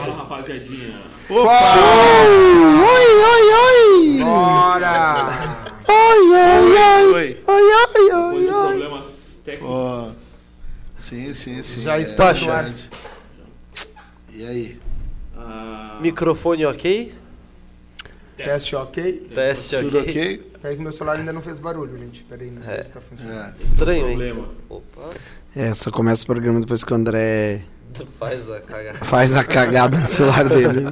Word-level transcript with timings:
Fala, 0.00 0.16
rapaziadinha. 0.16 1.00
Opa! 1.28 1.58
Oi, 2.90 3.06
oi, 3.22 3.46
oi! 3.52 4.24
Bora! 4.24 5.26
Oi, 5.88 6.20
oi, 6.30 6.76
oi! 7.14 7.44
Oi, 7.46 7.62
oi, 7.72 8.12
oi! 8.12 8.50
oi, 8.50 8.78
problemas 8.78 9.40
técnicos. 9.44 9.70
Oh. 9.70 11.02
Sim, 11.02 11.34
sim, 11.34 11.62
sim. 11.62 11.82
Já 11.82 11.98
é. 11.98 12.00
está 12.00 12.30
é, 12.30 12.34
Microfone 16.00 16.66
ok? 16.66 17.12
Teste 18.36 18.74
ok. 18.76 19.12
Teste 19.34 19.76
Tudo 19.76 19.98
ok. 19.98 20.10
ok? 20.10 20.50
Peraí 20.62 20.76
que 20.76 20.82
meu 20.82 20.92
celular 20.92 21.18
ainda 21.18 21.32
não 21.32 21.42
fez 21.42 21.58
barulho, 21.58 21.96
gente. 21.98 22.22
Peraí, 22.24 22.50
não 22.50 22.62
sei 22.62 22.74
É. 22.76 22.82
se 22.82 22.92
tá 22.92 23.00
funcionando. 23.00 23.54
É. 23.54 23.58
Estranho, 23.58 23.98
hein? 23.98 24.16
problema. 24.16 24.48
Opa, 24.68 25.10
É, 25.56 25.74
só 25.74 25.90
começa 25.90 26.22
o 26.22 26.26
programa 26.26 26.60
depois 26.60 26.84
que 26.84 26.92
o 26.92 26.96
André 26.96 27.62
tu 27.94 28.06
faz 28.18 28.48
a 28.50 28.60
cagada. 28.60 28.98
faz 29.04 29.36
a 29.36 29.44
cagada 29.44 29.98
no 29.98 30.06
celular 30.06 30.48
dele. 30.48 30.86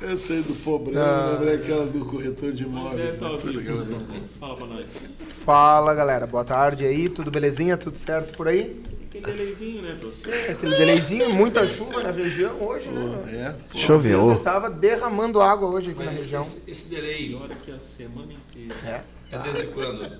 Eu 0.00 0.18
sei 0.18 0.42
do 0.42 0.54
problema, 0.54 1.02
Ah. 1.04 1.30
lembrei 1.32 1.54
aquela 1.56 1.86
do 1.86 2.04
corretor 2.04 2.52
de 2.52 2.64
Puta, 2.64 2.78
ouvindo. 2.78 3.02
aquela- 3.14 3.38
produção. 3.38 4.02
Fala 4.38 4.56
pra 4.56 4.66
nós. 4.66 4.86
Fala 5.44 5.94
galera, 5.94 6.26
boa 6.26 6.44
tarde 6.44 6.84
aí, 6.84 7.08
tudo 7.08 7.30
belezinha? 7.30 7.76
Tudo 7.76 7.98
certo 7.98 8.36
por 8.36 8.48
aí? 8.48 8.80
Aquele 9.18 9.36
delayzinho, 9.36 9.82
né, 9.82 9.96
professor? 10.00 10.32
É, 10.34 10.52
aquele 10.52 10.76
delayzinho, 10.76 11.34
muita 11.34 11.66
chuva 11.66 12.02
na 12.02 12.10
região 12.10 12.52
hoje, 12.60 12.88
né? 12.88 13.24
É, 13.32 13.50
pô. 13.50 13.78
Choveu. 13.78 14.40
Tava 14.40 14.70
derramando 14.70 15.40
água 15.40 15.68
hoje 15.68 15.90
aqui 15.90 16.00
na 16.00 16.06
Mas 16.06 16.14
esse, 16.14 16.24
região. 16.24 16.40
esse, 16.40 16.70
esse 16.70 16.90
delay 16.90 17.36
é 17.50 17.54
que 17.62 17.70
a 17.70 17.80
semana 17.80 18.32
inteira. 18.32 18.74
É. 18.84 19.34
é 19.34 19.38
desde 19.38 19.66
quando? 19.68 20.18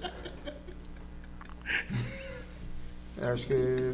É, 3.20 3.26
acho 3.30 3.46
que 3.46 3.92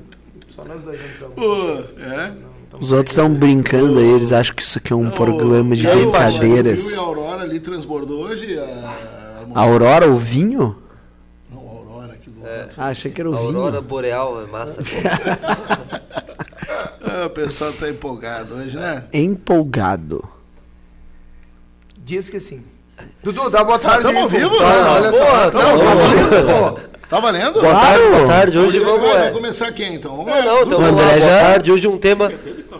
só 0.48 0.64
nós 0.64 0.82
dois 0.82 1.00
entramos. 1.00 1.34
Pô, 1.34 2.00
é? 2.00 2.32
Os 2.78 2.92
outros 2.92 3.16
estão 3.16 3.32
brincando 3.32 3.98
aí, 3.98 4.10
eles 4.10 4.32
acham 4.32 4.54
que 4.54 4.62
isso 4.62 4.78
aqui 4.78 4.92
é 4.92 4.96
um 4.96 5.10
programa 5.10 5.76
de 5.76 5.88
aí, 5.88 5.94
o 6.04 6.10
brincadeiras. 6.10 6.92
Rio 6.92 6.96
e 6.96 6.98
a 6.98 7.02
Aurora 7.02 7.42
ali 7.42 7.60
transbordou 7.60 8.24
hoje? 8.24 8.58
A, 8.58 8.96
A 9.54 9.60
Aurora, 9.60 10.10
o 10.10 10.18
vinho? 10.18 10.76
Aurora 12.44 12.60
lado. 12.60 12.74
Ah, 12.76 12.88
achei 12.88 13.10
que 13.10 13.20
era 13.20 13.30
o 13.30 13.36
Aurora 13.36 13.70
vinho. 13.72 13.82
Boreal 13.82 14.42
é 14.42 14.46
massa. 14.46 14.82
Ah, 17.06 17.26
o 17.26 17.30
pessoal 17.30 17.72
tá 17.72 17.88
empolgado 17.88 18.56
hoje, 18.56 18.76
né? 18.76 19.04
Empolgado. 19.12 20.28
Diz 21.96 22.28
que 22.28 22.40
sim. 22.40 22.64
Dudu, 23.22 23.50
dá 23.50 23.62
boa 23.62 23.78
tarde 23.78 24.12
pô. 24.12 24.28
vivo, 24.28 24.50
né? 24.50 24.82
Olha 24.88 25.12
só. 25.12 25.50
Não, 25.52 26.72
bom. 26.72 26.80
Tá 27.08 27.20
valendo. 27.20 27.54
Tá? 27.54 27.60
Boa 27.60 27.74
tarde, 27.74 28.08
boa 28.08 28.26
tarde. 28.26 28.58
Hoje 28.58 28.66
Hoje 28.68 28.78
vamos. 28.80 29.00
vai, 29.00 29.16
é. 29.16 29.18
vai 29.20 29.30
começar 29.32 29.72
quem 29.72 29.94
então? 29.94 30.16
Vamos 30.16 30.26
Não, 30.26 30.38
lá. 30.38 30.44
não, 30.44 30.62
então 30.62 30.78
vamos 30.80 30.92
lá, 30.92 31.02
André 31.08 31.18
boa 31.18 31.30
já- 31.30 31.40
tarde. 31.40 31.72
Hoje 31.72 31.88
um 31.88 31.98
tema. 31.98 32.32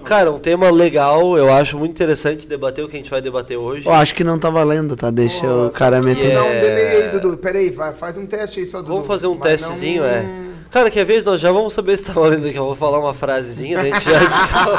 Cara, 0.05 0.30
um 0.33 0.39
tema 0.39 0.70
legal, 0.70 1.39
eu 1.39 1.50
acho 1.53 1.78
muito 1.78 1.92
interessante 1.92 2.47
debater 2.47 2.84
o 2.84 2.89
que 2.89 2.97
a 2.97 2.98
gente 2.98 3.11
vai 3.11 3.22
debater 3.22 3.56
hoje. 3.56 3.86
Eu 3.86 3.92
acho 3.92 4.14
que 4.14 4.22
não 4.22 4.39
tá 4.39 4.50
valendo, 4.50 4.97
tá? 4.97 5.11
Deixa 5.11 5.47
o 5.47 5.70
cara 5.70 6.02
meter. 6.02 6.33
é- 6.33 6.34
Dá 6.34 6.42
um 6.45 6.61
delay 6.61 6.86
aí, 7.05 7.08
Dudu. 7.11 7.36
Pera 7.39 7.58
aí, 7.58 7.70
vai, 7.70 7.95
faz 7.95 8.18
um 8.18 8.27
teste 8.27 8.61
aí 8.61 8.67
só, 8.67 8.79
Dudu. 8.79 8.92
Vamos 8.92 9.07
fazer 9.07 9.27
um 9.29 9.34
Mas 9.34 9.61
testezinho, 9.63 10.02
não- 10.02 10.08
é. 10.11 10.24
Cara, 10.74 10.90
quer 10.90 11.05
ver? 11.05 11.23
Nós 11.24 11.40
já 11.40 11.52
vamos 11.52 11.73
saber 11.73 11.96
se 11.96 12.07
tá 12.07 12.12
valendo 12.12 12.48
aqui. 12.48 12.57
Eu 12.58 12.64
vou 12.64 12.74
falar 12.74 12.98
uma 12.98 13.14
frasezinha, 13.14 13.77
daí 13.79 13.92
a 13.92 13.95
gente 13.95 14.11
já 14.11 14.18
descobre. 14.27 14.77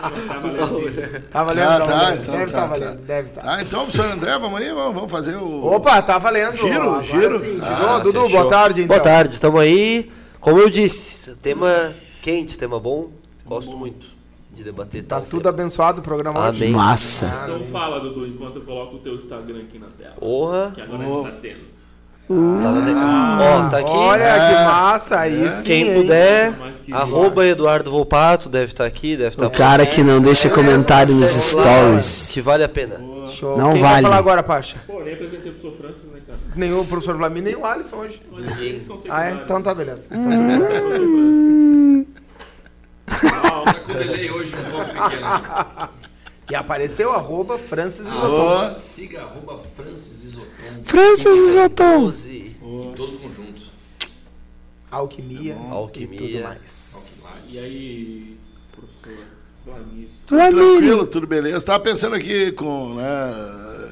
Tá 0.00 0.40
valendo 0.40 1.30
Tá 1.30 1.44
valendo, 1.44 1.68
Ah, 1.68 1.78
tá, 1.80 1.86
tá, 1.86 2.14
então 2.14 2.34
deve 2.34 2.50
tá, 2.50 2.52
tá 2.52 2.62
tá. 2.62 2.66
valendo, 2.68 2.98
deve 3.02 3.28
tá. 3.28 3.40
Tá, 3.42 3.62
então, 3.62 3.82
professor 3.84 4.10
André, 4.10 4.38
vamos 4.38 4.58
aí, 4.58 4.72
vamos, 4.72 4.94
vamos 4.94 5.10
fazer 5.10 5.36
o. 5.36 5.66
Opa, 5.66 6.00
tá 6.00 6.16
valendo. 6.16 6.56
Giro, 6.56 6.80
Agora 6.80 7.02
giro. 7.02 7.38
Sim, 7.40 7.60
girou. 7.62 7.88
Ah, 7.90 7.98
Dudu, 7.98 8.22
Fechou. 8.22 8.30
boa 8.40 8.48
tarde, 8.48 8.80
então. 8.80 8.96
Boa 8.96 9.04
tarde, 9.04 9.34
estamos 9.34 9.60
aí. 9.60 10.10
Como 10.40 10.58
eu 10.58 10.70
disse, 10.70 11.34
tema 11.42 11.92
quente, 12.22 12.56
tema 12.56 12.80
bom. 12.80 13.10
Gosto 13.44 13.76
muito 13.76 14.06
de 14.50 14.64
debater. 14.64 15.04
Tá 15.04 15.20
tudo 15.20 15.42
tema. 15.42 15.50
abençoado 15.50 16.00
o 16.00 16.02
programa 16.02 16.48
hoje? 16.48 16.68
Massa. 16.68 17.26
Então 17.44 17.60
fala, 17.66 18.00
Dudu, 18.00 18.26
enquanto 18.26 18.60
eu 18.60 18.62
coloco 18.62 18.96
o 18.96 18.98
teu 19.00 19.16
Instagram 19.16 19.58
aqui 19.68 19.78
na 19.78 19.88
tela. 19.88 20.14
Porra. 20.18 20.72
Que 20.74 20.80
agora 20.80 21.02
a 21.02 21.04
gente 21.06 21.22
tá 21.22 21.36
tendo. 21.42 21.73
Tá 22.26 22.72
tela. 22.84 23.38
Ó, 23.66 23.68
tá 23.68 23.78
aqui. 23.78 23.90
Olha 23.90 24.22
É. 24.22 24.48
que 24.48 24.64
massa, 24.64 25.20
aí 25.20 25.50
sim, 25.52 25.62
Quem 25.62 25.88
hein? 25.88 25.94
puder, 26.02 26.52
que 26.84 26.92
arroba 26.92 27.44
Eduardo 27.46 27.90
Volpato, 27.90 28.48
deve 28.48 28.72
estar 28.72 28.86
aqui, 28.86 29.14
deve 29.16 29.28
estar 29.30 29.46
O 29.46 29.50
cara 29.50 29.84
que 29.84 30.02
não 30.02 30.20
deixa 30.22 30.48
comentário 30.48 31.14
nos 31.14 31.28
stories. 31.30 32.30
Que 32.32 32.40
vale 32.40 32.64
a 32.64 32.68
pena. 32.68 32.98
Show. 33.30 33.58
Não 33.58 33.72
Quem 33.74 33.82
vale. 33.82 33.92
vai 33.94 34.02
falar 34.02 34.16
agora, 34.16 34.42
Pacha? 34.42 34.76
Pô, 34.86 35.00
nem 35.02 35.12
apresentei 35.14 35.52
pro 35.52 35.60
professor 35.70 35.76
Francis, 35.86 36.10
né, 36.12 36.20
cara? 36.26 36.38
Nem 36.56 36.72
o 36.72 36.84
professor 36.84 37.16
Flamini, 37.16 37.50
nem 37.52 37.56
o 37.56 37.66
Alisson 37.66 37.96
hoje. 37.96 38.18
Ah, 39.10 39.26
é? 39.28 39.32
Então 39.32 39.60
tá, 39.62 39.74
beleza. 39.74 40.08
Tá 43.04 43.74
com 43.86 43.92
delay 43.92 44.30
hoje 44.30 44.54
um 44.56 44.70
pouco 44.70 44.86
pequeno. 44.86 45.88
E 46.50 46.54
apareceu 46.54 47.10
arroba 47.10 47.56
Francis 47.56 48.06
Isoton. 48.06 48.74
Ô, 48.76 48.78
Siga 48.78 49.22
arroba 49.22 49.58
Francis 49.74 50.23
Isoton 50.44 50.84
Francis 50.84 51.38
Isoton. 51.50 52.00
12. 52.06 52.28
em 52.30 52.92
todo 52.96 53.18
conjunto. 53.18 53.62
Alquimia, 54.90 55.56
Alquimia. 55.70 56.14
e 56.14 56.32
tudo 56.32 56.44
mais. 56.44 57.48
E 57.50 57.58
aí, 57.58 58.36
professor. 58.70 59.34
Tranquilo, 60.26 61.06
tudo 61.06 61.26
beleza. 61.26 61.60
Tava 61.64 61.80
pensando 61.80 62.14
aqui 62.14 62.52
com 62.52 62.94
né, 62.94 63.04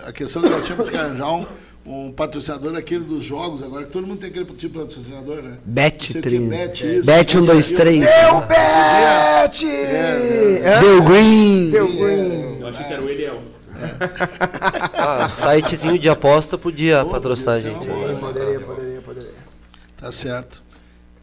a 0.07 0.13
questão 0.13 0.43
que 0.43 0.49
nós 0.49 0.65
tínhamos 0.65 0.89
que 0.89 0.97
arranjar 0.97 1.33
um, 1.33 1.47
um 1.87 2.13
patrocinador 2.13 2.73
daquele 2.73 3.05
dos 3.05 3.25
jogos 3.25 3.63
agora, 3.63 3.87
que 3.87 3.93
todo 3.93 4.07
mundo 4.07 4.21
tem 4.21 4.29
aquele 4.29 4.45
tipo 4.45 4.59
de 4.59 4.69
patrocinador, 4.69 5.43
né? 5.43 5.59
Bet, 5.65 6.13
Sei 6.13 6.21
o 6.21 6.23
que, 6.23 6.29
tri... 6.29 6.39
Bet, 6.39 6.87
isso. 6.87 7.07
Bet 7.07 7.39
1, 7.39 7.45
2, 7.45 7.73
3. 7.73 8.01
Deu 8.01 8.41
bet! 8.43 9.67
Deu 10.81 11.03
green. 11.03 11.71
Deu 11.71 11.89
green. 11.89 12.61
Eu 12.61 12.69
achei 12.69 12.85
que 12.87 12.93
era 12.93 13.03
o 13.03 13.09
Eliel. 13.09 13.43
Ah, 15.03 15.29
sitezinho 15.29 15.99
de 15.99 16.09
aposta 16.09 16.57
podia 16.57 17.05
patrocinar 17.05 17.57
a 17.57 17.59
gente. 17.59 17.89
uma 17.89 18.07
né? 18.07 18.15
Sim, 18.15 18.21
poderia, 18.21 18.61
poderia, 18.61 19.01
poderia. 19.01 19.35
Tá 20.01 20.13
certo. 20.13 20.63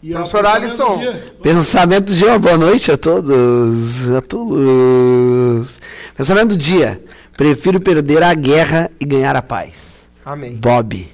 E 0.01 0.11
Professor 0.11 0.45
Alisson. 0.45 0.99
Pensamento 1.41 2.05
do 2.05 2.13
dia, 2.13 2.39
boa 2.39 2.57
noite 2.57 2.91
a 2.91 2.97
todos. 2.97 4.09
A 4.09 4.21
todos. 4.21 5.81
Pensamento 6.15 6.49
do 6.49 6.57
dia. 6.57 7.01
Prefiro 7.35 7.79
perder 7.79 8.23
a 8.23 8.33
guerra 8.33 8.89
e 8.99 9.05
ganhar 9.05 9.35
a 9.35 9.41
paz. 9.41 10.07
Amém. 10.25 10.55
Bob. 10.55 11.09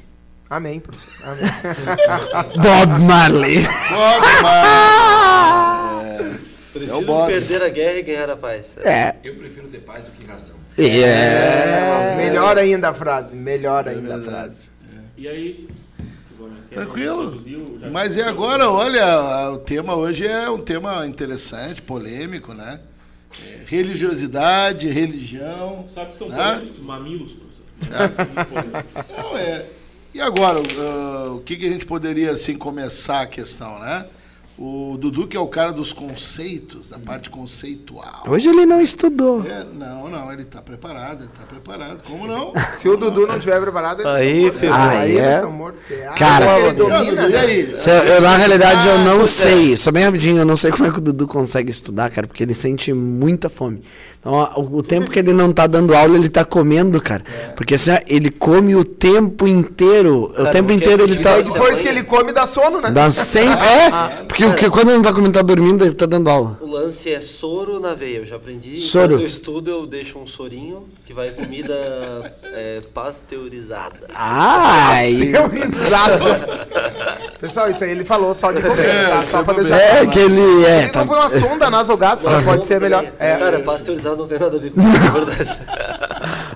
Amém, 0.49 0.79
professor. 0.79 1.13
Amém. 1.23 1.51
Bob 2.61 3.01
Marley. 3.03 3.63
Bob 3.63 4.41
Marley. 4.43 6.39
Prefiro 6.79 7.01
Bob. 7.03 7.27
perder 7.31 7.61
a 7.63 7.69
guerra 7.69 7.99
e 7.99 8.01
ganhar 8.03 8.29
a 8.29 8.35
paz. 8.35 8.77
É. 8.85 9.15
Eu 9.23 9.35
prefiro 9.35 9.67
ter 9.69 9.79
paz 9.79 10.05
do 10.05 10.11
que 10.11 10.25
razão. 10.25 10.57
É. 10.77 10.83
É, 10.83 12.15
melhor 12.17 12.57
ainda 12.57 12.89
a 12.89 12.93
frase. 12.93 13.35
Melhor 13.35 13.87
ainda 13.87 14.17
a 14.17 14.21
frase. 14.21 14.69
E 15.17 15.27
aí? 15.27 15.69
Tranquilo. 16.69 17.41
Mas 17.91 18.17
e 18.17 18.21
agora, 18.21 18.69
olha, 18.69 19.51
o 19.51 19.59
tema 19.59 19.95
hoje 19.95 20.27
é 20.27 20.49
um 20.49 20.59
tema 20.59 21.07
interessante, 21.07 21.81
polêmico, 21.81 22.53
né? 22.53 22.81
É, 23.41 23.59
religiosidade, 23.67 24.89
religião. 24.89 25.85
Sabe 25.89 26.09
que 26.09 26.15
são 26.17 26.27
Ah? 26.33 26.55
polêmicos, 26.55 26.79
mamilos, 26.79 27.33
professor. 27.33 28.11
São 28.11 28.45
polêmicos. 28.45 29.17
Não, 29.17 29.37
é. 29.37 29.65
E 30.13 30.19
agora, 30.21 30.59
ah, 30.59 31.31
o 31.33 31.39
que, 31.39 31.55
que 31.55 31.65
a 31.67 31.69
gente 31.69 31.85
poderia 31.85 32.31
assim 32.31 32.57
começar 32.57 33.21
a 33.21 33.27
questão, 33.27 33.79
né? 33.79 34.05
O 34.57 34.95
Dudu, 34.97 35.27
que 35.27 35.35
é 35.35 35.39
o 35.39 35.47
cara 35.47 35.73
dos 35.73 35.91
conceitos, 35.91 36.87
da 36.89 36.97
parte 36.97 37.29
conceitual. 37.29 38.23
Hoje 38.25 38.47
ele 38.47 38.65
não 38.65 38.79
estudou. 38.79 39.45
É, 39.45 39.65
não, 39.77 40.09
não, 40.09 40.31
ele 40.31 40.43
está 40.43 40.61
preparado, 40.61 41.23
ele 41.23 41.29
está 41.33 41.45
preparado. 41.45 41.99
Como 42.07 42.25
não? 42.25 42.53
Se 42.73 42.87
o 42.87 42.95
Dudu 42.95 43.27
não 43.27 43.37
tiver 43.37 43.59
preparado, 43.59 43.99
eles 44.01 44.13
Aí, 44.13 44.45
estão 44.45 44.51
mortos. 44.53 44.59
ferrou. 44.61 44.77
Aí 44.79 44.97
Aí 44.97 45.17
é. 45.17 45.19
eles 45.23 45.35
estão 45.35 45.51
mortos. 45.51 45.81
porque- 45.85 46.03
Ah, 46.05 46.13
Cara, 46.13 46.57
ele 46.59 46.65
E 46.67 46.69
aí, 46.69 46.75
Dudu, 46.75 47.11
e 47.11 47.15
né? 47.29 47.37
aí? 47.37 47.73
Se 47.77 47.89
eu, 47.89 47.95
eu, 47.97 48.21
na 48.21 48.37
realidade, 48.37 48.87
eu 48.87 48.97
não 48.99 49.17
pois 49.17 49.43
é. 49.43 49.47
sei. 49.49 49.75
Só 49.77 49.91
bem 49.91 50.03
rapidinho, 50.05 50.37
eu 50.37 50.45
não 50.45 50.55
sei 50.55 50.71
como 50.71 50.85
é 50.85 50.89
que 50.91 50.99
o 50.99 51.01
Dudu 51.01 51.27
consegue 51.27 51.69
estudar, 51.69 52.09
cara, 52.09 52.25
porque 52.25 52.41
ele 52.41 52.53
sente 52.53 52.93
muita 52.93 53.49
fome. 53.49 53.81
Então, 54.21 54.31
ó, 54.33 54.59
o, 54.61 54.77
o 54.77 54.81
tempo 54.83 55.11
que 55.11 55.19
ele 55.19 55.33
não 55.33 55.51
tá 55.51 55.67
dando 55.67 55.93
aula, 55.93 56.17
ele 56.17 56.29
tá 56.29 56.45
comendo, 56.45 56.99
cara. 57.01 57.23
Porque 57.57 57.75
assim, 57.75 57.91
ó, 57.91 57.97
ele 58.07 58.31
come 58.31 58.73
o 58.75 58.83
tempo 58.85 59.45
inteiro. 59.47 60.23
o 60.23 60.33
Cara, 60.33 60.49
tempo 60.51 60.69
porque 60.69 60.73
inteiro 60.85 61.03
ele 61.03 61.17
tá. 61.17 61.33
Aí 61.35 61.43
depois 61.43 61.81
que 61.81 61.87
ele 61.89 62.03
come, 62.03 62.31
dá 62.31 62.47
sono, 62.47 62.79
né? 62.79 62.89
Dá 62.89 63.11
sempre. 63.11 63.65
É, 63.67 63.89
porque 64.27 64.44
o 64.49 64.55
que- 64.55 64.69
quando 64.69 64.87
ele 64.89 64.95
não 64.97 65.03
tá 65.03 65.13
comendo, 65.13 65.33
tá 65.33 65.41
dormindo, 65.41 65.83
ele 65.85 65.93
tá 65.95 66.05
dando 66.05 66.29
aula. 66.29 66.57
O 66.61 66.67
lance 66.67 67.11
é 67.11 67.21
soro 67.21 67.79
na 67.79 67.93
veia, 67.93 68.17
eu 68.17 68.25
já 68.25 68.35
aprendi. 68.35 68.77
Soro. 68.77 69.05
Enquanto 69.05 69.21
eu 69.21 69.27
estudo, 69.27 69.69
eu 69.71 69.85
deixo 69.87 70.17
um 70.19 70.25
sorinho 70.27 70.85
que 71.05 71.13
vai 71.13 71.29
comida 71.31 71.73
é, 72.53 72.81
pasteurizada. 72.93 73.95
Ai! 74.13 75.13
Deu 75.31 75.47
risada. 75.47 76.19
Pessoal, 77.39 77.69
isso 77.69 77.83
aí 77.83 77.91
ele 77.91 78.05
falou 78.05 78.33
só 78.33 78.51
de 78.51 78.61
comer, 78.61 79.09
tá? 79.09 79.21
Só 79.23 79.43
pra 79.43 79.53
deixar 79.55 79.77
É 79.79 79.89
claro. 79.91 80.09
que 80.09 80.19
ele. 80.19 80.65
É, 80.65 80.79
Ele 80.83 80.89
tá. 80.89 80.99
não 80.99 81.07
põe 81.07 81.17
uma 81.19 81.29
sonda 81.29 81.69
nasogástrica, 81.69 82.41
pode 82.41 82.65
ser 82.65 82.79
melhor. 82.81 83.05
É. 83.19 83.35
Cara, 83.37 83.59
pasteurizado 83.59 84.15
não 84.17 84.27
tem 84.27 84.39
nada 84.39 84.57
a 84.57 84.59
ver 84.59 84.71
com 84.71 84.81
isso, 84.81 84.89
é 85.07 85.25
verdade. 85.25 85.59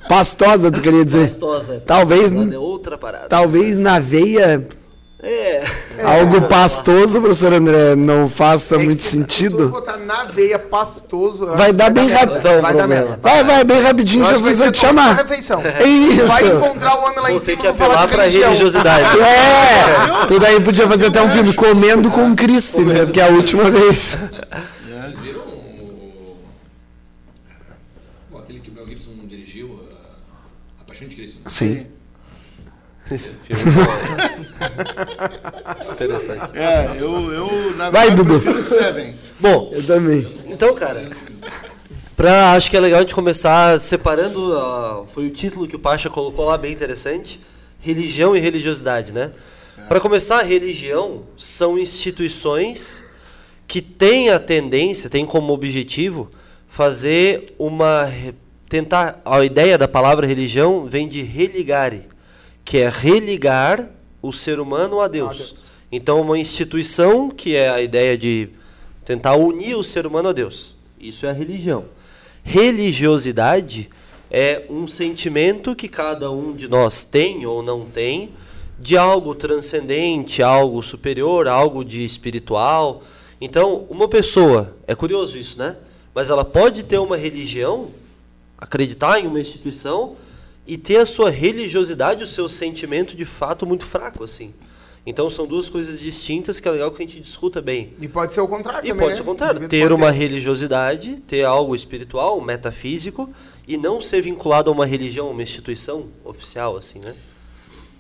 Pastosa, 0.08 0.72
tu 0.72 0.82
queria 0.82 1.06
dizer. 1.06 1.24
Pastosa. 1.30 1.84
Talvez- 1.86 2.32
É 2.32 2.58
outra 2.58 2.98
parada. 2.98 3.28
Talvez 3.28 3.78
na 3.78 4.00
veia 4.00 4.40
É. 4.46 4.79
Algo 6.04 6.42
pastoso, 6.44 7.20
professor 7.22 7.54
André, 7.54 7.96
não 7.96 8.30
faça 8.30 8.76
É 8.76 8.80
que 8.80 8.86
muito 8.86 9.04
sentido. 9.04 9.70
botar 9.70 9.98
na 9.98 10.26
veia 10.26 10.58
pastoso. 10.58 11.46
Vai 11.56 11.74
dar 11.74 11.88
que 11.88 12.00
bem 12.00 12.10
rápido. 12.10 12.62
Vai 12.62 12.74
dar 12.76 12.88
merda. 12.88 13.20
Vai, 13.22 13.44
vai, 13.44 13.64
bem 13.64 13.82
rapidinho, 13.82 14.24
que 14.24 14.30
Jesus 14.32 14.60
vai 14.60 14.72
te 14.72 14.78
chamar. 14.78 15.26
É 15.30 15.88
isso. 15.88 16.28
Vai 16.28 16.48
encontrar 16.48 16.96
o 16.96 17.04
homem 17.06 17.20
lá 17.20 17.32
em 17.32 17.40
cima 17.40 17.58
que 17.58 17.68
e 17.68 17.74
falar 17.74 18.04
apelar 18.04 18.30
de 18.30 18.38
pra 18.38 18.48
religiosidade. 18.48 19.20
É, 19.20 20.26
tudo 20.28 20.46
aí 20.46 20.60
podia 20.62 20.88
fazer 20.88 21.08
até 21.08 21.22
um 21.22 21.30
filme, 21.30 21.54
Comendo 21.54 22.10
com 22.12 22.36
Cristo, 22.36 22.82
né? 22.82 23.06
Porque 23.06 23.20
é 23.20 23.28
a 23.28 23.32
última 23.32 23.70
vez. 23.70 24.18
Vocês 24.18 25.18
viram 25.20 25.42
aquele 28.38 28.60
que 28.60 28.70
o 28.70 28.74
Mel 28.74 28.88
Gibson 28.88 29.12
dirigiu, 29.28 29.80
a, 29.92 30.82
a 30.82 30.86
Paixão 30.86 31.08
de 31.08 31.16
Cristo. 31.16 31.42
Sim. 31.48 31.86
Esse 33.12 33.36
filme 33.44 33.64
é 35.90 35.94
interessante. 35.94 36.58
É, 36.58 36.92
eu, 37.00 37.32
eu 37.34 37.76
na 37.76 37.90
Vai, 37.90 38.08
verdade, 38.08 38.16
Dudu. 38.16 38.40
prefiro 38.42 38.64
Seven. 38.64 39.16
Bom, 39.40 39.70
Eu 39.74 39.84
também. 39.86 40.28
então, 40.48 40.74
cara, 40.76 41.10
pra, 42.16 42.54
acho 42.54 42.70
que 42.70 42.78
é 42.78 42.80
legal 42.80 43.00
a 43.00 43.02
gente 43.02 43.16
começar 43.16 43.80
separando, 43.80 44.58
ah, 44.58 45.04
foi 45.14 45.28
o 45.28 45.32
título 45.32 45.68
que 45.68 45.76
o 45.76 45.80
Pacha 45.80 46.10
colocou 46.10 46.46
lá, 46.46 46.58
bem 46.58 46.72
interessante, 46.72 47.40
religião 47.80 48.36
e 48.36 48.40
religiosidade, 48.40 49.12
né? 49.12 49.32
Para 49.88 50.00
começar, 50.00 50.44
religião 50.44 51.24
são 51.38 51.80
instituições 51.80 53.06
que 53.68 53.82
têm 53.82 54.30
a 54.30 54.40
tendência, 54.40 55.10
têm 55.10 55.26
como 55.26 55.54
objetivo 55.54 56.30
fazer 56.68 57.56
uma 57.58 58.06
re- 58.06 58.34
tentar 58.68 59.20
a 59.26 59.44
ideia 59.44 59.78
da 59.78 59.88
palavra 59.88 60.28
religião 60.28 60.86
vem 60.86 61.08
de 61.08 61.24
religare, 61.24 62.04
que 62.70 62.78
é 62.78 62.88
religar 62.88 63.90
o 64.22 64.32
ser 64.32 64.60
humano 64.60 65.02
a 65.02 65.08
Deus. 65.08 65.38
Deus. 65.38 65.70
Então, 65.92 66.22
uma 66.22 66.38
instituição 66.38 67.32
que 67.32 67.56
é 67.56 67.68
a 67.68 67.82
ideia 67.82 68.16
de 68.16 68.50
tentar 69.04 69.34
unir 69.38 69.76
o 69.76 69.84
ser 69.84 70.06
humano 70.06 70.30
a 70.30 70.32
Deus. 70.32 70.76
Isso 71.00 71.26
é 71.26 71.32
a 71.32 71.34
religião. 71.34 71.86
Religiosidade 72.44 73.90
é 74.30 74.66
um 74.70 74.88
sentimento 74.88 75.76
que 75.76 75.88
cada 75.88 76.30
um 76.30 76.54
de 76.54 76.68
nós 76.68 77.04
tem 77.04 77.44
ou 77.44 77.64
não 77.64 77.86
tem 77.86 78.30
de 78.78 78.96
algo 78.96 79.34
transcendente, 79.34 80.44
algo 80.44 80.84
superior, 80.84 81.48
algo 81.48 81.84
de 81.84 82.06
espiritual. 82.06 83.02
Então, 83.42 83.88
uma 83.90 84.08
pessoa, 84.08 84.76
é 84.86 84.94
curioso 84.94 85.40
isso, 85.40 85.58
né? 85.58 85.76
Mas 86.14 86.30
ela 86.30 86.46
pode 86.46 86.84
ter 86.84 87.00
uma 87.00 87.18
religião, 87.18 87.88
acreditar 88.60 89.20
em 89.20 89.26
uma 89.26 89.42
instituição 89.42 90.16
e 90.72 90.78
ter 90.78 90.98
a 90.98 91.06
sua 91.06 91.32
religiosidade, 91.32 92.24
o 92.24 92.28
seu 92.28 92.48
sentimento 92.48 93.16
de 93.16 93.26
fato 93.26 93.66
muito 93.66 93.86
fraco 93.86 94.24
assim. 94.24 94.54
Então 95.06 95.28
são 95.30 95.48
duas 95.48 95.68
coisas 95.68 96.00
distintas 96.00 96.60
que 96.60 96.68
é 96.68 96.72
legal 96.72 96.92
que 96.92 97.02
a 97.02 97.06
gente 97.06 97.20
discuta 97.20 97.60
bem. 97.62 97.94
E 98.00 98.08
pode 98.08 98.34
ser 98.34 98.42
o 98.42 98.48
contrário 98.48 98.86
E 98.86 98.90
também, 98.90 98.98
pode 99.06 99.10
né? 99.12 99.16
ser 99.16 99.22
o 99.22 99.26
contrário, 99.26 99.68
ter 99.68 99.92
uma 99.92 100.12
religiosidade, 100.12 101.16
ter 101.28 101.44
algo 101.44 101.76
espiritual, 101.76 102.40
metafísico 102.40 103.28
e 103.68 103.78
não 103.78 104.00
ser 104.02 104.22
vinculado 104.22 104.70
a 104.70 104.74
uma 104.74 104.86
religião, 104.86 105.32
uma 105.32 105.42
instituição 105.42 106.06
oficial 106.24 106.78
assim, 106.78 107.00
né? 107.00 107.16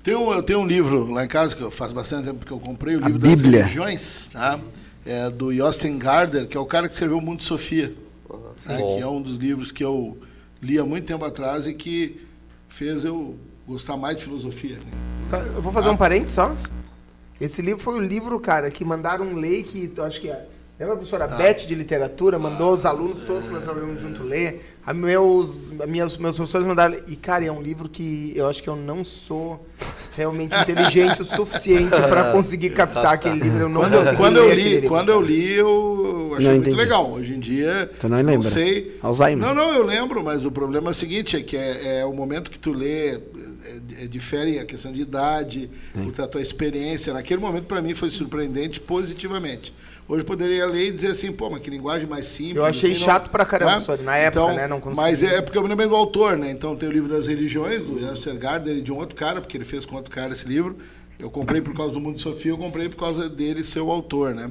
Tem 0.03 0.15
um, 0.15 0.31
eu 0.31 0.43
tenho 0.43 0.59
um 0.59 0.67
livro 0.67 1.11
lá 1.11 1.25
em 1.25 1.27
casa 1.27 1.55
que 1.55 1.61
eu 1.61 1.71
faz 1.71 1.91
bastante 1.91 2.27
tempo 2.27 2.45
que 2.45 2.51
eu 2.51 2.59
comprei, 2.59 2.95
o 2.95 3.03
A 3.03 3.07
livro 3.07 3.19
das 3.19 3.33
Bíblia. 3.35 3.61
religiões, 3.63 4.29
tá? 4.31 4.59
É 5.05 5.29
do 5.29 5.51
Josten 5.53 5.97
Gardner, 5.97 6.47
que 6.47 6.55
é 6.55 6.59
o 6.59 6.65
cara 6.65 6.87
que 6.87 6.93
escreveu 6.93 7.17
O 7.17 7.21
Mundo 7.21 7.39
de 7.39 7.45
Sofia, 7.45 7.93
né? 8.67 8.77
Bom. 8.77 8.97
que 8.97 9.01
é 9.01 9.07
um 9.07 9.21
dos 9.21 9.37
livros 9.37 9.71
que 9.71 9.83
eu 9.83 10.17
li 10.61 10.77
há 10.77 10.85
muito 10.85 11.05
tempo 11.07 11.25
atrás 11.25 11.65
e 11.65 11.73
que 11.73 12.28
fez 12.69 13.03
eu 13.03 13.37
gostar 13.67 13.97
mais 13.97 14.17
de 14.17 14.23
filosofia. 14.23 14.77
Né? 14.77 15.51
Eu 15.55 15.61
vou 15.61 15.73
fazer 15.73 15.89
um 15.89 15.97
parênteses 15.97 16.35
só. 16.35 16.55
Esse 17.39 17.61
livro 17.61 17.81
foi 17.81 17.95
o 17.95 17.99
livro, 17.99 18.39
cara, 18.39 18.69
que 18.71 18.83
mandaram 18.83 19.33
ler, 19.33 19.63
que 19.63 19.93
eu 19.95 20.03
acho 20.03 20.21
que 20.21 20.29
é. 20.29 20.47
Lembra 20.79 20.93
a 20.93 20.97
professora 20.97 21.27
Beth 21.27 21.65
de 21.67 21.75
literatura? 21.75 22.39
Mandou 22.39 22.71
os 22.73 22.85
alunos 22.85 23.23
todos 23.27 23.47
que 23.47 23.53
nós 23.53 23.65
trabalhamos 23.65 23.99
junto 23.99 24.23
ler. 24.23 24.77
A 24.85 24.93
meus, 24.93 25.73
a 25.81 25.85
minhas, 25.85 26.15
meus 26.17 26.37
professores 26.37 26.65
mandaram. 26.65 26.95
E, 27.05 27.17
cara, 27.17 27.43
é 27.43 27.51
um 27.51 27.61
livro 27.61 27.89
que 27.89 28.31
eu 28.33 28.47
acho 28.47 28.63
que 28.63 28.69
eu 28.69 28.77
não 28.77 29.03
sou 29.03 29.67
realmente 30.15 30.55
inteligente 30.55 31.21
o 31.21 31.25
suficiente 31.25 31.89
para 32.07 32.31
conseguir 32.31 32.69
captar 32.69 33.07
aquele 33.13 33.39
livro. 33.41 33.59
Eu 33.63 33.69
não 33.69 33.81
Quando, 33.81 33.95
eu- 33.95 34.15
quando 34.15 34.37
eu 34.37 34.53
li, 34.53 34.81
quando 34.87 35.09
eu 35.09 35.21
li, 35.21 35.51
eu 35.51 36.31
achei 36.35 36.45
Não 36.47 36.53
muito 36.55 36.67
entendi. 36.69 36.77
legal. 36.77 37.11
Hoje 37.11 37.33
em 37.33 37.39
dia, 37.41 37.91
Tu 37.99 38.07
não 38.07 38.21
lembra? 38.21 38.49
sei. 38.49 38.97
Alzheimer. 39.03 39.45
Não, 39.49 39.53
não, 39.53 39.73
eu 39.73 39.85
lembro, 39.85 40.23
mas 40.23 40.45
o 40.45 40.51
problema 40.51 40.89
é 40.89 40.91
o 40.91 40.95
seguinte, 40.95 41.35
é 41.35 41.41
que 41.41 41.57
é, 41.57 41.99
é 41.99 42.05
o 42.05 42.13
momento 42.13 42.49
que 42.49 42.57
tu 42.57 42.71
lê, 42.71 43.15
é, 43.15 43.19
é, 44.03 44.07
difere 44.07 44.57
a 44.59 44.65
questão 44.65 44.93
de 44.93 45.01
idade, 45.01 45.69
a 46.17 46.27
tua 46.27 46.41
experiência. 46.41 47.11
Naquele 47.13 47.41
momento, 47.41 47.65
para 47.65 47.81
mim, 47.81 47.93
foi 47.93 48.09
surpreendente 48.09 48.79
positivamente. 48.79 49.73
Hoje 50.09 50.23
poderia 50.23 50.65
ler 50.65 50.87
e 50.87 50.91
dizer 50.91 51.11
assim, 51.11 51.31
pô, 51.31 51.51
mas 51.51 51.61
que 51.61 51.69
linguagem 51.69 52.07
mais 52.07 52.25
simples. 52.25 52.55
Eu 52.55 52.65
achei 52.65 52.93
assim, 52.93 53.03
chato 53.03 53.29
pra 53.29 53.45
caramba, 53.45 53.95
né? 53.95 54.03
na 54.03 54.17
época, 54.17 54.53
né, 54.53 54.67
não 54.67 54.81
consegui. 54.81 55.01
Mas 55.01 55.21
é 55.21 55.39
porque 55.39 55.55
eu 55.55 55.61
me 55.61 55.69
lembro 55.69 55.89
do 55.89 55.95
autor, 55.95 56.35
né? 56.35 56.49
Então 56.49 56.75
tem 56.75 56.89
o 56.89 56.91
livro 56.91 57.07
das 57.07 57.27
religiões, 57.27 57.83
do 57.83 57.99
Esther 58.11 58.35
Gardner 58.35 58.77
e 58.77 58.81
de 58.81 58.91
um 58.91 58.97
outro 58.97 59.15
cara, 59.15 59.39
porque 59.39 59.55
ele 59.55 59.65
fez 59.65 59.85
com 59.85 59.95
outro 59.95 60.09
cara 60.09 60.33
esse 60.33 60.47
livro. 60.47 60.77
Eu 61.19 61.29
comprei 61.29 61.61
por 61.61 61.75
causa 61.75 61.93
do 61.93 61.99
Mundo 61.99 62.15
de 62.15 62.23
Sofia, 62.23 62.51
eu 62.51 62.57
comprei 62.57 62.89
por 62.89 62.97
causa 62.97 63.29
dele 63.29 63.63
ser 63.63 63.81
o 63.81 63.91
autor, 63.91 64.33
né? 64.33 64.49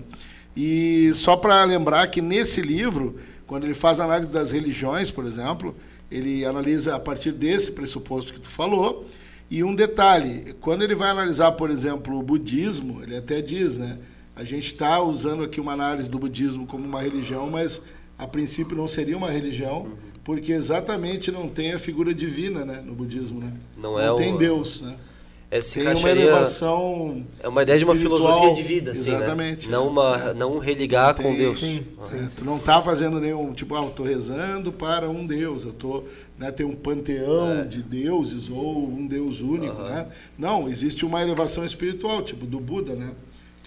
E 0.57 1.11
só 1.17 1.35
para 1.35 1.65
lembrar 1.65 2.07
que 2.07 2.23
nesse 2.23 2.61
livro, 2.61 3.19
quando 3.45 3.65
ele 3.65 3.75
faz 3.75 3.99
análise 3.99 4.31
das 4.31 4.53
religiões, 4.53 5.11
por 5.11 5.27
exemplo, 5.27 5.75
ele 6.09 6.45
analisa 6.45 6.95
a 6.95 7.01
partir 7.01 7.33
desse 7.33 7.73
pressuposto 7.73 8.33
que 8.33 8.39
tu 8.39 8.49
falou. 8.49 9.09
E 9.51 9.65
um 9.65 9.75
detalhe, 9.75 10.55
quando 10.61 10.85
ele 10.85 10.95
vai 10.95 11.11
analisar, 11.11 11.51
por 11.53 11.69
exemplo, 11.69 12.17
o 12.17 12.23
budismo, 12.23 13.03
ele 13.03 13.17
até 13.17 13.41
diz, 13.41 13.77
né? 13.77 13.99
A 14.39 14.45
gente 14.45 14.71
está 14.71 15.03
usando 15.03 15.43
aqui 15.43 15.61
uma 15.61 15.73
análise 15.73 16.09
do 16.09 16.17
budismo 16.17 16.65
como 16.65 16.85
uma 16.85 17.03
religião, 17.03 17.51
mas 17.51 17.87
a 18.17 18.25
princípio 18.25 18.77
não 18.77 18.87
seria 18.87 19.17
uma 19.17 19.29
religião, 19.29 19.89
porque 20.23 20.53
exatamente 20.53 21.33
não 21.33 21.49
tem 21.49 21.73
a 21.73 21.79
figura 21.81 22.15
divina, 22.15 22.65
né, 22.65 22.81
no 22.87 22.95
budismo, 22.95 23.41
né? 23.41 23.53
Não 23.77 23.99
é 23.99 24.15
tem 24.15 24.33
o- 24.33 24.39
Deus, 24.39 24.83
né? 24.83 24.95
É, 25.51 25.61
se 25.61 25.81
Tem 25.83 25.93
uma 25.93 26.09
elevação 26.11 27.25
é 27.41 27.49
uma 27.49 27.63
ideia 27.65 27.79
de 27.79 27.85
uma 27.85 27.97
filosofia 27.97 28.55
de 28.55 28.63
vida, 28.63 28.93
assim, 28.93 29.13
Exatamente. 29.13 29.67
né? 29.67 29.73
Não 29.73 29.89
uma 29.89 30.33
não 30.35 30.59
religar 30.59 31.15
com 31.17 31.23
Tem- 31.23 31.37
Deus. 31.37 31.59
sim, 31.59 31.83
Ah. 32.01 32.07
sim. 32.07 32.29
Tu 32.37 32.45
não 32.45 32.59
tá 32.61 32.81
fazendo 32.81 33.19
nenhum, 33.19 33.53
tipo, 33.55 33.75
ah, 33.75 33.83
eu 33.83 33.91
tô 33.91 34.05
rezando 34.05 34.71
para 34.71 35.09
um 35.11 35.27
Deus, 35.27 35.65
eu 35.65 35.73
tô, 35.73 36.05
né, 36.39 36.53
tem 36.53 36.65
um 36.65 36.77
panteão 36.77 37.63
É. 37.63 37.65
de 37.65 37.83
deuses 37.83 38.49
ou 38.49 38.87
um 38.87 39.05
Deus 39.05 39.41
único, 39.41 39.83
né? 39.83 40.07
Não, 40.39 40.69
existe 40.69 41.05
uma 41.05 41.23
elevação 41.23 41.65
espiritual, 41.65 42.23
tipo 42.23 42.47
do 42.47 42.61
Buda, 42.61 42.95
né? 42.95 43.11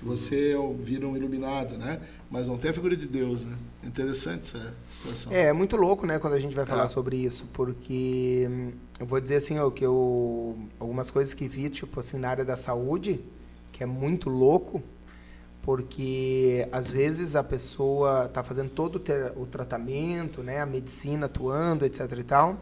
Que 0.01 0.05
você 0.08 0.53
é 0.53 0.74
vira 0.84 1.08
um 1.08 1.15
iluminado, 1.15 1.77
né? 1.77 2.01
Mas 2.29 2.48
não 2.48 2.58
tem 2.58 2.72
a 2.72 2.74
figura 2.74 2.96
de 2.98 3.08
Deus, 3.08 3.46
né? 3.46 3.55
É 3.84 3.88
Interessante 3.88 4.43
essa 4.43 4.74
situação. 4.91 5.31
É, 5.31 5.48
é 5.48 5.53
muito 5.53 5.75
louco, 5.75 6.05
né, 6.08 6.17
quando 6.20 6.34
a 6.34 6.39
gente 6.39 6.55
vai 6.55 6.65
falar 6.65 6.86
É. 6.86 6.88
sobre 6.88 7.17
isso, 7.17 7.48
porque 7.53 8.48
hum, 8.50 8.72
eu 9.00 9.05
vou 9.05 9.20
dizer 9.22 9.36
assim, 9.36 9.60
ó, 9.60 9.70
que 9.70 9.86
eu 9.86 10.58
algumas 10.79 11.10
coisas 11.12 11.34
que 11.34 11.48
vi, 11.48 11.70
tipo 11.70 12.00
assim, 12.00 12.17
na 12.17 12.29
área 12.29 12.43
da 12.46 12.55
saúde, 12.55 13.20
que 13.72 13.84
é 13.84 13.86
muito 13.86 14.29
louco, 14.29 14.81
porque 15.62 16.67
às 16.72 16.89
vezes 16.89 17.36
a 17.36 17.43
pessoa 17.43 18.25
está 18.25 18.41
fazendo 18.43 18.70
todo 18.72 18.96
o, 18.96 19.00
ter- 19.00 19.34
o 19.38 19.46
tratamento, 19.46 20.41
né, 20.41 20.60
a 20.60 20.65
medicina 20.65 21.27
atuando, 21.27 21.86
etc 21.86 22.12
e 22.17 22.24
tal, 22.24 22.60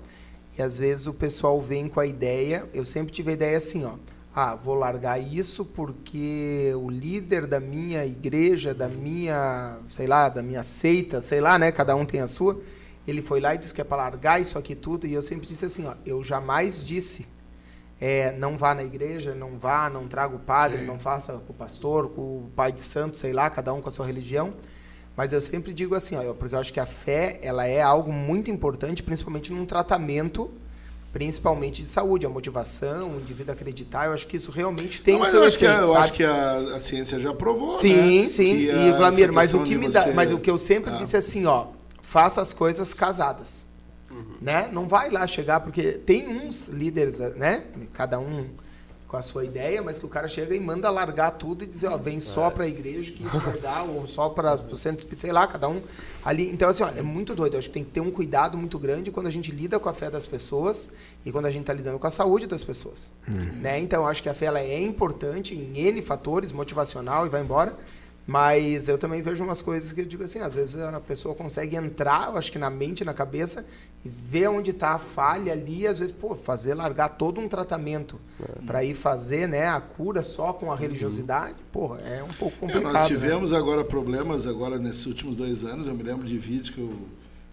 e 0.58 0.62
às 0.62 0.78
vezes 0.78 1.08
o 1.08 1.14
pessoal 1.14 1.62
vem 1.62 1.88
com 1.88 2.00
a 2.00 2.06
ideia, 2.06 2.68
eu 2.74 2.84
sempre 2.84 3.14
tive 3.14 3.32
a 3.32 3.34
ideia 3.34 3.58
assim, 3.58 3.86
ó, 3.86 3.94
ah, 4.36 4.56
vou 4.56 4.76
largar 4.76 5.20
isso 5.20 5.66
porque 5.66 6.72
o 6.76 6.90
líder 6.90 7.48
da 7.48 7.60
minha 7.60 8.06
igreja, 8.06 8.74
da 8.74 8.88
minha, 8.88 9.80
sei 9.90 10.08
lá, 10.08 10.30
da 10.30 10.44
minha 10.44 10.64
seita, 10.64 11.22
sei 11.22 11.42
lá, 11.42 11.58
né, 11.58 11.72
cada 11.72 11.96
um 11.96 12.06
tem 12.06 12.22
a 12.22 12.28
sua, 12.28 12.62
ele 13.08 13.22
foi 13.22 13.40
lá 13.40 13.56
e 13.56 13.58
disse 13.58 13.74
que 13.74 13.82
é 13.82 13.84
para 13.84 13.98
largar 13.98 14.40
isso 14.40 14.58
aqui 14.58 14.76
tudo, 14.76 15.08
e 15.08 15.14
eu 15.14 15.22
sempre 15.22 15.48
disse 15.48 15.66
assim, 15.66 15.88
ó, 15.88 15.94
eu 16.06 16.24
jamais 16.24 16.86
disse 16.86 17.40
é, 18.00 18.32
não 18.38 18.58
vá 18.58 18.74
na 18.74 18.84
igreja, 18.84 19.36
não 19.36 19.58
vá, 19.58 19.90
não 19.90 20.08
traga 20.08 20.36
o 20.36 20.40
padre, 20.40 20.84
não 20.84 20.98
faça 20.98 21.34
com 21.34 21.52
o 21.52 21.56
pastor, 21.56 22.10
com 22.10 22.22
o 22.22 22.52
pai 22.56 22.72
de 22.72 22.80
santo, 22.80 23.18
sei 23.18 23.34
lá, 23.34 23.50
cada 23.50 23.74
um 23.74 23.82
com 23.82 23.90
a 23.90 23.92
sua 23.92 24.06
religião. 24.06 24.54
Mas 25.18 25.34
eu 25.34 25.42
sempre 25.42 25.74
digo 25.74 25.96
assim, 25.96 26.16
ó, 26.16 26.34
porque 26.34 26.56
eu 26.56 26.60
acho 26.60 26.72
que 26.72 26.80
a 26.80 26.86
fé 26.86 27.40
ela 27.44 27.68
é 27.68 27.82
algo 27.82 28.14
muito 28.14 28.50
importante, 28.50 29.04
principalmente 29.04 29.52
num 29.52 29.66
tratamento, 29.66 30.50
principalmente 31.12 31.82
de 31.82 31.88
saúde, 31.90 32.26
a 32.26 32.30
motivação, 32.30 33.16
o 33.16 33.20
indivíduo 33.20 33.54
acreditar. 33.54 34.06
Eu 34.06 34.14
acho 34.14 34.28
que 34.28 34.38
isso 34.38 34.52
realmente 34.52 35.02
tem 35.02 35.16
Não, 35.16 35.22
o 35.22 35.24
mas 35.24 35.32
seu 35.32 35.42
eu 35.42 35.48
acho 35.48 35.58
que, 35.58 35.66
a, 35.66 35.72
efeito, 35.74 35.88
eu 35.88 35.96
acho 35.98 36.14
que 36.14 36.24
a, 36.24 36.58
a 36.76 36.80
ciência 36.80 37.20
já 37.20 37.34
provou, 37.34 37.78
Sim, 37.80 38.24
né? 38.24 38.30
sim. 38.30 38.56
que 38.58 38.70
E 38.72 38.92
Vlamir, 38.94 39.32
mas 39.32 39.54
o 39.54 39.64
que 39.64 39.76
me 39.76 39.90
dá, 39.90 40.04
você- 40.06 40.12
mas 40.14 40.32
o 40.32 40.40
que 40.40 40.50
eu 40.50 40.58
sempre 40.58 40.92
Ah. 40.94 40.98
disse 40.98 41.16
é 41.16 41.20
assim, 41.20 41.46
ó, 41.46 41.68
faça 42.02 42.42
as 42.42 42.54
coisas 42.54 42.94
casadas. 42.94 43.68
Né? 44.42 44.70
Não 44.72 44.88
vai 44.88 45.10
lá 45.10 45.28
chegar 45.28 45.60
porque 45.60 45.92
tem 45.94 46.28
uns 46.28 46.70
líderes, 46.70 47.20
né? 47.36 47.64
Cada 47.94 48.20
um 48.20 48.48
com 49.10 49.18
a 49.18 49.24
sua 49.24 49.44
ideia, 49.44 49.82
mas 49.82 49.98
que 49.98 50.06
o 50.06 50.10
cara 50.10 50.28
chega 50.28 50.54
e 50.54 50.60
manda 50.60 50.88
largar 50.92 51.32
tudo 51.32 51.64
e 51.64 51.68
dizer, 51.68 51.88
ó, 51.88 51.98
vem 51.98 52.22
só 52.22 52.52
pra 52.52 52.68
igreja 52.68 53.12
que 53.12 53.26
isso 53.26 53.40
vai 53.40 53.58
dar, 53.58 53.82
ou 53.82 54.08
só 54.08 54.30
para 54.30 54.54
o 54.54 54.78
centro 54.78 55.08
sei 55.18 55.32
lá, 55.32 55.48
cada 55.48 55.68
um 55.68 55.82
ali. 56.24 56.48
Então, 56.48 56.70
assim, 56.70 56.84
ó, 56.84 56.90
é 56.90 57.02
muito 57.02 57.34
doido. 57.34 57.54
Eu 57.54 57.60
acho 57.60 57.70
que 57.70 57.74
tem 57.74 57.84
que 57.84 57.90
ter 57.90 58.02
um 58.02 58.12
cuidado 58.12 58.56
muito 58.56 58.78
grande 58.78 59.10
quando 59.10 59.26
a 59.26 59.32
gente 59.32 59.52
lida 59.52 59.80
com 59.80 59.90
a 59.90 59.94
fé 59.96 60.12
das 60.12 60.28
pessoas 60.28 60.92
e 61.26 61.32
quando 61.32 61.48
a 61.48 61.52
gente 61.52 61.62
está 61.62 61.74
lidando 61.74 61.98
com 61.98 62.06
a 62.06 62.12
saúde 62.12 62.46
das 62.46 62.64
pessoas. 62.64 63.14
Né? 63.60 63.80
Então, 63.80 64.04
eu 64.04 64.08
acho 64.08 64.22
que 64.22 64.30
a 64.30 64.34
fé 64.36 64.46
ela 64.46 64.60
é 64.60 64.80
importante 64.80 65.56
em 65.56 65.76
N 65.88 66.04
fatores, 66.04 66.52
motivacional 66.52 67.26
e 67.26 67.30
vai 67.30 67.42
embora. 67.42 67.76
Mas 68.28 68.88
eu 68.88 69.00
também 69.00 69.24
vejo 69.24 69.44
umas 69.44 69.60
coisas 69.60 69.92
que 69.92 70.02
eu 70.02 70.06
digo 70.06 70.24
assim, 70.24 70.40
às 70.40 70.54
vezes 70.54 70.80
a 70.80 71.00
pessoa 71.00 71.34
consegue 71.34 71.76
entrar, 71.76 72.28
eu 72.28 72.38
acho 72.38 72.52
que 72.52 72.60
na 72.60 72.70
mente, 72.70 73.04
na 73.04 73.12
cabeça, 73.12 73.66
e 74.06 74.10
ver 74.10 74.48
onde 74.48 74.72
está 74.72 74.92
a 74.94 75.00
falha 75.00 75.52
ali, 75.52 75.86
às 75.86 76.00
vezes, 76.00 76.16
pô, 76.16 76.34
fazer 76.36 76.74
largar 76.74 77.10
todo 77.10 77.42
um 77.42 77.50
tratamento 77.50 78.18
para 78.66 78.84
ir 78.84 78.94
fazer, 78.96 79.48
né, 79.48 79.68
a 79.68 79.82
cura 79.82 80.24
só 80.24 80.54
com 80.54 80.72
a 80.72 80.76
religiosidade, 80.76 81.56
porra, 81.72 82.00
é 82.02 82.24
um 82.24 82.30
pouco 82.30 82.56
É, 82.56 82.60
complicado. 82.60 82.84
nós 82.84 83.02
né? 83.02 83.08
tivemos 83.08 83.52
agora 83.52 83.84
problemas 83.84 84.48
agora 84.48 84.78
nesses 84.78 85.06
últimos 85.06 85.36
dois 85.36 85.66
anos. 85.66 85.86
Eu 85.88 85.94
me 85.96 86.04
lembro 86.04 86.26
de 86.26 86.38
vídeos 86.38 86.70
que 86.70 86.80
eu. 86.80 86.94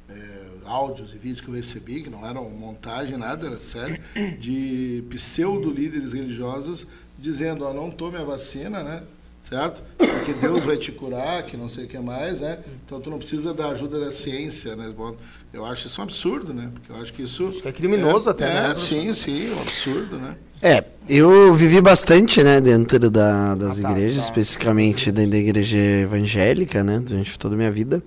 é, 0.09 0.47
áudios 0.67 1.13
e 1.15 1.19
vídeos 1.19 1.41
que 1.41 1.49
eu 1.49 1.55
recebi, 1.55 2.03
que 2.03 2.11
não 2.11 2.25
eram 2.27 2.49
montagem, 2.51 3.17
nada, 3.17 3.47
era 3.47 3.59
sério, 3.59 4.01
de 4.39 5.05
pseudo-líderes 5.11 6.13
religiosos 6.13 6.87
dizendo, 7.19 7.65
ó, 7.65 7.73
não 7.73 7.91
tome 7.91 8.17
a 8.19 8.25
vacina, 8.25 8.83
né? 8.83 9.03
Certo? 9.49 9.83
Porque 9.97 10.33
Deus 10.33 10.65
vai 10.65 10.77
te 10.77 10.91
curar, 10.91 11.45
que 11.45 11.57
não 11.57 11.69
sei 11.69 11.85
o 11.85 11.89
que 11.89 11.99
mais, 11.99 12.41
né? 12.41 12.59
Então 12.85 13.01
tu 13.01 13.11
não 13.11 13.19
precisa 13.19 13.55
da 13.55 13.69
ajuda 13.69 14.01
da 14.01 14.11
ciência, 14.11 14.75
né? 14.75 14.93
Bom, 14.97 15.15
eu 15.53 15.65
acho 15.65 15.87
isso 15.87 16.01
um 16.01 16.05
absurdo, 16.05 16.53
né? 16.53 16.69
Porque 16.73 16.91
eu 16.91 16.97
acho 16.97 17.13
que 17.13 17.23
isso. 17.23 17.51
que 17.63 17.69
é 17.69 17.73
criminoso 17.73 18.29
até, 18.29 18.49
é, 18.49 18.69
né? 18.69 18.75
Sim, 18.77 19.15
sim, 19.15 19.51
um 19.53 19.61
absurdo, 19.61 20.17
né? 20.19 20.37
É, 20.61 20.83
eu 21.09 21.55
vivi 21.55 21.81
bastante, 21.81 22.43
né, 22.43 22.61
dentro 22.61 23.11
da, 23.11 23.55
das 23.55 23.79
Ah, 23.79 23.83
tá, 23.83 23.91
igrejas, 23.93 24.17
tá. 24.17 24.23
especificamente 24.25 25.13
dentro 25.13 25.33
da 25.33 25.37
igreja 25.37 25.77
evangélica, 25.79 26.83
né, 26.83 26.99
durante 26.99 27.39
toda 27.39 27.55
a 27.55 27.59
minha 27.59 27.71
vida. 27.71 28.03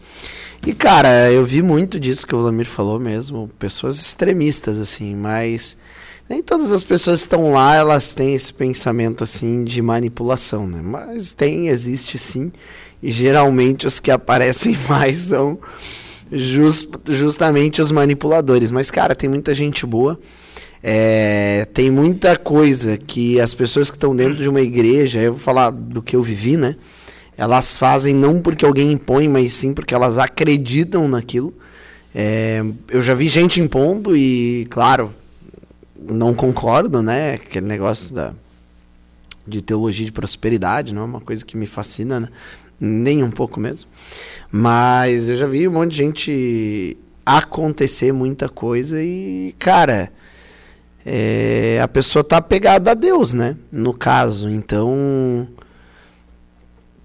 E, 0.66 0.74
cara, 0.74 1.32
eu 1.32 1.46
vi 1.46 1.62
muito 1.62 2.00
disso 2.00 2.26
que 2.28 2.36
o 2.36 2.42
Vladimir 2.42 2.66
falou 2.66 3.00
mesmo, 3.00 3.50
pessoas 3.60 3.98
extremistas, 4.02 4.80
assim, 4.80 5.16
mas 5.16 5.78
nem 6.30 6.44
todas 6.44 6.72
as 6.72 6.84
pessoas 6.84 7.22
que 7.22 7.26
estão 7.28 7.52
lá, 7.52 7.76
elas 7.76 8.14
têm 8.14 8.36
esse 8.36 8.54
pensamento, 8.54 9.24
assim, 9.24 9.64
de 9.64 9.82
manipulação, 9.82 10.68
né, 10.68 10.80
mas 10.84 11.34
tem, 11.34 11.70
existe 11.70 12.20
sim, 12.20 12.52
e 13.02 13.12
geralmente 13.12 13.88
os 13.88 14.00
que 14.00 14.12
aparecem 14.12 14.78
mais 14.88 15.18
são 15.18 15.58
jus- 16.32 16.88
justamente 17.08 17.82
os 17.82 17.92
manipuladores. 17.92 18.72
Mas, 18.72 18.92
cara, 18.92 19.16
tem 19.16 19.30
muita 19.30 19.54
gente 19.54 19.86
boa. 19.86 20.20
É, 20.82 21.68
tem 21.74 21.90
muita 21.92 22.36
coisa 22.38 22.98
que 22.98 23.40
as 23.40 23.54
pessoas 23.54 23.90
que 23.90 23.98
estão 23.98 24.16
dentro 24.16 24.36
de 24.36 24.48
uma 24.48 24.62
igreja, 24.62 25.22
eu 25.22 25.34
vou 25.34 25.42
falar 25.42 25.72
do 25.72 26.02
que 26.02 26.16
eu 26.16 26.24
vivi, 26.24 26.56
né? 26.56 26.76
Elas 27.38 27.78
fazem 27.78 28.14
não 28.14 28.42
porque 28.42 28.66
alguém 28.66 28.92
impõe, 28.92 29.28
mas 29.28 29.54
sim 29.54 29.74
porque 29.74 29.94
elas 29.94 30.18
acreditam 30.18 31.08
naquilo. 31.08 31.54
É, 32.14 32.64
eu 32.90 33.02
já 33.02 33.14
vi 33.14 33.28
gente 33.30 33.62
impondo 33.62 34.16
e, 34.16 34.68
claro, 34.70 35.14
não 36.08 36.34
concordo, 36.34 37.02
né? 37.02 37.34
Aquele 37.34 37.68
negócio 37.68 38.14
da, 38.14 38.34
de 39.46 39.62
teologia 39.62 40.06
de 40.06 40.12
prosperidade, 40.12 40.94
não 40.94 41.02
é 41.02 41.06
uma 41.06 41.22
coisa 41.22 41.46
que 41.46 41.58
me 41.58 41.66
fascina, 41.66 42.20
né? 42.20 42.28
Nem 42.80 43.24
um 43.24 43.32
pouco 43.32 43.60
mesmo. 43.60 43.90
Mas 44.52 45.30
eu 45.30 45.38
já 45.38 45.48
vi 45.48 45.68
um 45.68 45.72
monte 45.72 45.92
de 45.92 45.98
gente 45.98 46.98
acontecer 47.26 48.12
muita 48.12 48.48
coisa 48.48 49.02
e, 49.02 49.54
cara, 49.60 50.12
é, 51.06 51.80
a 51.82 51.88
pessoa 51.88 52.24
tá 52.24 52.38
apegada 52.38 52.92
a 52.92 52.94
Deus, 52.94 53.34
né? 53.34 53.58
No 53.72 53.94
caso, 53.94 54.50
então 54.50 55.48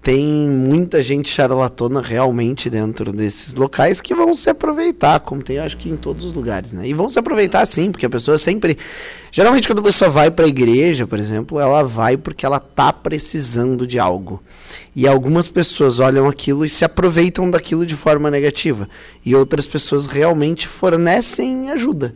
tem 0.05 0.23
muita 0.23 1.01
gente 1.01 1.27
charlatona 1.27 1.99
realmente 1.99 2.69
dentro 2.69 3.11
desses 3.11 3.55
locais 3.55 3.99
que 3.99 4.13
vão 4.13 4.35
se 4.35 4.51
aproveitar, 4.51 5.19
como 5.21 5.41
tem 5.41 5.57
acho 5.57 5.77
que 5.77 5.89
em 5.89 5.97
todos 5.97 6.25
os 6.25 6.31
lugares, 6.31 6.73
né? 6.73 6.87
E 6.87 6.93
vão 6.93 7.09
se 7.09 7.17
aproveitar 7.17 7.65
sim, 7.65 7.91
porque 7.91 8.05
a 8.05 8.09
pessoa 8.09 8.37
sempre, 8.37 8.77
geralmente 9.31 9.67
quando 9.67 9.79
a 9.79 9.81
pessoa 9.81 10.11
vai 10.11 10.29
para 10.29 10.45
a 10.45 10.47
igreja, 10.47 11.07
por 11.07 11.17
exemplo, 11.17 11.59
ela 11.59 11.81
vai 11.81 12.17
porque 12.17 12.45
ela 12.45 12.59
tá 12.59 12.93
precisando 12.93 13.87
de 13.87 13.97
algo. 13.97 14.43
E 14.95 15.07
algumas 15.07 15.47
pessoas 15.47 15.97
olham 15.97 16.27
aquilo 16.27 16.63
e 16.63 16.69
se 16.69 16.85
aproveitam 16.85 17.49
daquilo 17.49 17.83
de 17.83 17.95
forma 17.95 18.29
negativa, 18.29 18.87
e 19.25 19.33
outras 19.33 19.65
pessoas 19.65 20.05
realmente 20.05 20.67
fornecem 20.67 21.71
ajuda. 21.71 22.13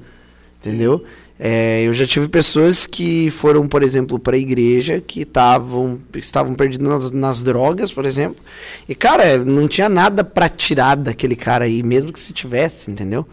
Entendeu? 0.61 1.03
É, 1.41 1.83
eu 1.83 1.93
já 1.93 2.05
tive 2.05 2.27
pessoas 2.27 2.85
que 2.85 3.31
foram, 3.31 3.65
por 3.65 3.81
exemplo, 3.81 4.19
para 4.19 4.35
a 4.35 4.39
igreja, 4.39 4.99
que 4.99 5.23
tavam, 5.23 5.97
estavam 6.15 6.53
perdidas 6.53 6.85
nas, 6.85 7.11
nas 7.11 7.41
drogas, 7.41 7.93
por 7.93 8.05
exemplo. 8.05 8.43
E, 8.89 8.93
cara, 8.93 9.37
não 9.37 9.65
tinha 9.65 9.87
nada 9.87 10.21
para 10.21 10.49
tirar 10.49 10.95
daquele 10.95 11.37
cara 11.37 11.63
aí, 11.63 11.81
mesmo 11.81 12.11
que 12.11 12.19
se 12.19 12.33
tivesse, 12.33 12.91
entendeu? 12.91 13.25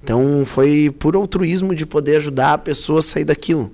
Então 0.00 0.44
foi 0.46 0.94
por 0.96 1.16
altruísmo 1.16 1.74
de 1.74 1.84
poder 1.84 2.16
ajudar 2.18 2.54
a 2.54 2.58
pessoa 2.58 3.00
a 3.00 3.02
sair 3.02 3.24
daquilo. 3.24 3.72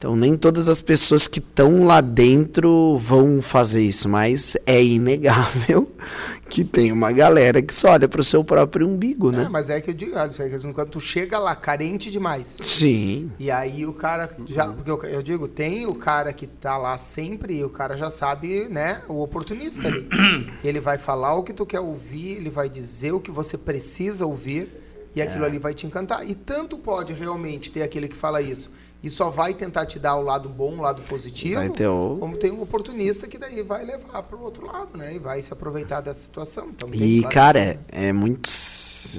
Então 0.00 0.16
nem 0.16 0.34
todas 0.34 0.66
as 0.66 0.80
pessoas 0.80 1.28
que 1.28 1.40
estão 1.40 1.84
lá 1.84 2.00
dentro 2.00 2.96
vão 2.96 3.42
fazer 3.42 3.82
isso, 3.82 4.08
mas 4.08 4.56
é 4.64 4.82
inegável 4.82 5.92
que 6.48 6.64
tem 6.64 6.90
uma 6.90 7.12
galera 7.12 7.60
que 7.60 7.74
só 7.74 7.90
olha 7.90 8.08
para 8.08 8.22
o 8.22 8.24
seu 8.24 8.42
próprio 8.42 8.88
umbigo, 8.88 9.30
né? 9.30 9.42
É, 9.42 9.48
mas 9.50 9.68
é 9.68 9.78
que 9.78 9.90
eu 9.90 9.94
digo, 9.94 10.16
olha, 10.16 10.30
isso 10.30 10.40
aí, 10.40 10.72
quando 10.72 10.88
tu 10.88 11.00
chega 11.00 11.38
lá 11.38 11.54
carente 11.54 12.10
demais, 12.10 12.46
Sim. 12.62 13.30
E 13.38 13.50
aí 13.50 13.84
o 13.84 13.92
cara 13.92 14.30
já, 14.48 14.68
porque 14.68 14.90
eu, 14.90 15.04
eu 15.04 15.22
digo, 15.22 15.46
tem 15.46 15.84
o 15.84 15.94
cara 15.94 16.32
que 16.32 16.46
tá 16.46 16.78
lá 16.78 16.96
sempre 16.96 17.58
e 17.58 17.62
o 17.64 17.68
cara 17.68 17.94
já 17.94 18.08
sabe, 18.08 18.68
né, 18.70 19.02
o 19.06 19.22
oportunista 19.22 19.86
ali. 19.86 20.08
ele 20.64 20.80
vai 20.80 20.96
falar 20.96 21.34
o 21.34 21.42
que 21.42 21.52
tu 21.52 21.66
quer 21.66 21.80
ouvir, 21.80 22.38
ele 22.38 22.48
vai 22.48 22.70
dizer 22.70 23.12
o 23.12 23.20
que 23.20 23.30
você 23.30 23.58
precisa 23.58 24.24
ouvir 24.24 24.66
e 25.14 25.20
aquilo 25.20 25.44
ali 25.44 25.58
vai 25.58 25.74
te 25.74 25.86
encantar. 25.86 26.26
E 26.26 26.34
tanto 26.34 26.78
pode 26.78 27.12
realmente 27.12 27.70
ter 27.70 27.82
aquele 27.82 28.08
que 28.08 28.16
fala 28.16 28.40
isso 28.40 28.79
e 29.02 29.08
só 29.10 29.30
vai 29.30 29.54
tentar 29.54 29.86
te 29.86 29.98
dar 29.98 30.16
o 30.16 30.22
lado 30.22 30.48
bom, 30.48 30.74
o 30.78 30.80
lado 30.82 31.00
positivo, 31.02 31.56
Vai 31.56 31.70
ter 31.70 31.86
o- 31.88 32.16
como 32.20 32.36
tem 32.36 32.50
um 32.50 32.60
oportunista 32.62 33.26
que 33.26 33.38
daí 33.38 33.62
vai 33.62 33.84
levar 33.84 34.22
para 34.22 34.36
o 34.36 34.42
outro 34.42 34.66
lado, 34.66 34.96
né, 34.96 35.14
e 35.14 35.18
vai 35.18 35.40
se 35.40 35.52
aproveitar 35.52 36.00
dessa 36.00 36.20
situação. 36.20 36.68
Então, 36.70 36.88
E, 36.92 37.22
cara, 37.24 37.76
que 37.88 37.96
é, 37.96 38.08
é 38.08 38.12
muito. 38.12 38.48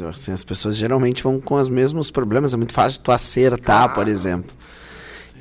Assim, 0.10 0.32
as 0.32 0.44
pessoas 0.44 0.76
geralmente 0.76 1.24
vão 1.24 1.40
com 1.40 1.56
os 1.56 1.68
mesmos 1.70 2.12
problemas. 2.12 2.54
É 2.54 2.58
muito 2.58 2.74
fácil 2.74 3.02
tu 3.02 3.12
acertar, 3.12 3.86
Claro. 3.86 3.94
por 3.94 4.08
exemplo. 4.08 4.56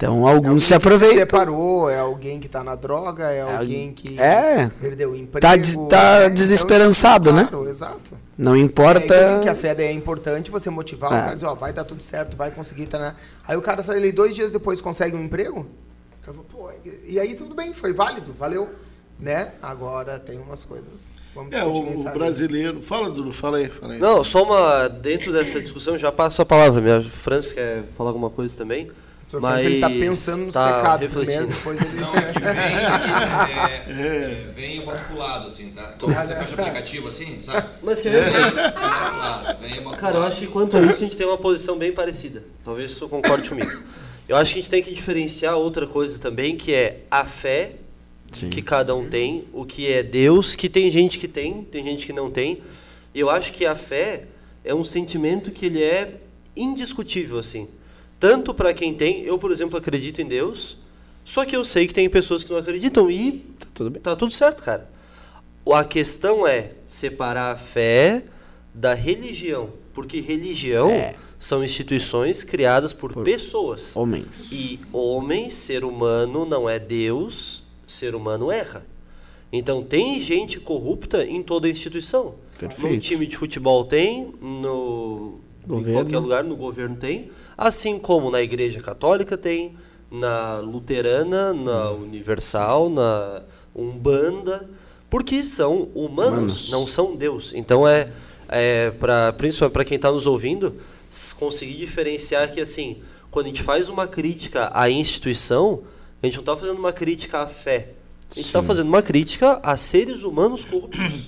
Então, 0.01 0.15
É 0.27 0.33
alguém 0.33 0.35
alguns 0.49 0.63
se 0.63 0.69
que 0.71 0.75
aproveitam. 0.75 1.17
separou, 1.19 1.91
é 1.91 1.99
alguém 1.99 2.41
que 2.41 2.49
tá 2.49 2.65
na 2.65 2.75
droga, 2.75 3.25
é 3.31 3.43
alguém 3.43 3.93
que 3.93 4.19
É. 4.19 4.67
perdeu 4.81 5.11
o 5.11 5.15
emprego. 5.17 5.41
Tá 5.47 5.55
des- 5.57 5.77
tá 5.77 6.21
né? 6.21 6.31
desesperançado, 6.31 7.33
né? 7.35 7.47
Claro, 7.51 7.69
exato. 7.69 8.19
Não 8.39 8.55
É, 8.55 8.59
importa. 8.61 9.41
que 9.43 9.49
a 9.51 9.55
fé 9.55 9.75
é 9.79 9.93
importante 9.93 10.51
você 10.51 10.71
motivar 10.71 11.13
o 11.13 11.15
É. 11.15 11.21
cara, 11.21 11.35
dizer, 11.35 11.47
ó, 11.47 11.55
vai 11.55 11.75
dar 11.75 11.85
tudo 11.85 12.03
certo, 12.03 12.35
vai 12.35 12.51
conseguir, 12.51 12.87
tá, 12.87 12.99
né? 12.99 13.15
Aí 13.47 13.59
o 13.59 13.61
cara 13.61 13.83
sai 13.83 13.99
ali 13.99 14.11
dois 14.11 14.35
dias 14.35 14.51
depois 14.51 14.81
consegue 14.81 15.15
um 15.15 15.23
emprego, 15.23 15.61
o 15.61 16.25
cara 16.25 16.35
fala, 16.39 16.47
pô, 16.51 16.71
e 17.07 17.21
aí 17.21 17.35
tudo 17.35 17.55
bem, 17.55 17.75
foi 17.75 17.93
válido, 17.93 18.33
valeu, 18.39 18.71
né? 19.19 19.49
Agora 19.61 20.19
tem 20.19 20.39
umas 20.39 20.65
coisas, 20.65 21.11
vamos 21.35 21.53
É, 21.53 21.63
o, 21.63 22.05
brasileiro. 22.15 22.81
Fala, 22.81 23.11
Dudu, 23.11 23.35
fala 23.35 23.59
aí, 23.59 23.69
fala 23.69 23.93
aí. 23.93 23.99
Não, 23.99 24.25
só 24.25 24.45
uma. 24.45 24.89
Dentro 24.89 25.31
dessa 25.31 25.61
discussão, 25.61 25.99
já 25.99 26.11
passo 26.11 26.41
a 26.41 26.47
palavra. 26.47 26.81
Minha 26.81 27.03
França 27.03 27.53
quer 27.53 27.83
falar 27.99 28.09
alguma 28.09 28.31
coisa 28.31 28.57
também. 28.57 28.91
O 29.31 29.39
senhor 29.39 29.43
Mas 29.43 29.63
Francis, 29.63 29.71
ele 29.71 29.81
tá 29.81 29.89
pensando 29.89 30.45
nos 30.47 30.55
tá 30.55 30.77
pecados 30.77 31.09
primeiro, 31.09 31.47
refletindo. 31.47 31.77
depois 31.77 31.95
ele... 31.95 32.01
Não, 32.01 32.15
é 32.19 32.33
que 32.33 32.41
vem, 33.87 33.97
é, 33.97 34.09
é, 34.09 34.53
vem 34.57 34.85
rotulado, 34.85 35.47
assim, 35.47 35.71
tá? 35.71 35.95
Você 36.01 36.35
fecha 36.35 36.57
o 36.57 36.61
aplicativo 36.61 37.09
assim, 37.09 37.41
sabe? 37.41 37.69
Mas 37.81 38.03
rotulado, 38.03 39.61
vem 39.61 39.71
rotulado. 39.75 39.97
Cara, 39.99 40.17
eu 40.17 40.23
acho 40.25 40.39
que 40.41 40.47
quanto 40.49 40.77
a 40.77 40.83
isso 40.83 40.95
a 40.95 40.97
gente 40.97 41.17
tem 41.17 41.29
uma 41.29 41.39
posição 41.39 41.79
bem 41.79 41.93
parecida. 41.93 42.43
Talvez 42.65 42.97
tu 42.97 43.09
concorde 43.09 43.49
comigo. 43.49 43.71
Eu 44.29 44.37
acho 44.37 44.53
que 44.53 44.59
a 44.59 44.63
gente 44.63 44.71
tem 44.71 44.83
que 44.83 44.93
diferenciar 44.93 45.57
outra 45.57 45.87
coisa 45.87 46.19
também, 46.19 46.57
que 46.57 46.75
é 46.75 47.03
a 47.09 47.25
fé 47.25 47.75
Sim. 48.33 48.51
que 48.51 48.61
cada 48.61 48.97
um 48.97 49.09
tem, 49.09 49.45
o 49.53 49.65
que 49.65 49.93
é 49.93 50.03
Deus, 50.03 50.57
que 50.57 50.69
tem 50.69 50.91
gente 50.91 51.21
que 51.21 51.29
tem, 51.29 51.63
tem 51.63 51.85
gente 51.85 52.05
que 52.05 52.13
não 52.13 52.33
tem. 52.33 52.63
E 53.15 53.21
eu 53.21 53.31
acho 53.31 53.53
que 53.53 53.65
a 53.65 53.77
fé 53.77 54.25
é 54.65 54.75
um 54.75 54.85
sentimento 54.85 55.53
que 55.53 55.67
ele 55.67 55.83
é 55.83 56.17
indiscutível 56.57 57.39
assim. 57.39 57.69
Tanto 58.21 58.53
para 58.55 58.73
quem 58.75 58.93
tem, 58.95 59.23
eu, 59.23 59.39
por 59.39 59.51
exemplo, 59.51 59.79
acredito 59.79 60.21
em 60.21 60.27
Deus, 60.27 60.77
só 61.25 61.45
que 61.45 61.57
eu 61.57 61.65
sei 61.65 61.87
que 61.89 61.95
tem 61.95 62.09
pessoas 62.09 62.45
que 62.45 62.51
não 62.53 62.59
acreditam 62.59 63.11
e 63.11 63.43
Tá 63.59 63.67
tudo 63.75 63.91
bem. 63.91 64.03
Tá 64.03 64.15
tudo 64.15 64.33
certo, 64.33 64.63
cara. 64.63 64.89
A 65.73 65.85
questão 65.85 66.47
é 66.47 66.73
separar 66.85 67.53
a 67.53 67.57
fé 67.57 68.25
da 68.75 68.93
religião. 68.95 69.71
Porque 69.95 70.21
religião 70.21 70.91
É. 70.91 71.15
são 71.39 71.65
instituições 71.65 72.45
criadas 72.45 72.93
por, 72.93 73.13
pessoas. 73.25 73.97
Homens. 73.97 74.71
E 74.71 74.81
homem, 74.93 75.49
ser 75.51 75.83
humano, 75.85 76.45
não 76.45 76.69
é 76.69 76.79
Deus, 76.79 77.63
ser 77.87 78.15
humano 78.15 78.51
erra. 78.53 78.85
Então 79.53 79.83
tem 79.83 80.21
gente 80.23 80.61
corrupta 80.61 81.25
em 81.25 81.43
toda 81.43 81.69
instituição. 81.69 82.35
Perfeito. 82.59 82.95
No 82.95 83.01
time 83.01 83.27
de 83.27 83.37
futebol 83.37 83.85
tem, 83.85 84.33
no 84.41 85.41
em 85.65 85.69
Governo. 85.69 85.93
qualquer 86.01 86.19
lugar 86.19 86.45
no 86.45 86.57
governo 86.57 86.97
tem, 86.97 87.31
assim 87.61 87.99
como 87.99 88.31
na 88.31 88.41
igreja 88.41 88.81
católica 88.81 89.37
tem, 89.37 89.77
na 90.11 90.61
luterana, 90.61 91.53
na 91.53 91.91
universal, 91.91 92.89
na 92.89 93.43
umbanda, 93.77 94.67
porque 95.11 95.45
são 95.45 95.83
humanos, 95.95 96.39
Humanos. 96.39 96.71
não 96.71 96.89
são 96.89 97.15
Deus. 97.15 97.53
Então 97.55 97.87
é, 97.87 98.11
é 98.49 98.91
para 98.93 99.35
principalmente 99.35 99.75
para 99.75 99.85
quem 99.85 99.97
está 99.97 100.11
nos 100.11 100.27
ouvindo 100.27 100.75
conseguir 101.39 101.75
diferenciar 101.75 102.51
que 102.51 102.63
assim, 102.63 103.03
quando 103.31 103.47
a 103.47 103.49
gente 103.51 103.63
faz 103.63 103.91
uma 103.91 104.09
crítica 104.09 104.71
à 104.73 104.89
instituição, 104.89 105.83
a 106.23 106.27
gente 106.27 106.37
não 106.37 106.43
está 106.43 106.57
fazendo 106.57 106.79
uma 106.79 106.95
crítica 106.95 107.41
à 107.41 107.47
fé. 107.47 107.91
A 108.31 108.35
gente 108.37 108.47
está 108.47 108.63
fazendo 108.63 108.89
uma 108.89 109.03
crítica 109.03 109.61
a 109.63 109.77
seres 109.77 110.23
humanos 110.23 110.65
corruptos 110.65 111.25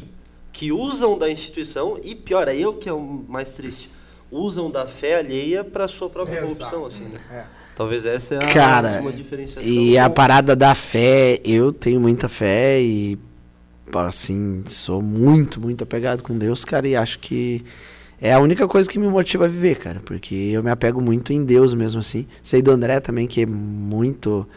que 0.51 0.73
usam 0.73 1.19
da 1.19 1.31
instituição 1.31 2.01
e 2.03 2.15
pior, 2.15 2.49
aí 2.49 2.63
é 2.63 2.69
o 2.69 2.73
que 2.73 2.89
é 2.89 2.93
o 2.93 3.01
mais 3.01 3.53
triste. 3.53 3.91
Usam 4.33 4.71
da 4.71 4.87
fé 4.87 5.17
alheia 5.17 5.63
para 5.63 5.87
sua 5.87 6.09
própria 6.09 6.41
Exato. 6.41 6.55
corrupção, 6.55 6.87
assim, 6.87 7.05
né? 7.05 7.21
É. 7.31 7.45
Talvez 7.77 8.07
essa 8.07 8.37
é 8.37 8.39
a 8.39 8.53
Cara, 8.53 9.01
uma 9.03 9.13
diferenciação. 9.13 9.71
E 9.71 9.99
a 9.99 10.09
parada 10.09 10.57
da 10.57 10.75
fé, 10.75 11.39
eu 11.45 11.71
tenho 11.71 12.01
muita 12.01 12.31
fé 12.31 12.81
e 12.81 13.19
assim, 13.95 14.65
sou 14.67 15.03
muito, 15.03 15.61
muito 15.61 15.85
apegado 15.85 16.23
com 16.23 16.39
Deus, 16.39 16.65
cara, 16.65 16.89
e 16.89 16.97
acho 16.97 17.19
que 17.19 17.63
é 18.21 18.33
a 18.33 18.39
única 18.39 18.67
coisa 18.67 18.89
que 18.89 18.99
me 18.99 19.07
motiva 19.07 19.45
a 19.45 19.49
viver, 19.49 19.75
cara, 19.75 20.01
porque 20.03 20.35
eu 20.35 20.63
me 20.63 20.71
apego 20.71 21.01
muito 21.01 21.33
em 21.33 21.45
Deus 21.45 21.75
mesmo 21.75 22.01
assim. 22.01 22.27
Sei 22.43 22.63
do 22.63 22.71
André 22.71 23.01
também, 23.01 23.27
que 23.27 23.43
é 23.43 23.47
muito 23.47 24.49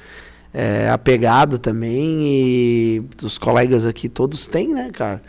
é, 0.53 0.89
apegado 0.89 1.57
também, 1.57 2.21
e 2.21 3.03
dos 3.17 3.37
colegas 3.37 3.85
aqui 3.85 4.07
todos 4.07 4.47
têm, 4.47 4.69
né, 4.73 4.89
cara? 4.91 5.21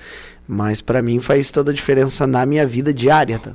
Mas 0.47 0.81
pra 0.81 1.03
mim 1.03 1.19
faz 1.19 1.51
toda 1.51 1.73
a 1.73 1.75
diferença 1.75 2.27
na 2.29 2.47
minha 2.47 2.65
vida 2.65 2.95
diária, 2.95 3.39
tá? 3.41 3.53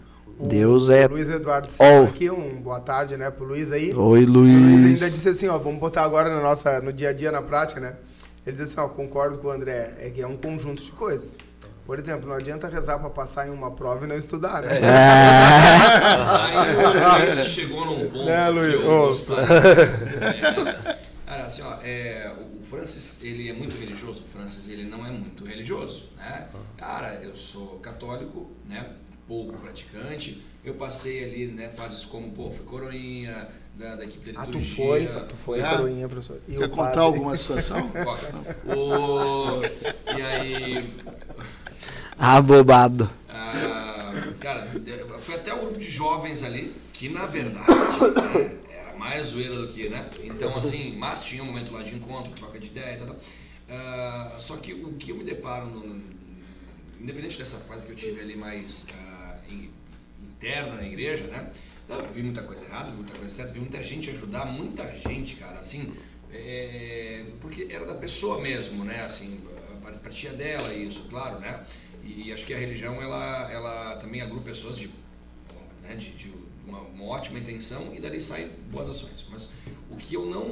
Deus 0.47 0.89
é. 0.89 1.07
Luiz 1.07 1.29
Eduardo 1.29 1.69
Silva 1.69 2.01
Oh. 2.01 2.03
aqui, 2.05 2.29
um 2.29 2.49
boa 2.61 2.79
tarde, 2.79 3.15
né, 3.17 3.29
pro 3.29 3.45
Luiz 3.45 3.71
aí. 3.71 3.93
Oi, 3.93 4.23
O 4.25 4.29
Luiz 4.29 4.55
ainda 4.55 4.81
Luiz. 4.87 4.99
disse 4.99 5.29
assim, 5.29 5.47
ó, 5.47 5.57
vamos 5.57 5.79
botar 5.79 6.03
agora 6.03 6.29
na 6.33 6.41
nossa, 6.41 6.79
no 6.81 6.91
dia 6.91 7.09
a 7.09 7.13
dia, 7.13 7.31
na 7.31 7.41
prática, 7.41 7.79
né? 7.79 7.93
Ele 8.45 8.55
diz 8.55 8.71
assim, 8.71 8.79
ó, 8.79 8.87
concordo 8.87 9.37
com 9.37 9.47
o 9.47 9.51
André, 9.51 9.93
é 9.99 10.09
que 10.09 10.21
é 10.21 10.27
um 10.27 10.35
conjunto 10.37 10.83
de 10.83 10.91
coisas. 10.91 11.37
Por 11.85 11.99
exemplo, 11.99 12.27
não 12.29 12.35
adianta 12.35 12.67
rezar 12.67 12.99
para 12.99 13.09
passar 13.09 13.47
em 13.47 13.51
uma 13.51 13.71
prova 13.71 14.05
e 14.05 14.07
não 14.07 14.15
estudar, 14.15 14.61
né? 14.61 14.79
Aí 16.41 16.75
o 17.21 17.25
Luiz 17.25 17.45
chegou 17.47 17.85
num 17.85 18.09
ponto 18.09 18.25
Né, 18.25 18.49
Luiz? 18.49 18.75
que 18.75 18.81
eu 18.83 19.07
gostaria. 19.07 19.45
É, 19.51 20.97
cara, 21.25 21.43
assim, 21.45 21.61
ó, 21.63 21.73
é, 21.83 22.31
o 22.39 22.63
Francis, 22.63 23.23
ele 23.23 23.49
é 23.49 23.53
muito 23.53 23.77
religioso. 23.77 24.21
O 24.21 24.37
Francis, 24.37 24.69
ele 24.69 24.85
não 24.85 25.05
é 25.05 25.09
muito 25.11 25.43
religioso, 25.43 26.09
né? 26.17 26.47
Cara, 26.77 27.19
eu 27.23 27.35
sou 27.35 27.79
católico, 27.79 28.49
né? 28.69 28.85
Pouco 29.27 29.57
praticante. 29.57 30.41
Eu 30.63 30.75
passei 30.75 31.23
ali, 31.23 31.47
né, 31.47 31.69
fases 31.69 32.05
como, 32.05 32.31
pô, 32.31 32.51
fui 32.51 32.65
coroinha 32.65 33.47
da, 33.75 33.95
da 33.95 34.03
equipe 34.03 34.31
de 34.31 34.37
Ah, 34.37 34.45
tu 34.45 34.51
liturgia. 34.51 34.75
foi, 34.85 35.07
tu 35.27 35.35
foi, 35.35 35.61
Ah. 35.61 35.77
coroinha, 35.77 36.07
professor. 36.07 36.39
E 36.47 36.55
Quer 36.57 36.69
contar 36.69 36.83
padre? 36.85 36.99
alguma 36.99 37.35
situação? 37.37 37.91
O, 38.67 39.61
e 40.17 40.21
aí, 40.21 40.93
Abobado. 42.17 43.09
Ah, 43.29 44.11
cara, 44.39 44.67
foi 45.21 45.35
até 45.35 45.53
o 45.53 45.59
grupo 45.61 45.79
de 45.79 45.89
jovens 45.89 46.43
ali, 46.43 46.73
que 46.93 47.09
na 47.09 47.25
verdade 47.25 47.67
né, 47.67 48.59
era 48.69 48.97
mais 48.97 49.27
zoeira 49.27 49.55
do 49.55 49.69
que, 49.73 49.89
né? 49.89 50.07
Então, 50.23 50.55
assim, 50.55 50.95
mas 50.97 51.23
tinha 51.23 51.41
um 51.41 51.47
momento 51.47 51.71
lá 51.73 51.81
de 51.81 51.95
encontro, 51.95 52.31
troca 52.33 52.59
de 52.59 52.67
ideia 52.67 52.95
e 52.95 52.97
tal. 52.99 53.07
tal. 53.07 53.15
Ah, 53.69 54.35
só 54.37 54.57
que 54.57 54.73
o 54.73 54.93
que 54.93 55.09
eu 55.11 55.15
me 55.15 55.23
deparo, 55.23 55.65
no- 55.67 55.79
no- 55.87 56.03
independente 56.99 57.39
dessa 57.39 57.57
fase 57.57 57.85
que 57.87 57.93
eu 57.93 57.95
tive 57.95 58.21
ali 58.21 58.35
mais 58.35 58.87
ah, 58.93 59.10
interna 60.41 60.75
na 60.75 60.83
igreja, 60.83 61.25
né? 61.27 61.51
Então, 61.85 62.01
vi 62.13 62.23
muita 62.23 62.41
coisa 62.41 62.65
errada, 62.65 62.89
vi 62.89 62.97
muita 62.97 63.13
coisa 63.13 63.29
certa, 63.29 63.53
vi 63.53 63.59
muita 63.59 63.83
gente 63.83 64.09
ajudar, 64.09 64.45
muita 64.45 64.85
gente, 64.95 65.35
cara, 65.35 65.59
assim, 65.59 65.93
é, 66.33 67.25
porque 67.39 67.67
era 67.69 67.85
da 67.85 67.95
pessoa 67.95 68.41
mesmo, 68.41 68.83
né? 68.83 69.03
Assim, 69.03 69.39
partia 70.01 70.33
dela 70.33 70.73
isso, 70.73 71.05
claro, 71.09 71.39
né? 71.39 71.63
E 72.03 72.31
acho 72.33 72.45
que 72.45 72.53
a 72.53 72.57
religião 72.57 73.01
ela, 73.01 73.51
ela 73.51 73.95
também 73.97 74.21
agrupa 74.21 74.45
pessoas 74.45 74.77
de, 74.77 74.89
né, 75.83 75.95
de, 75.95 76.11
de 76.11 76.33
uma, 76.65 76.79
uma 76.79 77.05
ótima 77.05 77.39
intenção 77.39 77.93
e 77.93 77.99
dali 77.99 78.21
saem 78.21 78.49
boas 78.71 78.89
ações. 78.89 79.25
Mas 79.29 79.51
o 79.89 79.95
que 79.95 80.15
eu 80.15 80.25
não, 80.25 80.47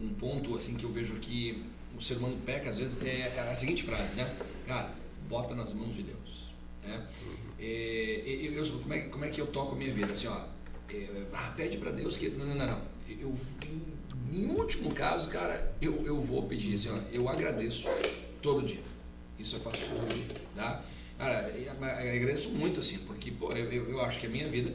um 0.00 0.14
ponto 0.18 0.54
assim 0.54 0.76
que 0.76 0.84
eu 0.84 0.92
vejo 0.92 1.14
que 1.14 1.64
o 1.96 2.02
ser 2.02 2.18
humano 2.18 2.36
peca 2.44 2.68
às 2.68 2.78
vezes 2.78 3.02
é 3.02 3.50
a 3.50 3.56
seguinte 3.56 3.82
frase, 3.82 4.16
né? 4.16 4.36
Cara, 4.66 4.90
bota 5.28 5.54
nas 5.54 5.72
mãos 5.72 5.96
de 5.96 6.02
Deus. 6.02 6.51
Né? 6.82 7.06
É, 7.58 8.22
eu, 8.42 8.52
eu- 8.54 8.78
como, 8.80 8.94
é, 8.94 9.00
como 9.00 9.24
é 9.24 9.28
que 9.28 9.40
eu 9.40 9.46
toco 9.46 9.74
a 9.74 9.78
minha 9.78 9.92
vida? 9.92 10.12
Assim, 10.12 10.26
ó, 10.26 10.40
é, 10.92 11.08
ah, 11.32 11.52
pede 11.56 11.78
para 11.78 11.92
Deus 11.92 12.16
que. 12.16 12.28
Não, 12.30 12.46
não, 12.46 12.54
não. 12.54 12.66
não. 12.66 12.92
Eu, 13.08 13.36
em, 14.32 14.38
em 14.38 14.46
último 14.50 14.92
caso, 14.94 15.28
cara, 15.28 15.74
eu, 15.80 16.04
eu 16.06 16.20
vou 16.20 16.44
pedir 16.44 16.74
assim, 16.74 16.90
ó, 16.90 16.98
eu 17.12 17.28
agradeço 17.28 17.88
todo 18.40 18.66
dia. 18.66 18.82
Isso 19.38 19.56
eu 19.56 19.60
faço 19.60 19.78
todo 19.86 20.14
dia, 20.14 20.34
tá? 20.56 20.82
Cara, 21.18 21.46
agradeço 21.46 22.50
muito, 22.50 22.80
assim, 22.80 22.98
porque, 23.00 23.30
pô, 23.30 23.52
eu, 23.52 23.88
eu, 23.88 24.00
acho 24.00 24.18
que 24.18 24.26
a 24.26 24.30
minha 24.30 24.48
vida 24.48 24.72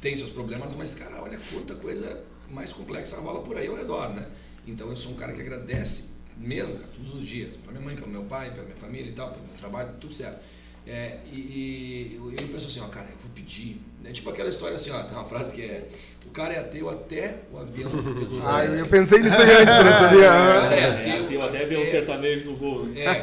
tem 0.00 0.16
seus 0.16 0.30
problemas, 0.30 0.74
mas, 0.74 0.94
cara, 0.94 1.22
olha 1.22 1.38
quanta 1.52 1.74
coisa 1.74 2.22
mais 2.50 2.72
complexa 2.72 3.18
rola 3.18 3.42
por 3.42 3.56
aí 3.56 3.66
ao 3.66 3.76
redor, 3.76 4.10
né? 4.14 4.30
Então 4.66 4.88
eu 4.88 4.96
sou 4.96 5.12
um 5.12 5.16
cara 5.16 5.32
que 5.32 5.40
agradece 5.40 6.12
mesmo, 6.36 6.74
cara, 6.74 6.88
todos 6.96 7.14
os 7.14 7.28
dias, 7.28 7.56
para 7.56 7.72
minha 7.72 7.84
mãe, 7.84 7.96
pelo 7.96 8.08
meu 8.08 8.24
pai, 8.24 8.50
pela 8.52 8.64
minha 8.64 8.76
família 8.76 9.10
e 9.10 9.14
tal, 9.14 9.32
pelo 9.32 9.44
meu 9.46 9.56
trabalho, 9.56 9.92
tudo 10.00 10.14
certo. 10.14 10.42
É, 10.86 11.18
e, 11.32 11.36
e 11.36 12.16
eu, 12.16 12.30
eu 12.30 12.48
penso 12.48 12.66
assim, 12.66 12.80
ó, 12.80 12.88
cara, 12.88 13.06
eu 13.10 13.16
vou 13.22 13.30
pedir. 13.34 13.80
É 14.04 14.10
tipo 14.10 14.28
aquela 14.30 14.48
história 14.50 14.74
assim, 14.74 14.90
ó, 14.90 15.00
tem 15.02 15.16
uma 15.16 15.24
frase 15.24 15.54
que 15.54 15.62
é: 15.62 15.86
o 16.26 16.30
cara 16.30 16.52
é 16.54 16.58
ateu 16.58 16.90
até 16.90 17.36
o 17.52 17.58
avião 17.58 17.88
do 17.88 18.40
Ah, 18.44 18.64
eu 18.64 18.86
pensei 18.88 19.20
nisso 19.20 19.36
aí 19.40 19.52
antes, 19.52 19.74
não 19.84 19.92
sabia. 19.92 20.18
O 20.18 20.60
cara 20.60 20.74
é 20.74 20.80
É, 20.80 20.84
ateu, 21.20 21.30
eu 21.30 21.42
até 21.42 21.66
vi 21.66 21.76
um 21.76 21.90
sertanejo 21.90 22.50
no 22.50 22.56
voo. 22.56 22.84
né? 22.86 23.00
É, 23.00 23.22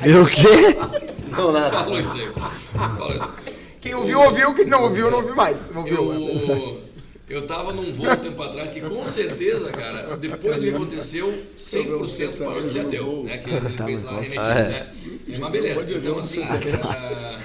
Viu 0.08 0.22
o 0.22 0.26
quê? 0.26 0.76
Não, 1.30 1.52
nada. 1.52 1.70
falou 1.70 2.00
isso 2.00 2.14
aí. 2.14 3.20
Quem 3.80 3.94
ouviu, 3.94 4.20
ouviu. 4.20 4.54
Quem 4.54 4.66
não 4.66 4.84
ouviu, 4.84 5.10
não 5.10 5.18
ouviu 5.18 5.36
mais. 5.36 5.70
Não 5.70 5.82
ouviu. 5.82 6.12
Eu, 6.12 6.85
eu 7.28 7.46
tava 7.46 7.72
num 7.72 7.92
voo 7.92 8.10
um 8.10 8.16
tempo 8.16 8.40
atrás 8.42 8.70
que 8.70 8.80
com 8.80 9.04
certeza, 9.06 9.70
cara, 9.72 10.16
depois 10.16 10.56
do 10.56 10.62
que 10.62 10.68
aconteceu, 10.70 11.32
100% 11.58 12.38
parou 12.38 12.62
de 12.62 12.70
ser 12.70 12.80
ateu, 12.86 13.24
né? 13.24 13.38
Que 13.38 13.50
ele 13.50 13.76
fez 13.76 14.02
lá 14.04 14.12
remetido, 14.20 14.40
Ah, 14.40 14.58
é. 14.58 14.68
né? 14.68 14.92
É 15.32 15.38
uma 15.38 15.50
beleza. 15.50 15.86
Então, 15.92 16.18
assim, 16.18 16.42
ah, 16.44 17.38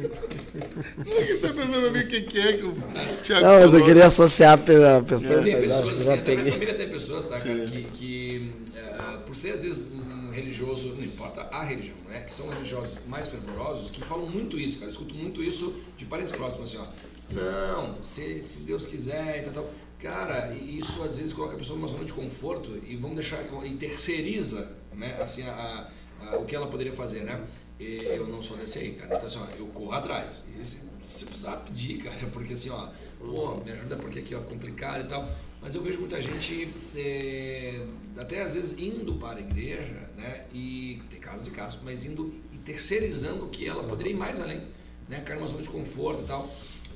tá 1.40 1.48
pensando 1.54 1.80
pra 1.80 1.90
mim 1.90 2.00
o 2.00 2.08
que 2.08 2.16
é 2.40 2.52
que 2.52 2.64
o 2.64 2.74
Thiago 3.22 3.46
Não, 3.46 3.60
mas 3.60 3.74
eu 3.74 3.84
queria 3.84 4.06
associar 4.06 4.54
a 4.54 4.58
pe- 4.58 4.74
a 4.84 5.02
pessoa. 5.02 5.42
tem 5.42 5.60
pessoas, 5.60 6.08
assim, 6.08 6.12
até 6.20 6.36
minha 6.36 6.52
família 6.52 6.74
tem 6.74 6.88
pessoas, 6.88 7.24
tá, 7.26 7.38
cara, 7.38 7.60
que, 7.66 7.82
que 7.94 8.50
ah, 8.98 9.18
por 9.26 9.36
ser 9.36 9.52
às 9.52 9.62
vezes 9.62 9.78
um 9.92 10.30
religioso, 10.30 10.94
não 10.96 11.04
importa 11.04 11.46
a 11.52 11.62
religião, 11.62 11.96
né? 12.08 12.20
Que 12.20 12.32
são 12.32 12.48
religiosos 12.48 12.98
mais 13.08 13.28
fervorosos, 13.28 13.90
que 13.90 14.00
falam 14.04 14.26
muito 14.26 14.58
isso, 14.58 14.78
cara. 14.78 14.88
Eu 14.90 14.92
escuto 14.92 15.14
muito 15.14 15.42
isso 15.42 15.74
de 15.96 16.04
parentes 16.04 16.32
próximos, 16.32 16.70
assim, 16.74 16.82
ó. 16.82 16.86
Não, 17.32 18.02
se, 18.02 18.42
se 18.42 18.60
Deus 18.62 18.86
quiser 18.86 19.38
e 19.38 19.42
tal, 19.42 19.52
tal. 19.52 19.70
Cara, 20.00 20.52
isso 20.54 21.02
às 21.02 21.18
vezes 21.18 21.32
coloca 21.32 21.54
a 21.54 21.58
pessoa 21.58 21.78
numa 21.78 21.88
zona 21.88 22.04
de 22.04 22.12
conforto 22.12 22.80
e 22.86 22.96
vamos 22.96 23.16
deixar, 23.16 23.44
e 23.64 23.70
terceiriza, 23.76 24.78
né? 24.94 25.18
Assim, 25.20 25.42
a, 25.42 25.90
a- 26.22 26.36
o 26.38 26.46
que 26.46 26.56
ela 26.56 26.66
poderia 26.68 26.92
fazer, 26.92 27.20
né? 27.24 27.44
E 27.78 28.04
eu 28.16 28.26
não 28.26 28.42
sou 28.42 28.56
desse 28.56 28.78
aí, 28.78 28.92
cara. 28.92 29.14
Então, 29.14 29.26
assim, 29.26 29.38
ó, 29.38 29.56
eu 29.58 29.66
corro 29.68 29.92
atrás. 29.92 30.46
E 30.58 30.64
se, 30.64 30.88
se 31.04 31.24
precisar 31.26 31.56
pedir, 31.58 32.02
cara, 32.02 32.16
porque 32.32 32.54
assim, 32.54 32.70
ó, 32.70 32.88
pô, 33.18 33.56
me 33.58 33.70
ajuda 33.72 33.96
porque 33.96 34.20
aqui, 34.20 34.34
ó, 34.34 34.40
complicado 34.40 35.04
e 35.04 35.08
tal. 35.08 35.28
Mas 35.60 35.74
eu 35.74 35.82
vejo 35.82 36.00
muita 36.00 36.20
gente, 36.22 36.72
é, 36.96 37.86
até 38.16 38.42
às 38.42 38.54
vezes, 38.54 38.78
indo 38.78 39.14
para 39.16 39.38
a 39.38 39.42
igreja, 39.42 40.10
né? 40.16 40.46
E 40.54 41.02
tem 41.10 41.20
casos 41.20 41.48
e 41.48 41.50
casos, 41.50 41.78
mas 41.84 42.04
indo 42.06 42.32
e 42.52 42.56
terceirizando 42.58 43.46
que 43.48 43.66
ela 43.68 43.84
poderia 43.84 44.12
ir 44.12 44.16
mais 44.16 44.40
além, 44.40 44.62
né? 45.08 45.20
Cair 45.20 45.36
numa 45.36 45.48
zona 45.48 45.62
de 45.62 45.68
conforto 45.68 46.22
e 46.22 46.26
tal. 46.26 46.50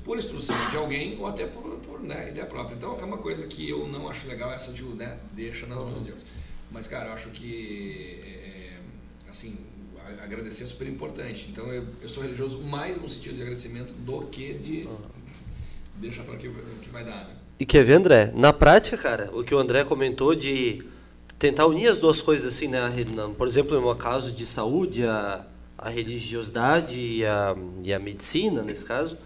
Por 0.05 0.17
instrução 0.17 0.55
de 0.69 0.77
alguém 0.77 1.17
ou 1.19 1.25
até 1.25 1.45
por, 1.47 1.63
por 1.79 1.99
né, 1.99 2.29
ideia 2.29 2.45
própria. 2.45 2.75
Então, 2.75 2.97
é 2.97 3.03
uma 3.03 3.17
coisa 3.17 3.45
que 3.47 3.67
eu 3.67 3.87
não 3.87 4.07
acho 4.07 4.27
legal, 4.27 4.53
essa 4.53 4.71
de, 4.71 4.83
né, 4.83 5.17
deixa 5.33 5.65
nas 5.65 5.79
mãos 5.81 5.99
de 5.99 6.11
Deus. 6.11 6.19
Mas, 6.71 6.87
cara, 6.87 7.07
eu 7.09 7.13
acho 7.13 7.29
que, 7.29 8.21
é, 8.23 8.77
assim, 9.27 9.57
a- 9.97 10.23
agradecer 10.23 10.63
é 10.63 10.67
super 10.67 10.87
importante. 10.87 11.47
Então, 11.51 11.65
eu, 11.73 11.85
eu 12.01 12.07
sou 12.07 12.21
religioso 12.23 12.59
mais 12.61 13.01
no 13.01 13.09
sentido 13.09 13.35
de 13.35 13.41
agradecimento 13.41 13.93
do 13.93 14.21
que 14.27 14.53
de 14.53 14.87
deixar 15.95 16.23
para 16.23 16.35
que, 16.35 16.49
que 16.49 16.89
vai 16.89 17.03
dar, 17.03 17.25
né? 17.27 17.35
E 17.59 17.65
quer 17.65 17.83
ver, 17.83 17.93
André? 17.93 18.31
Na 18.35 18.51
prática, 18.53 18.97
cara, 18.97 19.29
o 19.33 19.43
que 19.43 19.55
o 19.55 19.57
André 19.57 19.83
comentou 19.85 20.35
de 20.35 20.83
tentar 21.39 21.65
unir 21.65 21.87
as 21.87 21.99
duas 21.99 22.21
coisas, 22.21 22.53
assim, 22.53 22.67
né? 22.67 22.79
Por 23.37 23.47
exemplo, 23.47 23.79
no 23.81 23.95
caso 23.95 24.31
de 24.31 24.45
saúde, 24.45 25.05
a, 25.05 25.45
a 25.77 25.89
religiosidade 25.89 26.99
e 26.99 27.25
a, 27.25 27.55
e 27.83 27.93
a 27.93 27.97
medicina, 27.99 28.61
nesse 28.61 28.83
caso, 28.83 29.17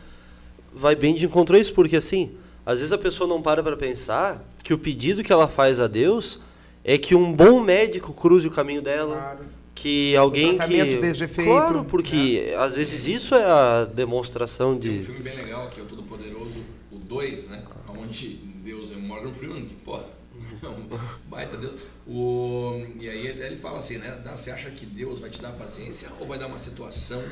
vai 0.74 0.96
bem 0.96 1.14
de 1.16 1.26
encontro 1.26 1.56
a 1.56 1.60
isso, 1.60 1.74
porque, 1.74 1.96
assim, 1.96 2.36
às 2.66 2.80
vezes 2.80 2.92
a 2.94 2.98
pessoa 2.98 3.28
não 3.28 3.42
para 3.42 3.64
para 3.64 3.76
pensar 3.78 4.44
que 4.64 4.74
o 4.74 4.78
pedido 4.78 5.24
que 5.24 5.32
ela 5.32 5.48
faz 5.48 5.80
a 5.80 5.88
Deus 5.88 6.40
é 6.84 6.98
que 6.98 7.16
um 7.16 7.34
bom 7.34 7.60
médico 7.62 8.14
cruze 8.14 8.48
o 8.48 8.52
caminho 8.52 8.82
dela. 8.82 9.16
Claro. 9.16 9.40
Que 9.76 10.14
alguém 10.18 10.58
que. 10.58 10.74
esteja 10.74 11.26
feito, 11.28 11.48
claro, 11.48 11.86
porque 11.86 12.54
às 12.58 12.76
vezes 12.76 13.08
isso 13.08 13.34
é 13.34 13.46
a 13.46 13.86
demonstração 13.86 14.78
Tem 14.78 14.92
um 14.92 14.98
de. 15.00 15.06
filme 15.06 15.22
bem 15.22 15.36
legal 15.38 15.70
que 15.70 15.80
é 15.80 15.84
o 15.84 15.86
Todo 15.86 16.04
Poderoso, 16.04 16.60
o 16.92 16.98
2, 16.98 17.48
né? 17.48 17.64
Onde 17.98 18.28
Deus 18.62 18.92
é 18.92 18.96
Morgan 18.96 19.32
Freeman, 19.32 19.64
que, 19.66 19.76
porra, 19.76 20.04
é 20.62 20.68
um 20.68 20.86
baita 21.30 21.56
Deus. 21.56 21.76
O, 22.06 22.84
e 23.00 23.10
aí 23.10 23.26
ele, 23.28 23.42
ele 23.42 23.56
fala 23.56 23.78
assim, 23.80 24.00
né? 24.00 24.20
"Dá- 24.22 24.36
Você 24.36 24.52
acha 24.52 24.70
que 24.70 24.86
Deus 24.86 25.20
vai 25.22 25.30
te 25.30 25.42
dar 25.42 25.52
paciência 25.54 26.10
ou 26.20 26.28
vai 26.28 26.38
dar 26.38 26.48
uma 26.48 26.60
situação 26.60 27.24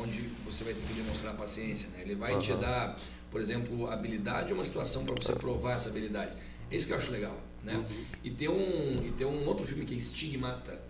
onde 0.00 0.20
você 0.44 0.64
vai 0.64 0.74
ter 0.74 0.80
que 0.82 0.94
demonstrar 0.94 1.34
paciência, 1.34 1.88
né? 1.90 2.02
Ele 2.02 2.14
vai 2.14 2.38
te 2.40 2.52
dar, 2.54 2.96
por 3.30 3.40
exemplo, 3.40 3.90
habilidade 3.90 4.52
ou 4.52 4.58
uma 4.58 4.64
situação 4.64 5.04
para 5.04 5.14
você 5.14 5.32
provar 5.34 5.76
essa 5.76 5.88
habilidade. 5.88 6.36
É 6.70 6.76
isso 6.76 6.86
que 6.86 6.92
eu 6.92 6.98
acho 6.98 7.10
legal, 7.10 7.38
né? 7.62 7.84
E 8.24 8.30
tem 8.30 8.48
um, 8.48 9.06
e 9.06 9.12
tem 9.16 9.26
um 9.26 9.46
outro 9.46 9.66
filme 9.66 9.84
que 9.84 9.94
é 9.94 9.96
Estigmata. 9.96 10.80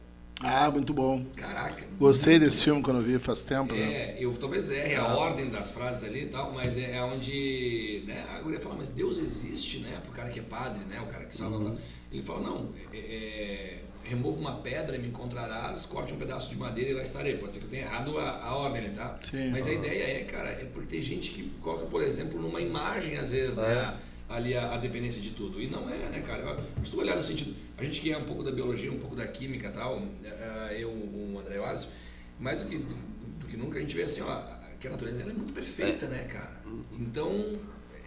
Ah, 0.42 0.70
muito 0.70 0.92
bom. 0.92 1.24
Caraca. 1.36 1.86
Gostei 1.98 2.38
desse 2.38 2.60
filme 2.60 2.82
quando 2.82 2.98
eu 2.98 3.04
vi 3.04 3.18
faz 3.18 3.40
tempo, 3.40 3.72
né? 3.72 3.80
É, 3.80 4.16
eu 4.20 4.34
talvez 4.34 4.70
erre 4.70 4.94
a 4.94 5.16
ordem 5.16 5.48
das 5.48 5.70
frases 5.70 6.04
ali 6.04 6.24
e 6.24 6.26
tal, 6.26 6.52
mas 6.52 6.76
é, 6.76 6.96
é 6.96 7.02
onde 7.02 8.04
né, 8.06 8.22
a 8.36 8.42
guria 8.42 8.60
fala, 8.60 8.74
mas 8.76 8.90
Deus 8.90 9.18
existe, 9.18 9.78
né? 9.78 9.98
Pro 10.02 10.12
cara 10.12 10.28
que 10.30 10.38
é 10.38 10.42
padre, 10.42 10.84
né? 10.84 11.00
O 11.00 11.06
cara 11.06 11.24
que 11.24 11.36
salva. 11.36 11.64
tal. 11.64 11.76
Ele 12.12 12.22
fala, 12.22 12.40
não, 12.40 12.68
é, 12.92 12.98
é, 12.98 13.82
remova 14.04 14.38
uma 14.38 14.56
pedra 14.56 14.96
e 14.96 14.98
me 14.98 15.08
encontrarás, 15.08 15.86
corte 15.86 16.12
um 16.12 16.18
pedaço 16.18 16.50
de 16.50 16.56
madeira 16.56 16.90
e 16.90 16.94
lá 16.94 17.02
estarei. 17.02 17.36
Pode 17.38 17.54
ser 17.54 17.60
que 17.60 17.66
eu 17.66 17.70
tenha 17.70 17.82
errado 17.82 18.16
a, 18.18 18.44
a 18.44 18.56
ordem 18.56 18.84
ali, 18.84 18.94
tá? 18.94 19.18
Sim. 19.30 19.50
Mas 19.50 19.66
a 19.66 19.72
ideia 19.72 20.20
é, 20.20 20.24
cara, 20.24 20.50
é 20.50 20.66
porque 20.72 20.96
tem 20.96 21.02
gente 21.02 21.30
que 21.30 21.50
coloca, 21.62 21.86
por 21.86 22.02
exemplo, 22.02 22.40
numa 22.40 22.60
imagem, 22.60 23.16
às 23.16 23.32
vezes, 23.32 23.56
né? 23.56 23.96
Ali 24.28 24.56
a, 24.56 24.74
a 24.74 24.76
dependência 24.76 25.20
de 25.20 25.30
tudo. 25.30 25.60
E 25.60 25.68
não 25.68 25.88
é, 25.88 25.96
né, 26.10 26.20
cara? 26.26 26.42
Eu, 26.42 26.84
se 26.84 26.90
tu 26.90 26.98
olhar 26.98 27.16
no 27.16 27.22
sentido. 27.22 27.54
A 27.78 27.84
gente 27.84 28.00
que 28.00 28.12
é 28.12 28.18
um 28.18 28.24
pouco 28.24 28.42
da 28.42 28.50
biologia, 28.50 28.90
um 28.90 28.98
pouco 28.98 29.14
da 29.14 29.26
química 29.26 29.68
e 29.68 29.70
tal, 29.70 30.02
eh, 30.24 30.78
eu, 30.80 30.90
o 30.90 31.38
André 31.38 31.58
Wallace, 31.58 31.88
mais 32.40 32.62
do 32.62 32.68
que, 32.68 32.78
do 32.78 33.46
que 33.46 33.56
nunca 33.56 33.78
a 33.78 33.80
gente 33.80 33.94
vê 33.94 34.02
assim, 34.02 34.22
ó, 34.22 34.42
que 34.80 34.88
a 34.88 34.90
natureza 34.90 35.22
ela 35.22 35.30
é 35.30 35.34
muito 35.34 35.52
perfeita, 35.52 36.06
né, 36.06 36.24
cara? 36.24 36.60
Então, 36.98 37.32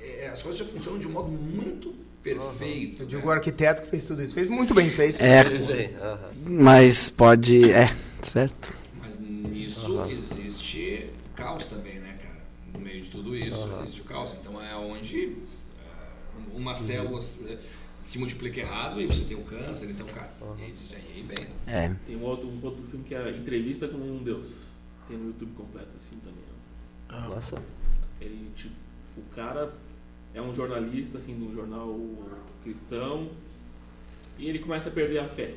é, 0.01 0.27
as 0.27 0.41
coisas 0.41 0.59
já 0.59 0.65
funcionam 0.65 0.99
de 0.99 1.07
um 1.07 1.11
modo 1.11 1.29
muito 1.29 1.93
perfeito. 2.23 3.03
Eu 3.03 3.05
né? 3.05 3.15
digo 3.15 3.27
o 3.27 3.31
arquiteto 3.31 3.83
que 3.83 3.89
fez 3.89 4.05
tudo 4.05 4.23
isso. 4.23 4.33
Fez 4.33 4.47
muito 4.47 4.73
bem. 4.73 4.91
É, 4.97 5.07
Isso 5.55 5.71
aí. 5.71 5.95
aham. 5.95 6.31
mas 6.45 7.09
pode. 7.09 7.71
É, 7.71 7.93
certo. 8.21 8.73
Mas 8.99 9.19
nisso 9.19 10.05
existe 10.09 11.11
caos 11.35 11.65
também, 11.65 11.99
né, 11.99 12.17
cara? 12.21 12.39
No 12.73 12.79
meio 12.79 13.01
de 13.01 13.09
tudo 13.09 13.35
isso 13.35 13.69
existe 13.81 14.01
o 14.01 14.03
caos. 14.03 14.33
Então 14.39 14.61
é 14.61 14.75
onde 14.75 15.37
ah, 16.59 16.61
uma 16.61 16.75
célula 16.75 17.21
se 17.21 17.57
se 18.01 18.17
multiplica 18.17 18.61
errado 18.61 19.01
e 19.01 19.07
você 19.07 19.25
tem 19.25 19.37
o 19.37 19.43
câncer. 19.43 19.89
Então, 19.89 20.07
cara, 20.07 20.31
existe 20.67 20.95
aí 20.95 21.23
bem. 21.27 21.47
É. 21.67 21.93
Tem 22.05 22.15
um 22.15 22.23
outro, 22.23 22.47
um 22.47 22.63
outro 22.63 22.83
filme 22.83 23.03
que 23.03 23.13
é 23.13 23.29
Entrevista 23.29 23.87
com 23.87 23.97
um 23.97 24.23
Deus. 24.23 24.67
Tem 25.07 25.17
no 25.17 25.27
YouTube 25.27 25.53
completo 25.55 25.89
esse 25.97 26.07
filme 26.07 26.23
também. 26.23 26.43
ó. 27.09 27.29
Nossa. 27.35 27.61
Ele, 28.21 28.51
tipo, 28.55 28.73
o 29.17 29.23
cara 29.35 29.73
é 30.33 30.41
um 30.41 30.53
jornalista, 30.53 31.17
assim, 31.17 31.35
de 31.35 31.43
um 31.43 31.53
jornal 31.53 31.97
cristão, 32.63 33.29
e 34.37 34.47
ele 34.47 34.59
começa 34.59 34.89
a 34.89 34.91
perder 34.91 35.19
a 35.19 35.27
fé. 35.27 35.55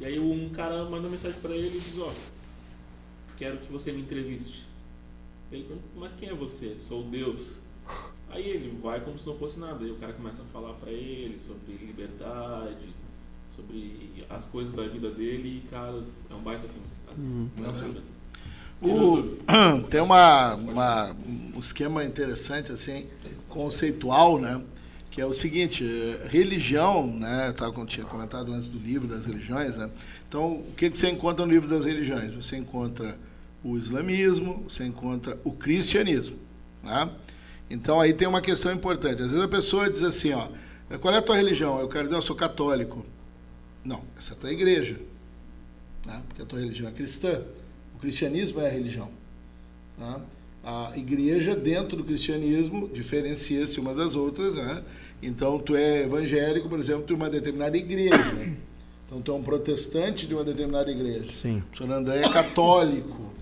E 0.00 0.04
aí 0.04 0.18
um 0.18 0.50
cara 0.50 0.84
manda 0.84 1.02
uma 1.02 1.10
mensagem 1.10 1.38
pra 1.40 1.52
ele 1.52 1.68
e 1.68 1.80
diz, 1.80 1.98
ó, 1.98 2.12
quero 3.36 3.58
que 3.58 3.70
você 3.70 3.92
me 3.92 4.00
entreviste. 4.00 4.64
Ele 5.52 5.64
pergunta, 5.64 5.88
mas 5.94 6.12
quem 6.14 6.28
é 6.28 6.34
você? 6.34 6.76
Sou 6.88 7.04
Deus. 7.04 7.52
Aí 8.34 8.48
ele 8.48 8.76
vai 8.82 9.00
como 9.00 9.18
se 9.18 9.26
não 9.26 9.36
fosse 9.36 9.58
nada. 9.60 9.84
Aí 9.84 9.90
o 9.90 9.96
cara 9.96 10.12
começa 10.12 10.42
a 10.42 10.46
falar 10.46 10.72
pra 10.74 10.90
ele 10.90 11.38
sobre 11.38 11.76
liberdade, 11.84 12.88
sobre 13.54 14.12
as 14.28 14.44
coisas 14.46 14.74
da 14.74 14.82
vida 14.88 15.10
dele 15.10 15.62
e, 15.64 15.68
cara, 15.70 16.02
é 16.30 16.34
um 16.34 16.40
baita 16.42 16.66
filme. 16.66 16.86
Assista. 17.10 17.62
Não 17.62 17.74
sei. 17.74 18.02
O- 18.82 19.38
tem 19.88 20.00
uma, 20.00 20.54
uma- 20.56 21.16
um 21.56 21.60
esquema 21.60 22.04
interessante 22.04 22.72
assim 22.72 23.06
conceitual 23.48 24.38
né 24.38 24.60
que 25.10 25.20
é 25.20 25.26
o 25.26 25.32
seguinte 25.32 25.84
eh, 25.84 26.28
religião 26.28 27.06
né 27.06 27.48
eu 27.48 27.54
tava, 27.54 27.72
com- 27.72 27.86
tinha 27.86 28.04
comentado 28.04 28.52
antes 28.52 28.68
do 28.68 28.78
livro 28.78 29.06
das 29.06 29.24
religiões 29.24 29.76
né 29.76 29.88
então 30.28 30.54
o 30.56 30.72
que, 30.76 30.90
que 30.90 30.98
você 30.98 31.08
encontra 31.08 31.46
no 31.46 31.52
livro 31.52 31.68
das 31.68 31.84
religiões 31.86 32.34
você 32.34 32.56
encontra 32.56 33.16
o 33.62 33.78
islamismo 33.78 34.64
você 34.68 34.84
encontra 34.84 35.38
o 35.44 35.52
cristianismo 35.52 36.36
né? 36.82 37.08
Então 37.68 38.00
aí 38.00 38.12
tem 38.12 38.28
uma 38.28 38.40
questão 38.40 38.72
importante 38.72 39.22
às 39.22 39.30
vezes 39.30 39.44
a 39.44 39.48
pessoa 39.48 39.90
diz 39.90 40.02
assim 40.02 40.32
ó 40.32 40.48
qual 40.98 41.14
é 41.14 41.18
a 41.18 41.22
tua 41.22 41.36
religião 41.36 41.80
eu 41.80 41.88
quero 41.88 42.04
dizer 42.04 42.16
eu 42.16 42.22
sou 42.22 42.36
católico 42.36 43.04
não 43.84 44.02
essa 44.18 44.32
é 44.32 44.36
a 44.36 44.38
tua 44.38 44.52
igreja 44.52 44.96
né? 46.06 46.22
porque 46.28 46.42
a 46.42 46.44
tua 46.44 46.60
religião 46.60 46.88
é 46.88 46.92
cristã. 46.92 47.42
O 47.94 47.98
cristianismo 47.98 48.60
é 48.60 48.66
a 48.66 48.70
religião. 48.70 49.08
tá? 49.98 50.20
A 50.64 50.92
igreja, 50.96 51.54
dentro 51.54 51.96
do 51.96 52.04
cristianismo, 52.04 52.88
diferencia-se 52.88 53.78
umas 53.80 53.96
das 53.96 54.14
outras. 54.14 54.54
Né? 54.54 54.82
Então, 55.22 55.58
tu 55.58 55.76
é 55.76 56.02
evangélico, 56.02 56.68
por 56.68 56.78
exemplo, 56.78 57.02
tu 57.02 57.14
é 57.14 57.16
uma 57.16 57.30
determinada 57.30 57.76
igreja. 57.76 58.16
Então, 59.06 59.20
tu 59.20 59.32
é 59.32 59.34
um 59.34 59.42
protestante 59.42 60.26
de 60.26 60.34
uma 60.34 60.44
determinada 60.44 60.90
igreja. 60.90 61.30
Sim. 61.30 61.62
O 61.72 61.76
senhor 61.76 61.92
André 61.92 62.22
é 62.22 62.28
católico, 62.28 63.32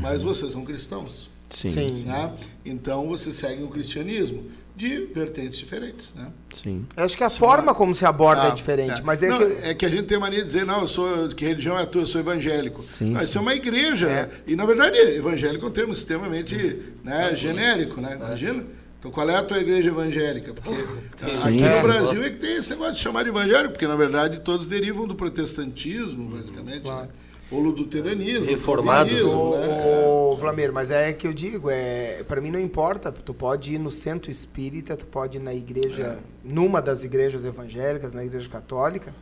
mas 0.00 0.22
vocês 0.22 0.52
são 0.52 0.64
cristãos. 0.64 1.29
Sim. 1.50 1.72
Sim. 1.72 1.94
Sim. 1.94 2.06
Né? 2.06 2.32
Então, 2.64 3.06
vocês 3.08 3.36
seguem 3.36 3.64
o 3.64 3.68
cristianismo 3.68 4.44
de 4.76 5.06
vertentes 5.14 5.58
diferentes. 5.58 6.14
Né? 6.14 6.28
sim. 6.54 6.86
Eu 6.96 7.04
acho 7.04 7.14
que 7.16 7.22
a 7.24 7.28
forma 7.28 7.74
como 7.74 7.94
se 7.94 8.06
aborda 8.06 8.44
é 8.44 8.46
Ah, 8.46 8.50
diferente, 8.50 9.00
é. 9.00 9.02
mas 9.02 9.22
é 9.22 9.28
Não, 9.28 9.38
que... 9.38 9.44
é 9.66 9.74
que 9.74 9.84
a 9.84 9.88
gente 9.90 10.04
tem 10.04 10.18
mania 10.18 10.38
de 10.40 10.46
dizer, 10.46 10.64
não, 10.64 10.80
eu 10.82 10.88
sou, 10.88 11.28
que 11.28 11.44
religião 11.44 11.78
é 11.78 11.82
a 11.82 11.86
tua? 11.86 12.02
Eu 12.02 12.06
sou 12.06 12.18
evangélico. 12.20 12.80
Sim, 12.80 13.10
Mas 13.12 13.24
sim. 13.24 13.28
isso 13.28 13.38
é 13.38 13.40
uma 13.42 13.54
igreja. 13.54 14.08
É. 14.08 14.30
E, 14.46 14.56
na 14.56 14.64
verdade, 14.64 14.96
evangélico 14.98 15.66
é 15.66 15.68
um 15.68 15.72
termo 15.72 15.92
extremamente 15.92 16.78
né, 17.04 17.36
genérico, 17.36 18.00
né? 18.00 18.14
Imagina. 18.16 18.64
Então, 18.98 19.10
qual 19.10 19.28
é 19.28 19.36
a 19.36 19.42
tua 19.42 19.58
igreja 19.58 19.88
evangélica? 19.88 20.54
Porque 20.54 20.70
aqui 21.22 21.34
Sim, 21.34 21.60
no 21.62 21.72
sim. 21.72 21.82
Brasil 21.82 22.24
é 22.24 22.30
que 22.30 22.36
tem 22.36 22.56
esse 22.56 22.70
negócio 22.70 22.94
de 22.94 23.00
chamar 23.00 23.22
de 23.22 23.28
evangélico, 23.30 23.70
porque, 23.72 23.86
na 23.86 23.96
verdade, 23.96 24.40
todos 24.40 24.66
derivam 24.66 25.06
do 25.06 25.14
protestantismo, 25.14 26.30
basicamente, 26.30 26.82
Claro. 26.82 27.02
né? 27.02 27.08
Do 27.50 27.70
luteranismo, 27.70 28.46
Reformados. 28.46 29.12
do 29.12 29.22
calvinismo, 29.24 29.56
né? 29.56 30.06
Ô, 30.06 30.36
Flamir, 30.38 30.72
mas 30.72 30.90
é 30.90 31.12
que 31.12 31.26
eu 31.26 31.32
digo, 31.32 31.68
é, 31.68 32.22
para 32.22 32.40
mim 32.40 32.50
não 32.50 32.60
importa, 32.60 33.10
tu 33.10 33.34
pode 33.34 33.74
ir 33.74 33.78
no 33.78 33.90
centro 33.90 34.30
espírita, 34.30 34.96
tu 34.96 35.06
pode 35.06 35.38
ir 35.38 35.40
na 35.40 35.52
igreja, 35.52 36.20
numa 36.44 36.80
das 36.80 37.02
igrejas 37.02 37.44
evangélicas, 37.44 38.14
na 38.14 38.24
igreja 38.24 38.48
católica. 38.48 39.14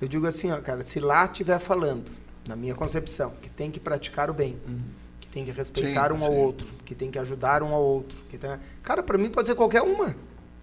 Eu 0.00 0.08
digo 0.08 0.26
assim, 0.26 0.50
ó, 0.50 0.60
cara, 0.60 0.82
se 0.82 1.00
lá 1.00 1.24
estiver 1.24 1.58
falando, 1.58 2.10
na 2.46 2.56
minha 2.56 2.74
concepção, 2.74 3.32
que 3.40 3.48
tem 3.48 3.70
que 3.70 3.80
praticar 3.80 4.30
o 4.30 4.34
bem, 4.34 4.56
que 5.20 5.28
tem 5.28 5.44
que 5.44 5.50
respeitar 5.50 6.10
Sim, 6.10 6.18
um 6.18 6.24
ao 6.24 6.32
sim. 6.32 6.38
outro, 6.38 6.66
que 6.84 6.94
tem 6.94 7.10
que 7.10 7.18
ajudar 7.18 7.62
um 7.62 7.72
ao 7.72 7.82
outro, 7.82 8.16
que 8.28 8.36
tem... 8.36 8.50
cara, 8.82 9.02
para 9.02 9.16
mim 9.16 9.30
pode 9.30 9.46
ser 9.46 9.54
qualquer 9.54 9.82
uma. 9.82 10.14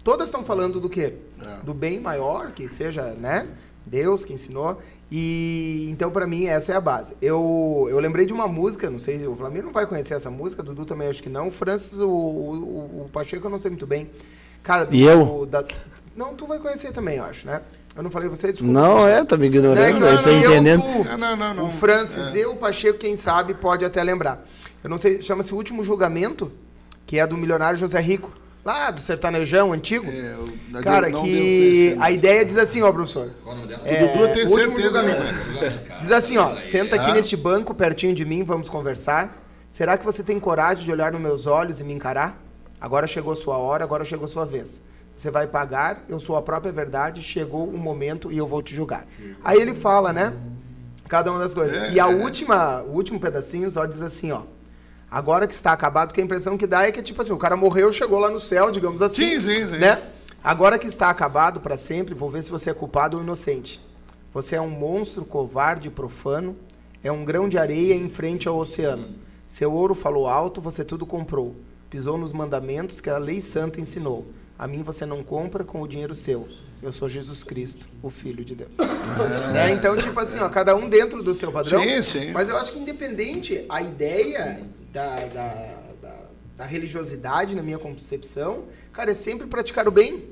Todas 0.04 0.28
estão 0.28 0.44
falando 0.44 0.78
do 0.78 0.90
quê? 0.90 1.14
É. 1.40 1.64
Do 1.64 1.72
bem 1.72 1.98
maior, 1.98 2.52
que 2.52 2.68
seja, 2.68 3.14
né? 3.14 3.48
Deus 3.86 4.24
que 4.24 4.34
ensinou. 4.34 4.80
E 5.16 5.86
então, 5.92 6.10
para 6.10 6.26
mim, 6.26 6.46
essa 6.46 6.72
é 6.72 6.74
a 6.74 6.80
base. 6.80 7.14
Eu, 7.22 7.86
eu 7.88 8.00
lembrei 8.00 8.26
de 8.26 8.32
uma 8.32 8.48
música, 8.48 8.90
não 8.90 8.98
sei 8.98 9.20
se 9.20 9.26
o 9.28 9.36
Flamengo 9.36 9.66
não 9.66 9.72
vai 9.72 9.86
conhecer 9.86 10.14
essa 10.14 10.28
música, 10.28 10.60
o 10.62 10.64
Dudu 10.64 10.84
também 10.84 11.06
acho 11.06 11.22
que 11.22 11.28
não. 11.28 11.46
O 11.46 11.50
Francis, 11.52 12.00
o, 12.00 12.08
o, 12.08 13.04
o 13.04 13.10
Pacheco, 13.12 13.46
eu 13.46 13.50
não 13.50 13.60
sei 13.60 13.70
muito 13.70 13.86
bem. 13.86 14.10
Cara, 14.64 14.86
do- 14.86 14.92
E 14.92 15.04
eu? 15.04 15.46
da- 15.46 15.64
não, 16.16 16.34
tu 16.34 16.48
vai 16.48 16.58
conhecer 16.58 16.92
também, 16.92 17.18
eu 17.18 17.24
acho, 17.24 17.46
né? 17.46 17.62
Eu 17.96 18.02
não 18.02 18.10
falei 18.10 18.28
você, 18.28 18.48
desculpa. 18.50 18.72
Não, 18.72 19.06
é, 19.06 19.24
tá 19.24 19.36
me 19.36 19.48
Não, 19.48 19.54
é 19.54 19.58
ignorando, 19.58 20.04
eu 20.04 20.10
eu- 20.16 20.22
tô 20.24 20.28
eu, 20.30 20.38
entendendo. 20.50 20.82
tu, 20.82 21.04
Não, 21.04 21.16
não, 21.18 21.36
não, 21.36 21.54
não. 21.54 21.66
O 21.68 21.70
Francis 21.70 22.34
e 22.34 22.44
o 22.44 22.56
Pacheco, 22.56 22.98
quem 22.98 23.14
sabe, 23.14 23.54
pode 23.54 23.84
até 23.84 24.02
lembrar. 24.02 24.44
Eu 24.82 24.90
não 24.90 24.98
sei, 24.98 25.22
chama-se 25.22 25.54
O 25.54 25.56
Último 25.56 25.84
Julgamento, 25.84 26.50
que 27.06 27.20
é 27.20 27.26
do 27.26 27.36
milionário 27.36 27.78
José 27.78 28.00
Rico, 28.00 28.32
lá 28.64 28.90
do 28.90 29.00
sertanejão 29.00 29.72
antigo. 29.72 30.10
É, 30.10 30.34
eu- 30.34 30.82
Cara, 30.82 31.10
que 31.12 31.96
a 32.00 32.10
ideia 32.10 32.44
diz 32.44 32.58
assim, 32.58 32.82
ó, 32.82 32.90
professor. 32.90 33.30
Qual 33.44 33.54
o 33.54 33.58
nome 33.58 33.68
dela? 33.68 33.82
É, 33.86 34.06
Dudu, 34.06 34.24
eu 34.24 34.32
tenho 34.32 34.48
o 34.48 34.50
último 34.50 34.76
certeza 34.76 35.00
julgamento. 35.02 35.84
Diz 36.00 36.10
assim, 36.12 36.36
ó, 36.36 36.56
senta 36.56 36.96
aqui 36.96 37.10
Ah. 37.10 37.14
neste 37.14 37.36
banco, 37.36 37.74
pertinho 37.74 38.14
de 38.14 38.24
mim, 38.24 38.42
vamos 38.42 38.68
conversar. 38.68 39.40
Será 39.70 39.96
que 39.96 40.04
você 40.04 40.22
tem 40.22 40.40
coragem 40.40 40.84
de 40.84 40.90
olhar 40.90 41.12
nos 41.12 41.20
meus 41.20 41.46
olhos 41.46 41.78
e 41.80 41.84
me 41.84 41.92
encarar? 41.92 42.40
Agora 42.80 43.06
chegou 43.06 43.36
sua 43.36 43.56
hora, 43.56 43.84
agora 43.84 44.04
chegou 44.04 44.26
sua 44.26 44.44
vez. 44.44 44.84
Você 45.16 45.30
vai 45.30 45.46
pagar, 45.46 46.04
eu 46.08 46.18
sou 46.18 46.36
a 46.36 46.42
própria 46.42 46.72
verdade, 46.72 47.22
chegou 47.22 47.68
o 47.68 47.78
momento 47.78 48.32
e 48.32 48.38
eu 48.38 48.46
vou 48.46 48.62
te 48.62 48.74
julgar. 48.74 49.06
Aí 49.44 49.60
ele 49.60 49.74
fala, 49.74 50.12
né? 50.12 50.32
Cada 51.08 51.30
uma 51.30 51.38
das 51.38 51.54
coisas. 51.54 51.76
É, 51.76 51.92
e 51.92 52.00
a 52.00 52.10
é. 52.10 52.14
última, 52.14 52.82
o 52.82 52.94
último 52.94 53.20
pedacinho 53.20 53.70
só 53.70 53.86
diz 53.86 54.02
assim, 54.02 54.32
ó. 54.32 54.42
Agora 55.14 55.46
que 55.46 55.54
está 55.54 55.72
acabado, 55.72 56.08
porque 56.08 56.20
a 56.20 56.24
impressão 56.24 56.58
que 56.58 56.66
dá 56.66 56.88
é 56.88 56.90
que, 56.90 57.00
tipo 57.00 57.22
assim, 57.22 57.30
o 57.30 57.38
cara 57.38 57.56
morreu, 57.56 57.92
chegou 57.92 58.18
lá 58.18 58.28
no 58.28 58.40
céu, 58.40 58.72
digamos 58.72 59.00
assim. 59.00 59.38
Sim, 59.38 59.40
sim, 59.40 59.64
sim. 59.66 59.78
Né? 59.78 60.02
Agora 60.42 60.76
que 60.76 60.88
está 60.88 61.08
acabado 61.08 61.60
para 61.60 61.76
sempre, 61.76 62.14
vou 62.14 62.28
ver 62.28 62.42
se 62.42 62.50
você 62.50 62.70
é 62.70 62.74
culpado 62.74 63.16
ou 63.16 63.22
inocente. 63.22 63.80
Você 64.32 64.56
é 64.56 64.60
um 64.60 64.68
monstro 64.68 65.24
covarde 65.24 65.86
e 65.86 65.90
profano, 65.92 66.56
é 67.00 67.12
um 67.12 67.24
grão 67.24 67.48
de 67.48 67.56
areia 67.56 67.94
em 67.94 68.08
frente 68.08 68.48
ao 68.48 68.58
oceano. 68.58 69.10
Seu 69.46 69.72
ouro 69.72 69.94
falou 69.94 70.26
alto, 70.26 70.60
você 70.60 70.84
tudo 70.84 71.06
comprou. 71.06 71.54
Pisou 71.88 72.18
nos 72.18 72.32
mandamentos 72.32 73.00
que 73.00 73.08
a 73.08 73.16
lei 73.16 73.40
santa 73.40 73.80
ensinou. 73.80 74.26
A 74.58 74.66
mim 74.66 74.82
você 74.82 75.06
não 75.06 75.22
compra 75.22 75.62
com 75.62 75.80
o 75.80 75.86
dinheiro 75.86 76.16
seu. 76.16 76.48
Eu 76.82 76.92
sou 76.92 77.08
Jesus 77.08 77.44
Cristo, 77.44 77.86
o 78.02 78.10
Filho 78.10 78.44
de 78.44 78.56
Deus. 78.56 78.78
Né? 79.54 79.74
Então, 79.74 79.96
tipo 79.96 80.18
assim, 80.18 80.40
ó, 80.40 80.48
cada 80.48 80.74
um 80.74 80.88
dentro 80.88 81.22
do 81.22 81.36
seu 81.36 81.52
padrão. 81.52 81.80
Sim, 81.84 82.02
sim. 82.02 82.32
Mas 82.32 82.48
eu 82.48 82.56
acho 82.56 82.72
que 82.72 82.80
independente 82.80 83.64
a 83.68 83.80
ideia 83.80 84.60
da, 84.94 85.16
da, 85.26 85.54
da, 86.00 86.16
da 86.58 86.64
religiosidade, 86.64 87.54
na 87.54 87.62
minha 87.62 87.78
concepção, 87.78 88.64
cara, 88.92 89.10
é 89.10 89.14
sempre 89.14 89.46
praticar 89.48 89.86
o 89.86 89.90
bem. 89.90 90.24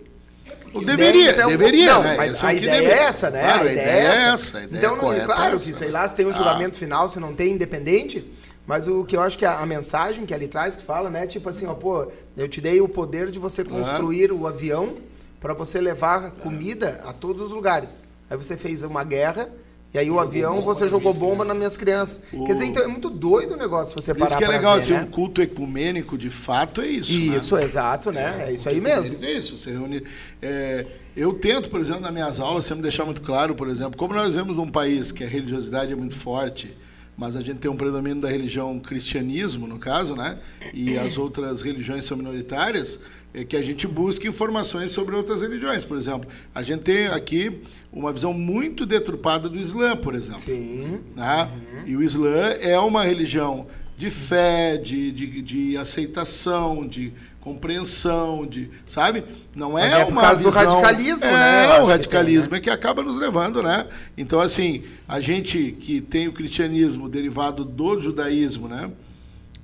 O 0.73 0.83
deveria, 0.85 1.33
Então, 1.33 1.49
deveria, 1.49 1.93
não, 1.93 2.03
né? 2.03 2.17
Mas 2.17 2.43
é 2.43 2.47
a 2.47 2.55
ideia 2.55 2.73
deveria. 2.81 2.95
é 2.95 3.03
essa, 3.05 3.31
né? 3.31 3.43
Claro, 3.43 3.69
a 3.69 3.73
ideia 3.73 3.91
é 3.91 4.15
essa. 4.33 4.59
A 4.59 4.65
ideia 4.65 4.79
então, 4.79 4.97
não, 4.97 5.03
claro 5.25 5.57
é 5.57 5.59
que, 5.61 5.71
essa. 5.71 5.79
sei 5.79 5.91
lá, 5.91 6.09
se 6.09 6.17
tem 6.17 6.27
um 6.27 6.31
Ah. 6.31 6.33
juramento 6.33 6.79
final, 6.79 7.09
se 7.09 7.21
não 7.21 7.35
tem, 7.35 7.53
independente. 7.53 8.25
Mas 8.67 8.87
o 8.87 9.05
que 9.05 9.17
eu 9.17 9.21
acho 9.21 9.37
que 9.37 9.45
a, 9.45 9.59
a 9.59 9.67
mensagem 9.67 10.25
que 10.25 10.33
ali 10.33 10.47
traz, 10.49 10.77
que 10.77 10.85
fala, 10.85 11.11
né? 11.11 11.27
Tipo 11.27 11.49
assim, 11.49 11.67
ó, 11.67 11.75
pô, 11.75 12.11
eu 12.37 12.49
te 12.49 12.61
dei 12.61 12.81
o 12.81 12.89
poder 12.89 13.31
de 13.31 13.39
você 13.39 13.65
construir 13.65 14.31
o 14.33 14.47
avião 14.47 14.97
para 15.41 15.53
você 15.53 15.81
levar 15.81 16.31
comida 16.33 17.01
a 17.05 17.13
todos 17.13 17.43
os 17.49 17.53
lugares. 17.53 17.97
Aí 18.31 18.37
você 18.37 18.57
fez 18.57 18.83
uma 18.85 19.03
guerra, 19.05 19.49
e 19.95 19.99
aí 19.99 20.11
o 20.11 20.19
avião 20.19 20.55
bomba 20.57 20.75
você 20.75 20.89
jogou 20.89 21.13
bomba 21.13 21.45
nas 21.45 21.57
minhas 21.57 21.77
crianças. 21.77 22.25
O- 22.33 22.47
Quer 22.47 22.55
dizer, 22.55 22.65
então 22.67 22.83
é 22.83 22.87
muito 22.87 23.11
doido 23.11 23.55
o 23.55 23.57
negócio 23.57 23.89
se 23.89 23.95
você 23.95 24.15
Por 24.15 24.21
parar 24.21 24.31
isso 24.31 24.39
que 24.39 24.45
é 24.45 24.49
legal, 24.49 24.75
ver, 24.75 24.81
assim, 24.83 24.93
né? 24.95 25.01
um 25.03 25.07
culto 25.11 25.43
ecumênico, 25.43 26.17
de 26.17 26.31
fato, 26.31 26.81
é 26.81 26.87
isso. 26.87 27.13
né? 27.13 27.37
Isso, 27.37 27.57
exato, 27.59 28.11
né? 28.11 28.47
É 28.49 28.53
isso 28.53 28.69
aí 28.69 28.81
mesmo. 28.81 29.23
É 29.23 29.33
isso, 29.33 29.57
você 29.59 29.71
reúne. 29.73 30.03
é, 30.41 30.87
eu 31.17 31.35
tento, 31.35 31.69
por 31.69 31.79
exemplo, 31.81 32.01
nas 32.01 32.13
minhas 32.13 32.41
aulas, 32.41 32.65
sempre 32.65 32.83
deixar 32.83 33.05
muito 33.05 33.21
claro, 33.21 33.55
por 33.55 33.69
exemplo, 33.69 33.99
como 33.99 34.15
nós 34.15 34.35
vemos 34.35 34.57
um 34.57 34.69
país 34.69 35.13
que 35.13 35.23
a 35.23 35.29
religiosidade 35.29 35.93
é 35.93 35.95
muito 35.95 36.17
forte, 36.17 36.75
mas 37.15 37.37
a 37.37 37.43
gente 37.43 37.59
tem 37.59 37.71
um 37.71 37.77
predomínio 37.77 38.23
da 38.23 38.31
religião 38.31 38.79
cristianismo, 38.81 39.67
no 39.67 39.79
caso, 39.79 40.17
né? 40.17 40.39
E 40.73 40.97
as 40.97 41.19
outras 41.19 41.61
religiões 41.61 42.07
são 42.07 42.17
minoritárias, 42.17 42.99
é 43.35 43.45
que 43.45 43.57
a 43.57 43.63
gente 43.63 43.87
busque 43.87 44.29
informações 44.29 44.91
sobre 44.91 45.15
outras 45.15 45.41
religiões. 45.43 45.85
Por 45.85 45.97
exemplo, 45.97 46.29
a 46.55 46.63
gente 46.63 46.83
tem 46.83 47.07
aqui 47.07 47.63
uma 47.93 48.13
visão 48.13 48.33
muito 48.33 48.85
deturpada 48.85 49.49
do 49.49 49.59
Islã, 49.59 49.97
por 49.97 50.15
exemplo. 50.15 50.41
Sim. 50.41 51.01
Né? 51.17 51.51
E 51.87 51.97
o 51.97 52.03
Islã 52.03 52.49
é 52.61 52.79
uma 52.79 53.05
religião 53.05 53.67
de 53.97 54.11
fé, 54.11 54.77
de, 54.77 55.11
de, 55.13 55.43
de 55.43 55.77
aceitação, 55.77 56.87
de 56.87 57.13
compreensão, 57.41 58.47
de 58.47 58.71
sabe? 58.87 59.25
Não 59.55 59.79
é, 59.79 60.01
é 60.01 60.05
por 60.05 60.13
uma 60.13 60.21
causa 60.23 60.43
do 60.43 60.51
visão- 60.51 60.81
radicalismo, 60.81 61.27
é, 61.27 61.33
né? 61.33 61.67
Acho 61.67 61.83
o 61.83 61.87
que 61.87 61.93
radicalismo 61.93 62.51
tem, 62.51 62.59
é 62.59 62.61
que 62.61 62.71
acaba 62.71 63.03
nos 63.03 63.19
levando, 63.19 63.63
né? 63.63 63.87
Então 64.17 64.41
assim, 64.41 64.85
a 65.09 65.21
gente 65.21 65.77
que 65.81 66.01
tem 66.01 66.29
o 66.29 66.33
cristianismo 66.33 67.09
derivado 67.09 67.65
do 67.65 68.01
judaísmo, 68.01 68.69
né? 68.69 68.91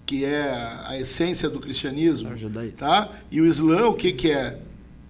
Que 0.08 0.24
é 0.24 0.40
a 0.86 0.98
essência 0.98 1.50
do 1.50 1.60
cristianismo, 1.60 2.30
É 2.30 2.32
o 2.32 2.38
judaísmo. 2.38 2.78
tá? 2.78 3.12
E 3.30 3.42
o 3.42 3.46
Islã, 3.46 3.88
o 3.88 3.92
que 3.94 4.10
que 4.10 4.30
é? 4.30 4.58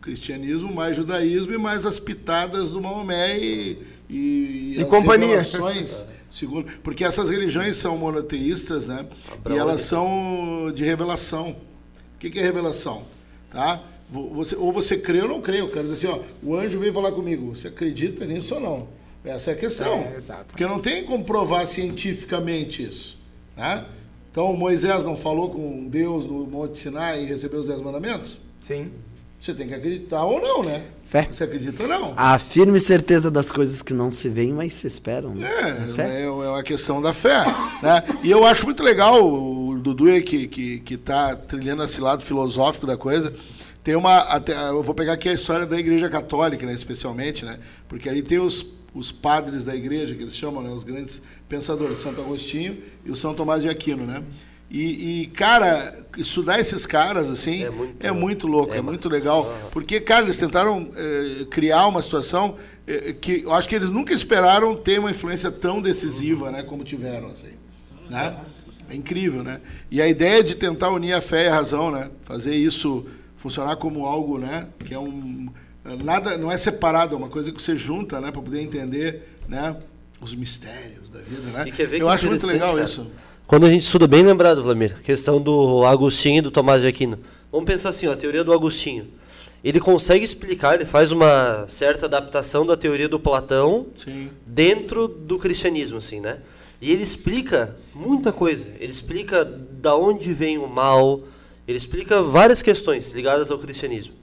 Cristianismo 0.03 0.75
mais 0.75 0.97
judaísmo 0.97 1.53
e 1.55 1.59
mais 1.59 1.87
as 1.87 2.01
pitadas 2.01 2.73
do 2.73 2.81
Maomé 2.83 3.39
e, 3.39 3.79
e, 4.11 4.75
E 4.79 4.83
as 4.83 4.89
companhia. 4.89 5.41
segundo, 6.29 6.67
porque 6.83 7.05
essas 7.05 7.31
religiões 7.31 7.77
são 7.77 7.97
monoteístas, 7.97 8.89
né? 8.89 9.07
E 9.49 9.53
elas 9.57 9.83
são 9.83 10.73
de 10.75 10.83
revelação. 10.85 11.51
O 11.51 12.19
que, 12.19 12.29
que 12.29 12.41
é 12.41 12.43
revelação? 12.43 13.03
Tá? 13.53 13.81
Vo- 14.11 14.31
Você, 14.35 14.57
ou 14.57 14.73
você 14.73 14.99
crê 14.99 15.21
ou 15.23 15.29
não 15.29 15.41
crê. 15.41 15.61
Eu 15.61 15.69
quero 15.69 15.87
dizer 15.87 16.09
assim, 16.09 16.21
ó, 16.21 16.25
o 16.43 16.57
anjo 16.57 16.79
veio 16.81 16.93
falar 16.93 17.13
comigo. 17.13 17.55
Você 17.55 17.69
acredita 17.69 18.27
nisso 18.27 18.57
ou 18.57 18.61
não? 18.61 18.89
Essa 19.25 19.53
é 19.53 19.55
a 19.55 19.57
questão. 19.57 19.95
É. 20.01 20.21
Porque 20.49 20.67
não 20.67 20.81
tem 20.81 21.05
como 21.05 21.25
provar 21.25 21.65
cientificamente 21.67 22.83
isso. 22.83 23.17
Né? 23.57 23.85
Então 24.31 24.53
Moisés 24.57 25.05
não 25.05 25.17
falou 25.17 25.51
com 25.51 25.89
Deus 25.89 26.27
no 26.27 26.47
Monte 26.47 26.79
Sinai 26.79 27.23
e 27.23 27.27
recebeu 27.27 27.61
os 27.61 27.67
Dez 27.67 27.81
Mandamentos? 27.81 28.39
Sim. 28.61 28.91
Você 29.41 29.55
tem 29.55 29.69
que 29.69 29.75
acreditar 29.75 30.25
ou 30.25 30.41
não, 30.41 30.65
né? 30.65 30.85
Fé. 31.05 31.29
Você 31.33 31.45
acredita 31.45 31.85
ou 31.85 31.89
não? 31.89 32.13
A 32.17 32.39
firme 32.39 32.79
certeza 32.81 33.31
das 33.31 33.51
coisas 33.51 33.81
que 33.81 33.95
não 33.95 34.11
se 34.11 34.29
veem, 34.29 34.53
mas 34.53 34.75
se 34.75 34.87
esperam. 34.87 35.35
Né? 35.35 35.49
É, 35.97 36.03
é, 36.03 36.23
é 36.25 36.29
uma 36.29 36.63
questão 36.63 37.01
da 37.01 37.15
fé. 37.15 37.45
Né? 37.83 38.05
E 38.23 38.31
eu 38.31 38.45
acho 38.45 38.67
muito 38.67 38.83
legal 38.83 39.25
o 39.25 39.79
Dudu 39.79 40.07
aí 40.07 40.23
que, 40.23 40.49
que, 40.49 40.81
que 40.81 40.97
tá 40.97 41.35
trilhando 41.37 41.83
esse 41.85 42.01
lado 42.01 42.23
filosófico 42.23 42.87
da 42.87 42.97
coisa. 42.97 43.33
Tem 43.83 43.95
uma. 43.95 44.19
Até, 44.19 44.53
eu 44.69 44.83
vou 44.83 44.95
pegar 44.95 45.15
aqui 45.15 45.29
a 45.29 45.33
história 45.33 45.65
da 45.65 45.79
Igreja 45.79 46.11
Católica, 46.11 46.67
né, 46.67 46.75
especialmente, 46.75 47.45
né? 47.45 47.59
Porque 47.89 48.09
ali 48.09 48.23
tem 48.23 48.39
os, 48.39 48.75
os 48.93 49.11
padres 49.11 49.65
da 49.65 49.75
igreja, 49.75 50.15
que 50.15 50.23
eles 50.23 50.37
chamam, 50.37 50.63
né, 50.63 50.71
os 50.71 50.83
grandes 50.85 51.23
pensadores, 51.49 51.99
Santo 51.99 52.21
Agostinho 52.21 52.77
e 53.05 53.11
o 53.11 53.17
São 53.17 53.35
Tomás 53.35 53.63
de 53.63 53.69
Aquino, 53.69 54.05
né? 54.05 54.23
E, 54.71 55.23
e, 55.23 55.27
cara, 55.29 55.99
estudar 56.19 56.61
esses 56.61 56.85
caras, 56.85 57.31
assim, 57.31 57.63
É 57.63 57.67
é 57.67 57.71
muito- 57.71 58.15
muito, 58.15 58.47
louco, 58.47 58.75
é, 58.75 58.79
é 58.79 58.83
muito 58.83 59.09
legal. 59.09 59.51
Porque, 59.73 59.99
cara, 59.99 60.25
eles 60.27 60.37
tentaram 60.37 60.91
eh, 60.95 61.47
criar 61.51 61.87
uma 61.87 62.03
situação 62.03 62.59
eh, 62.87 63.15
que 63.19 63.43
eu 63.45 63.55
acho 63.55 63.67
que 63.67 63.75
eles 63.75 63.89
nunca 63.89 64.13
esperaram 64.13 64.77
ter 64.77 64.99
uma 65.01 65.11
influência 65.11 65.51
tão 65.51 65.81
decisiva, 65.81 66.51
né, 66.51 66.63
como 66.63 66.85
tiveram, 66.85 67.29
assim. 67.29 67.53
Né? 68.11 68.37
É 68.91 68.95
incrível, 68.95 69.43
né? 69.43 69.61
E 69.91 70.01
a 70.03 70.09
ideia 70.09 70.43
de 70.45 70.55
tentar 70.55 70.91
unir 70.91 71.13
a 71.15 71.21
fé 71.23 71.45
e 71.45 71.49
a 71.49 71.55
razão, 71.55 71.91
né? 71.91 72.11
Fazer 72.25 72.55
isso 72.55 73.07
funcionar 73.39 73.77
como 73.77 74.05
algo, 74.07 74.37
né? 74.39 74.67
Que 74.85 74.93
é 74.95 74.99
um 74.99 75.49
nada, 76.05 76.37
não 76.37 76.53
é 76.53 76.57
separado, 76.59 77.15
é 77.15 77.19
uma 77.19 77.29
coisa 77.31 77.51
que 77.53 77.63
você 77.63 77.75
junta, 77.77 78.21
né, 78.21 78.31
para 78.31 78.43
poder 78.43 78.61
entender, 78.61 79.27
né, 79.49 79.75
os 80.21 80.35
mistérios 80.35 81.09
da 81.09 81.21
vida, 81.21 81.51
né? 81.53 81.69
E 81.69 81.73
quer 81.73 81.87
ver 81.87 82.01
eu 82.01 82.07
que 82.07 82.13
acho 82.13 82.27
muito 82.27 82.47
legal 82.47 82.75
cara? 82.75 82.85
isso. 82.85 83.11
Quando 83.47 83.67
a 83.67 83.71
gente 83.71 83.83
estuda 83.83 84.07
bem 84.07 84.23
lembrado, 84.23 84.63
Vladimir, 84.63 84.97
a 84.99 85.03
questão 85.03 85.41
do 85.41 85.85
Agostinho 85.85 86.39
e 86.39 86.43
do 86.43 86.51
Tomás 86.51 86.83
de 86.83 86.89
Aquino. 86.89 87.19
Vamos 87.51 87.67
pensar 87.67 87.89
assim, 87.89 88.07
ó, 88.07 88.13
a 88.13 88.17
teoria 88.17 88.45
do 88.45 88.53
Agostinho. 88.53 89.09
Ele 89.65 89.81
consegue 89.81 90.25
explicar, 90.25 90.75
ele 90.75 90.85
faz 90.85 91.11
uma 91.11 91.67
certa 91.67 92.07
adaptação 92.07 92.65
da 92.65 92.77
teoria 92.77 93.09
do 93.09 93.19
Platão 93.19 93.87
Sim. 93.97 94.31
dentro 94.47 95.09
do 95.09 95.39
cristianismo, 95.39 95.99
assim, 95.99 96.21
né? 96.21 96.39
E 96.81 96.93
ele 96.93 97.03
explica 97.03 97.77
muita 97.95 98.33
coisa. 98.33 98.77
Ele 98.79 98.93
explica 98.93 99.45
da 99.45 99.97
onde 99.97 100.33
vem 100.33 100.59
o 100.59 100.69
mal, 100.69 101.23
ele 101.67 101.77
explica 101.77 102.23
várias 102.23 102.63
questões 102.63 103.13
ligadas 103.13 103.51
ao 103.51 103.59
cristianismo. 103.59 104.15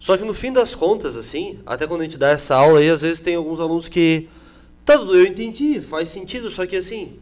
Só 0.00 0.16
que 0.16 0.24
no 0.24 0.34
fim 0.34 0.52
das 0.52 0.74
contas, 0.74 1.16
assim, 1.16 1.60
até 1.64 1.86
quando 1.86 2.00
a 2.00 2.04
gente 2.04 2.18
dá 2.18 2.30
essa 2.30 2.56
aula 2.56 2.80
aí, 2.80 2.90
às 2.90 3.02
vezes 3.02 3.22
tem 3.22 3.36
alguns 3.36 3.60
alunos 3.60 3.88
que. 3.88 4.28
Tá, 4.84 4.94
eu 4.94 5.24
entendi, 5.24 5.80
faz 5.80 6.08
sentido, 6.08 6.50
só 6.50 6.66
que 6.66 6.76
assim. 6.76 7.18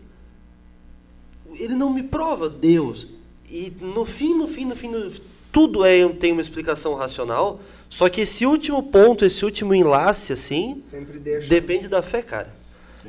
Ele 1.54 1.74
não 1.74 1.92
me 1.92 2.02
prova 2.02 2.48
Deus. 2.48 3.06
E 3.50 3.72
no 3.80 4.04
fim, 4.04 4.34
no 4.34 4.46
fim, 4.48 4.64
no 4.64 4.76
fim, 4.76 4.88
no- 4.88 5.10
tudo 5.52 5.84
é, 5.84 6.08
tem 6.08 6.32
uma 6.32 6.40
explicação 6.40 6.94
racional. 6.94 7.60
Só 7.88 8.08
que 8.08 8.20
esse 8.20 8.46
último 8.46 8.82
ponto, 8.84 9.24
esse 9.24 9.44
último 9.44 9.74
enlace, 9.74 10.32
assim, 10.32 10.80
Sempre 10.82 11.18
deixa. 11.18 11.48
depende 11.48 11.88
da 11.88 12.02
fé, 12.02 12.22
cara. 12.22 12.48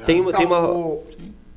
Tem, 0.05 0.19
uma- 0.19 0.33
tem 0.33 0.47
Tá, 0.47 0.59
uma. 0.59 0.71
o- 0.71 1.03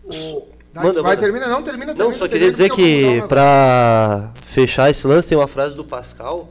o- 0.04 0.48
Manda, 0.74 1.02
vai, 1.02 1.12
manda. 1.14 1.16
termina, 1.22 1.48
não, 1.48 1.62
termina, 1.62 1.86
Não, 1.92 1.96
termina, 1.96 2.18
só 2.18 2.28
queria 2.28 2.50
dizer 2.50 2.70
que 2.70 3.22
um 3.22 3.28
pra 3.28 4.32
fechar 4.46 4.90
esse 4.90 5.06
lance 5.06 5.28
tem 5.28 5.38
uma 5.38 5.46
frase 5.46 5.74
do 5.74 5.84
Pascal 5.84 6.50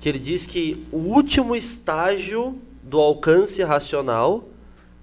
que 0.00 0.08
ele 0.08 0.18
diz 0.18 0.44
que 0.44 0.84
o 0.92 0.96
último 0.98 1.54
estágio 1.56 2.58
do 2.82 2.98
alcance 2.98 3.62
racional 3.62 4.44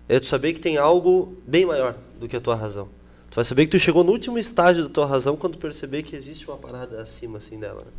é 0.09 0.19
tu 0.19 0.25
saber 0.25 0.53
que 0.53 0.59
tem 0.59 0.77
algo 0.77 1.37
bem 1.47 1.65
maior 1.65 1.95
do 2.19 2.27
que 2.27 2.35
a 2.35 2.41
tua 2.41 2.55
razão. 2.55 2.89
Tu 3.31 3.35
vai 3.35 3.45
saber 3.45 3.65
que 3.65 3.71
tu 3.71 3.79
chegou 3.79 4.03
no 4.03 4.11
último 4.11 4.37
estágio 4.39 4.83
da 4.83 4.89
tua 4.89 5.05
razão 5.05 5.35
quando 5.37 5.53
tu 5.53 5.59
perceber 5.59 6.01
que 6.03 6.15
existe 6.15 6.47
uma 6.49 6.57
parada 6.57 6.99
acima 7.01 7.37
assim 7.37 7.59
dela. 7.59 7.81
né? 7.85 7.91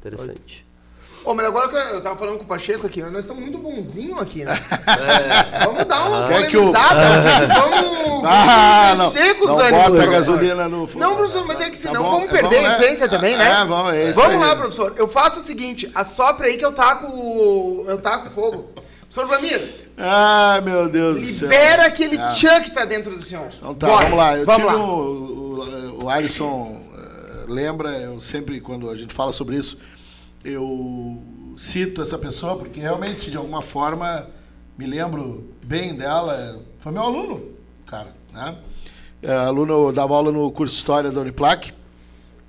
Interessante. 0.00 0.66
Ô, 1.24 1.34
mas 1.34 1.46
agora 1.46 1.68
que 1.68 1.76
eu 1.76 2.02
tava 2.02 2.16
falando 2.18 2.38
com 2.38 2.42
o 2.42 2.46
Pacheco 2.48 2.84
aqui, 2.84 3.00
nós 3.00 3.20
estamos 3.20 3.40
muito 3.40 3.56
bonzinho 3.58 4.18
aqui, 4.18 4.44
né? 4.44 4.58
Vamos 5.64 5.84
dar 5.84 6.08
uma 6.08 6.26
Quer 6.26 6.48
que 6.50 6.56
o- 6.56 6.72
polemizada, 6.72 7.46
vamos, 7.54 8.24
Ah, 8.24 8.88
não. 8.90 8.96
vamos 8.96 9.14
mexer 9.14 9.34
com 9.34 9.44
os 9.44 9.50
Não 9.50 9.58
ânimos, 9.60 9.70
bota 9.84 9.86
a 9.86 9.90
professor. 9.90 10.10
gasolina 10.10 10.68
no 10.68 10.88
Não, 10.96 11.14
professor, 11.16 11.46
mas 11.46 11.60
é 11.60 11.64
que 11.66 11.70
Tá 11.70 11.76
senão 11.76 12.02
bom, 12.02 12.10
vamos 12.10 12.28
é, 12.28 12.32
perder 12.32 12.56
vamos, 12.56 12.70
a 12.70 12.78
né? 12.78 12.84
essência 12.84 13.08
também, 13.08 13.36
né? 13.36 13.60
É, 13.60 13.64
vamos, 13.64 13.94
é 13.94 14.10
isso 14.10 14.20
Vamos 14.20 14.34
aí. 14.34 14.40
lá, 14.48 14.56
professor. 14.56 14.94
Eu 14.96 15.06
faço 15.06 15.38
o 15.38 15.42
seguinte, 15.44 15.88
assopra 15.94 16.48
aí 16.48 16.56
que 16.58 16.64
eu 16.64 16.72
taco, 16.72 17.06
o- 17.06 17.84
eu 17.86 17.98
taco 18.00 18.28
fogo. 18.30 18.70
Professor 19.12 19.26
Vlamir, 19.26 19.60
Ah, 19.98 20.60
meu 20.64 20.88
Deus 20.88 21.20
do 21.20 21.26
céu. 21.26 21.48
libera 21.50 21.84
aquele 21.86 22.16
Ah. 22.16 22.30
tchan 22.30 22.62
que 22.62 22.70
tá 22.70 22.86
dentro 22.86 23.14
do 23.14 23.22
senhor. 23.24 23.48
Então 23.58 23.74
tá, 23.74 23.86
Bora, 23.86 24.02
vamos 24.04 24.18
lá. 24.18 24.38
Eu 24.38 24.46
vamos 24.46 24.62
tive 24.66 24.74
lá. 24.78 24.82
um- 24.82 24.90
o, 24.90 26.00
o, 26.00 26.04
o 26.04 26.08
Alisson 26.08 26.80
eh, 26.94 27.44
lembra, 27.46 27.90
eu 27.98 28.22
sempre, 28.22 28.58
quando 28.58 28.88
a 28.88 28.96
gente 28.96 29.12
fala 29.12 29.30
sobre 29.30 29.56
isso, 29.56 29.78
eu 30.42 31.22
cito 31.58 32.00
essa 32.00 32.16
pessoa, 32.16 32.56
porque 32.56 32.80
realmente, 32.80 33.30
de 33.30 33.36
alguma 33.36 33.60
forma, 33.60 34.26
me 34.78 34.86
lembro 34.86 35.46
bem 35.62 35.94
dela. 35.94 36.58
Foi 36.80 36.90
meu 36.90 37.02
aluno, 37.02 37.44
cara. 37.86 38.14
Né? 38.32 38.56
É, 39.22 39.30
aluno, 39.34 39.88
eu 39.88 39.92
dava 39.92 40.14
aula 40.14 40.32
no 40.32 40.50
curso 40.50 40.72
de 40.72 40.78
História 40.80 41.10
da 41.10 41.20
Uniplac, 41.20 41.70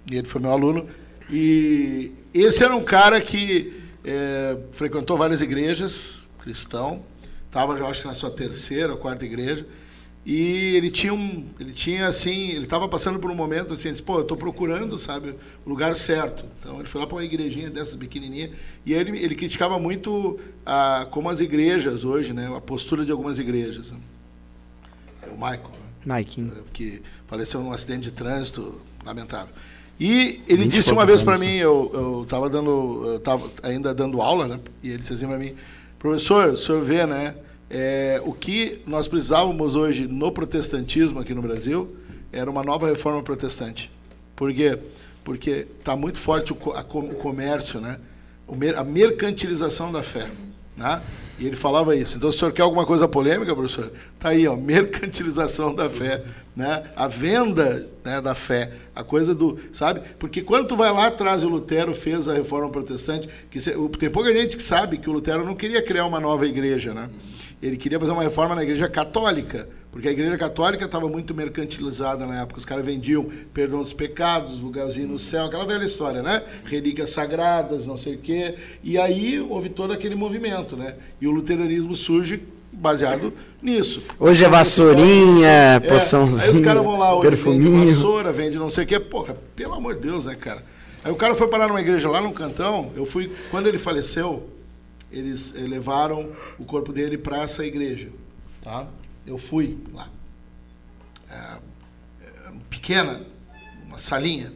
e 0.10 0.16
ele 0.16 0.28
foi 0.30 0.40
meu 0.42 0.52
aluno. 0.52 0.88
E 1.30 2.14
esse 2.34 2.64
era 2.64 2.74
um 2.74 2.84
cara 2.86 3.20
que 3.20 3.84
eh, 4.06 4.58
frequentou 4.72 5.18
várias 5.18 5.42
igrejas, 5.42 6.23
cristão, 6.44 7.02
estava, 7.48 7.78
eu 7.78 7.88
acho 7.88 8.02
que 8.02 8.08
na 8.08 8.14
sua 8.14 8.30
terceira 8.30 8.92
ou 8.92 8.98
quarta 9.00 9.24
igreja, 9.26 9.66
e 10.26 10.76
ele 10.76 10.90
tinha 10.90 11.14
um, 11.14 11.46
ele 11.60 11.74
tinha 11.74 12.08
assim, 12.08 12.52
ele 12.52 12.64
estava 12.64 12.88
passando 12.88 13.20
por 13.20 13.30
um 13.30 13.36
momento 13.36 13.74
assim, 13.74 13.90
ele 13.90 13.94
disse, 13.94 14.04
pô, 14.04 14.18
eu 14.18 14.22
estou 14.22 14.38
procurando, 14.38 14.98
sabe, 14.98 15.36
o 15.66 15.70
lugar 15.70 15.96
certo. 15.96 16.46
Então 16.60 16.80
ele 16.80 16.88
foi 16.88 17.02
lá 17.02 17.08
para 17.08 17.18
uma 17.18 17.24
igrejinha 17.24 17.70
dessas 17.70 17.96
pequenininha, 17.96 18.52
e 18.86 18.94
aí 18.94 19.02
ele, 19.02 19.18
ele 19.18 19.36
criticava 19.36 19.80
muito 19.80 20.40
a, 20.66 21.08
como 21.12 21.30
as 21.30 21.40
igrejas 21.40 22.04
hoje, 22.04 22.34
né, 22.34 22.52
a 22.56 22.62
postura 22.62 23.06
de 23.06 23.12
algumas 23.12 23.40
igrejas. 23.40 23.92
né. 23.92 23.98
É 25.24 25.28
o 25.30 25.34
Michael, 25.34 25.72
né? 25.72 25.90
Maikinho. 26.06 26.52
que 26.74 27.02
faleceu 27.28 27.62
num 27.62 27.72
acidente 27.72 28.04
de 28.04 28.12
trânsito 28.12 28.82
lamentável. 29.06 29.54
E 30.00 30.42
ele 30.48 30.64
20 30.64 30.74
disse 30.74 30.92
uma 30.92 31.06
vez 31.06 31.22
para 31.22 31.38
mim, 31.38 31.56
eu 31.56 31.92
eu 31.94 32.24
estava 32.24 32.50
dando, 32.50 33.04
eu 33.06 33.20
tava 33.20 33.50
ainda 33.62 33.94
dando 33.94 34.22
aula, 34.22 34.48
né? 34.48 34.60
E 34.82 34.90
ele 34.90 34.98
disse 34.98 35.14
assim 35.14 35.28
para 35.28 35.38
mim, 35.38 35.54
professor, 36.04 36.50
o 36.50 36.58
senhor 36.58 36.84
vê, 36.84 37.06
né? 37.08 37.34
é, 37.74 38.22
o 38.24 38.32
que 38.32 38.80
nós 38.86 39.08
precisávamos 39.08 39.76
hoje 39.76 40.08
no 40.08 40.32
protestantismo 40.32 41.20
aqui 41.20 41.34
no 41.34 41.42
Brasil 41.42 41.98
era 42.32 42.50
uma 42.50 42.64
nova 42.64 42.88
reforma 42.88 43.24
protestante. 43.24 43.92
Por 44.36 44.54
quê? 44.54 44.78
Porque 45.24 45.66
está 45.80 45.96
muito 45.96 46.20
forte 46.20 46.54
o, 46.54 46.56
comércio, 46.56 47.82
né? 47.82 48.00
A 48.78 48.84
mercantilização 48.84 49.92
da 49.92 50.04
fé. 50.04 50.30
Né? 50.76 51.02
E 51.40 51.48
ele 51.48 51.56
falava 51.56 51.96
isso. 51.96 52.18
Então, 52.18 52.30
o 52.30 52.34
senhor 52.34 52.52
quer 52.52 52.62
alguma 52.62 52.86
coisa 52.86 53.08
polêmica, 53.08 53.56
professor? 53.56 53.92
Está 54.16 54.30
aí, 54.30 54.48
ó, 54.48 54.56
mercantilização 54.58 55.74
da 55.74 55.90
fé, 55.90 56.24
né? 56.56 56.84
A 56.96 57.08
venda 57.08 57.90
né, 58.04 58.22
da 58.22 58.36
fé, 58.36 58.72
a 58.96 59.04
coisa 59.04 59.34
do, 59.34 59.60
sabe? 59.72 60.02
Porque 60.20 60.42
quando 60.42 60.68
tu 60.68 60.76
vai 60.76 60.92
lá 60.92 61.08
atrás 61.08 61.44
o 61.44 61.50
Lutero 61.50 61.96
fez 61.96 62.28
a 62.28 62.34
reforma 62.34 62.70
protestante, 62.70 63.28
que 63.50 63.60
tem 63.98 64.10
pouca 64.10 64.32
gente 64.32 64.56
que 64.58 64.64
sabe 64.64 64.98
que 64.98 65.10
o 65.10 65.14
Lutero 65.14 65.46
não 65.46 65.56
queria 65.56 65.82
criar 65.82 66.06
uma 66.06 66.20
nova 66.20 66.46
igreja, 66.46 66.94
né? 66.94 67.10
Ele 67.62 67.78
queria 67.78 68.00
fazer 68.00 68.12
uma 68.12 68.24
reforma 68.24 68.56
na 68.56 68.64
igreja 68.64 68.88
católica, 68.88 69.70
porque 69.94 70.08
a 70.08 70.12
igreja 70.12 70.36
católica 70.40 70.86
estava 70.86 71.08
muito 71.08 71.36
mercantilizada 71.36 72.26
na 72.26 72.42
época. 72.42 72.60
Os 72.60 72.66
caras 72.66 72.84
vendiam 72.84 73.30
perdão 73.54 73.84
dos 73.84 73.94
pecados, 73.94 74.60
lugarzinho 74.60 75.08
no 75.08 75.20
céu, 75.20 75.46
aquela 75.46 75.66
velha 75.66 75.86
história, 75.86 76.24
né? 76.24 76.42
Relíquias 76.66 77.12
sagradas, 77.12 77.86
não 77.86 77.96
sei 77.96 78.16
o 78.16 78.18
quê. 78.18 78.56
E 78.84 78.98
aí 78.98 79.40
houve 79.40 79.70
todo 79.70 79.94
aquele 79.94 80.16
movimento, 80.16 80.76
né? 80.76 80.96
E 81.22 81.28
o 81.28 81.32
luteranismo 81.32 81.96
surge 81.96 82.42
baseado 82.72 83.32
nisso. 83.62 84.02
Hoje 84.20 84.44
é 84.44 84.50
vassourinha, 84.50 85.48
É, 85.48 85.74
Aí 85.76 85.80
poçãozinha, 85.82 86.54
os 86.54 86.62
caras 86.62 86.84
vão 86.84 86.98
lá, 86.98 87.14
hoje 87.16 87.30
vende 87.30 87.44
perfuminho. 87.44 87.88
vassoura, 87.88 88.32
vende 88.32 88.58
não 88.58 88.72
sei 88.72 88.86
o 88.86 88.88
quê. 88.88 89.00
Porra, 89.00 89.38
pelo 89.56 89.76
amor 89.76 89.94
de 89.94 90.02
Deus, 90.02 90.26
né, 90.26 90.36
cara? 90.36 90.64
Aí 91.04 91.12
o 91.12 91.16
cara 91.16 91.36
foi 91.36 91.48
parar 91.48 91.68
numa 91.68 91.82
igreja 91.82 92.10
lá 92.10 92.20
no 92.20 92.32
Cantão, 92.34 92.92
eu 92.96 93.06
fui, 93.06 93.32
quando 93.52 93.68
ele 93.68 93.78
faleceu, 93.78 94.50
eles 95.12 95.54
levaram 95.54 96.30
o 96.58 96.66
corpo 96.66 96.92
dele 96.92 97.16
para 97.16 97.44
essa 97.44 97.64
igreja, 97.64 98.08
tá? 98.64 98.88
Eu 99.26 99.38
fui 99.38 99.78
lá. 99.94 100.10
É, 101.30 101.58
é, 102.22 102.52
pequena, 102.70 103.22
uma 103.88 103.98
salinha. 103.98 104.52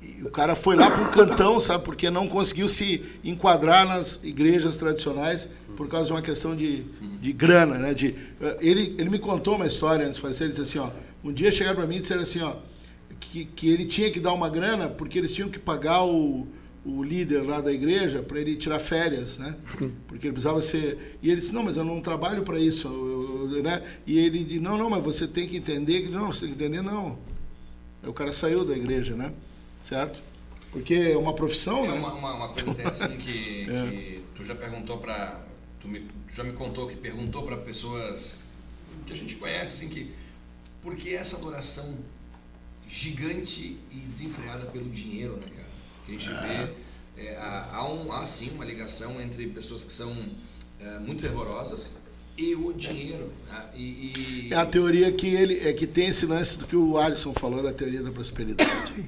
E 0.00 0.22
o 0.22 0.30
cara 0.30 0.56
foi 0.56 0.74
lá 0.74 0.90
para 0.90 1.02
um 1.02 1.10
cantão, 1.10 1.60
sabe? 1.60 1.84
Porque 1.84 2.10
não 2.10 2.26
conseguiu 2.26 2.68
se 2.68 3.04
enquadrar 3.22 3.86
nas 3.86 4.24
igrejas 4.24 4.76
tradicionais 4.76 5.50
por 5.76 5.88
causa 5.88 6.06
de 6.06 6.12
uma 6.12 6.22
questão 6.22 6.56
de, 6.56 6.82
de 7.20 7.32
grana, 7.32 7.78
né? 7.78 7.94
De, 7.94 8.14
eh, 8.40 8.58
ele, 8.60 8.94
ele 8.98 9.10
me 9.10 9.18
contou 9.18 9.56
uma 9.56 9.66
história 9.66 10.04
antes 10.04 10.16
de 10.16 10.22
falecer, 10.22 10.46
ele 10.46 10.56
disse 10.56 10.62
assim, 10.62 10.78
ó, 10.78 10.90
um 11.22 11.32
dia 11.32 11.52
chegaram 11.52 11.76
para 11.76 11.86
mim 11.86 11.96
e 11.96 12.00
disseram 12.00 12.22
assim, 12.22 12.40
ó, 12.40 12.54
que, 13.20 13.44
que 13.44 13.70
ele 13.70 13.86
tinha 13.86 14.10
que 14.10 14.18
dar 14.18 14.32
uma 14.32 14.48
grana 14.48 14.88
porque 14.88 15.18
eles 15.18 15.32
tinham 15.32 15.48
que 15.48 15.58
pagar 15.58 16.04
o, 16.04 16.46
o 16.84 17.02
líder 17.02 17.42
lá 17.42 17.60
da 17.60 17.72
igreja 17.72 18.22
para 18.22 18.40
ele 18.40 18.56
tirar 18.56 18.80
férias, 18.80 19.38
né? 19.38 19.56
Porque 20.08 20.26
ele 20.26 20.32
precisava 20.32 20.60
ser. 20.60 21.18
E 21.22 21.30
ele 21.30 21.40
disse: 21.40 21.54
Não, 21.54 21.62
mas 21.62 21.76
eu 21.76 21.84
não 21.84 22.00
trabalho 22.00 22.42
para 22.42 22.58
isso, 22.58 22.88
eu- 22.88 23.50
eu- 23.56 23.62
né? 23.62 23.82
E 24.06 24.18
ele 24.18 24.42
disse: 24.44 24.60
Não, 24.60 24.76
não, 24.76 24.90
mas 24.90 25.02
você 25.04 25.26
tem 25.28 25.48
que 25.48 25.56
entender 25.56 26.02
que 26.02 26.08
não, 26.08 26.32
você 26.32 26.46
tem 26.46 26.54
que 26.54 26.62
entender 26.64 26.82
não. 26.82 27.18
Aí 28.02 28.08
o 28.08 28.12
cara 28.12 28.32
saiu 28.32 28.64
da 28.64 28.76
igreja, 28.76 29.14
né? 29.14 29.32
Certo? 29.84 30.20
Porque 30.72 30.94
é 30.94 31.16
uma 31.16 31.34
profissão, 31.34 31.84
É 31.84 31.88
né? 31.88 31.94
uma, 31.94 32.14
uma, 32.14 32.34
uma 32.34 32.48
coisa 32.48 32.70
interessante 32.70 33.16
que, 33.18 33.66
que 33.66 34.22
tu 34.34 34.44
já 34.44 34.54
perguntou 34.54 34.98
para 34.98 35.40
tu, 35.80 35.86
me, 35.86 36.00
tu 36.00 36.34
já 36.34 36.42
me 36.42 36.52
contou 36.52 36.88
que 36.88 36.96
perguntou 36.96 37.42
para 37.42 37.58
pessoas 37.58 38.54
que 39.06 39.12
a 39.12 39.16
gente 39.16 39.36
conhece 39.36 39.84
assim 39.84 39.94
que 39.94 40.10
por 40.80 40.96
que 40.96 41.14
essa 41.14 41.36
adoração 41.36 41.98
gigante 42.88 43.76
e 43.90 43.96
desenfreada 43.96 44.66
pelo 44.66 44.88
dinheiro, 44.90 45.36
né, 45.36 45.46
cara? 45.54 45.61
Que 46.06 46.16
a 46.16 46.18
gente 46.18 46.28
vê 46.28 47.22
é, 47.24 47.36
há, 47.36 47.76
há, 47.76 47.92
um, 47.92 48.10
há 48.12 48.24
sim 48.26 48.50
uma 48.54 48.64
ligação 48.64 49.20
entre 49.20 49.46
pessoas 49.48 49.84
que 49.84 49.92
são 49.92 50.14
é, 50.80 50.98
muito 50.98 51.22
fervorosas 51.22 52.02
e 52.36 52.54
o 52.54 52.72
dinheiro. 52.72 53.30
né? 53.46 53.70
E, 53.74 53.82
e- 54.48 54.48
É 54.52 54.56
a 54.56 54.66
teoria 54.66 55.12
que 55.12 55.26
ele 55.28 55.58
é 55.66 55.72
que 55.72 55.86
tem 55.86 56.08
esse 56.08 56.26
lance 56.26 56.58
do 56.58 56.66
que 56.66 56.74
o 56.76 56.96
Alisson 56.98 57.32
falou 57.34 57.62
da 57.62 57.72
teoria 57.72 58.02
da 58.02 58.10
prosperidade. 58.10 59.04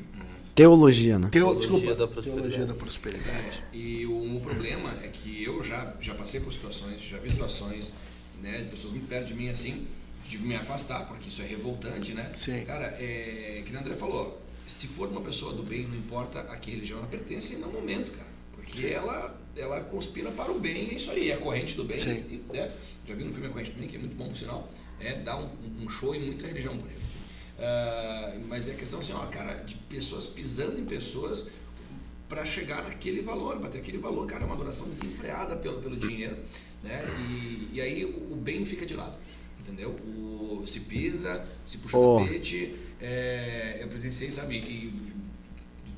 Teologia, 0.55 1.19
né? 1.19 1.31
Teo, 1.33 1.47
Teologia 1.57 1.61
desculpa, 1.71 1.95
da 1.97 2.07
prosperidade. 2.07 2.49
teologia 2.49 2.67
da 2.67 2.75
prosperidade. 2.79 3.63
E 3.73 4.07
o, 4.07 4.37
o 4.37 4.41
problema 4.41 4.89
é 5.03 5.09
que 5.09 5.43
eu 5.43 5.61
já, 5.65 5.95
já 6.01 6.15
passei 6.15 6.41
por 6.41 6.53
situações, 6.53 7.01
já 7.03 7.19
vi 7.19 7.31
situações, 7.31 7.95
né, 8.41 8.59
de 8.63 8.69
pessoas 8.71 8.93
muito 8.93 9.09
perto 9.09 9.27
de 9.27 9.35
mim 9.35 9.49
assim, 9.49 9.85
de 10.29 10.39
me 10.39 10.55
afastar, 10.55 11.09
porque 11.09 11.29
isso 11.29 11.43
é 11.43 11.47
revoltante, 11.47 12.15
né? 12.15 12.33
Sim. 12.39 12.65
Cara, 12.67 12.87
é, 13.01 13.63
que 13.67 13.75
o 13.75 13.79
André 13.79 13.95
falou, 13.97 14.41
se 14.67 14.89
for 14.89 15.09
uma 15.09 15.21
pessoa 15.21 15.53
do 15.53 15.63
bem, 15.63 15.87
não 15.87 15.97
importa 15.97 16.41
a 16.41 16.57
que 16.57 16.71
religião 16.71 16.99
ela 16.99 17.07
pertence 17.07 17.57
no 17.57 17.69
momento, 17.69 18.13
cara. 18.13 18.35
Porque 18.53 18.87
ela, 18.87 19.41
ela 19.57 19.81
conspira 19.83 20.31
para 20.31 20.51
o 20.51 20.59
bem, 20.59 20.91
é 20.91 20.95
isso 20.95 21.11
aí, 21.11 21.31
é 21.31 21.35
a 21.35 21.39
corrente 21.39 21.77
do 21.77 21.85
bem. 21.85 21.99
E, 21.99 22.43
né, 22.53 22.73
já 23.07 23.15
vi 23.15 23.25
no 23.25 23.33
filme 23.33 23.47
A 23.49 23.51
Corrente 23.51 23.73
do 23.73 23.79
Bem, 23.79 23.89
que 23.89 23.97
é 23.97 23.99
muito 23.99 24.17
bom, 24.17 24.29
por 24.29 24.37
sinal, 24.37 24.71
é 25.01 25.15
dar 25.17 25.37
um, 25.37 25.51
um 25.83 25.89
show 25.89 26.15
e 26.15 26.19
muita 26.19 26.47
religião 26.47 26.77
por 26.77 26.91
eles. 26.91 27.13
Ah, 27.59 28.37
mas 28.49 28.69
é 28.69 28.75
questão 28.75 28.99
assim, 28.99 29.13
ó, 29.13 29.27
cara, 29.27 29.55
de 29.63 29.75
pessoas 29.75 30.27
pisando 30.27 30.81
em 30.81 30.85
pessoas 30.85 31.51
para 32.29 32.45
chegar 32.47 32.83
naquele 32.85 33.21
valor, 33.23 33.59
para 33.59 33.71
ter 33.71 33.79
aquele 33.79 33.99
valor, 33.99 34.27
cara, 34.27 34.43
é 34.43 34.47
uma 34.47 34.55
adoração 34.55 34.89
desenfreada 34.89 35.55
pelo, 35.57 35.81
pelo 35.81 35.97
dinheiro, 35.97 36.37
né? 36.83 37.03
E, 37.31 37.71
e 37.75 37.81
aí 37.81 38.05
o, 38.05 38.33
o 38.33 38.37
bem 38.37 38.65
fica 38.65 38.87
de 38.87 38.95
lado, 38.95 39.15
entendeu? 39.61 39.91
O, 39.91 40.65
se 40.67 40.81
pisa, 40.81 41.47
se 41.67 41.79
puxa 41.79 41.97
Oh. 41.97 42.17
o 42.17 42.25
tapete, 42.25 42.75
é, 43.05 43.79
eu 43.81 43.89
presenciei, 43.89 44.31
sabe, 44.31 44.57
e, 44.57 45.13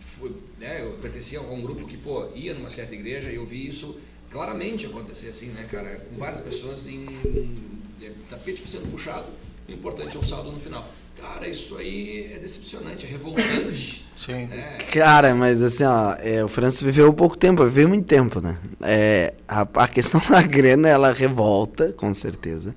foi, 0.01 0.35
né, 0.59 0.83
eu 0.83 0.95
pertencia 0.95 1.39
a 1.39 1.43
um 1.43 1.63
grupo 1.63 1.87
que, 1.87 1.97
pô, 1.97 2.29
ia 2.35 2.53
numa 2.53 2.71
certa 2.71 2.95
igreja 2.95 3.31
e 3.31 3.37
eu 3.37 3.47
vi 3.47 3.69
isso 3.69 4.01
claramente 4.31 4.87
acontecer 4.87 5.29
assim, 5.29 5.49
né, 5.51 5.67
cara, 5.71 6.05
com 6.11 6.17
várias 6.17 6.41
pessoas 6.41 6.89
em, 6.89 7.05
em 7.05 7.77
tapete 8.29 8.69
sendo 8.69 8.91
puxado, 8.91 9.27
o 9.69 9.73
importante 9.73 10.17
é 10.17 10.21
o 10.21 10.27
saldo 10.27 10.51
no 10.51 10.59
final. 10.59 10.87
Cara, 11.21 11.49
isso 11.49 11.77
aí 11.77 12.33
é 12.35 12.39
decepcionante, 12.39 13.07
é 13.07 13.09
revoltante. 13.09 14.05
Sim. 14.19 14.47
né? 14.47 14.79
Cara, 14.93 15.35
mas 15.35 15.63
assim, 15.63 15.85
ó, 15.85 16.15
é, 16.21 16.45
o 16.45 16.49
Francis 16.49 16.83
viveu 16.83 17.13
pouco 17.13 17.37
tempo, 17.37 17.63
viveu 17.65 17.89
muito 17.89 18.07
tempo, 18.07 18.41
né? 18.41 18.59
É, 18.83 19.35
a, 19.47 19.67
a 19.75 19.89
questão 19.89 20.21
da 20.29 20.43
grana, 20.43 20.89
ela 20.89 21.13
revolta, 21.13 21.93
com 21.93 22.13
certeza. 22.13 22.75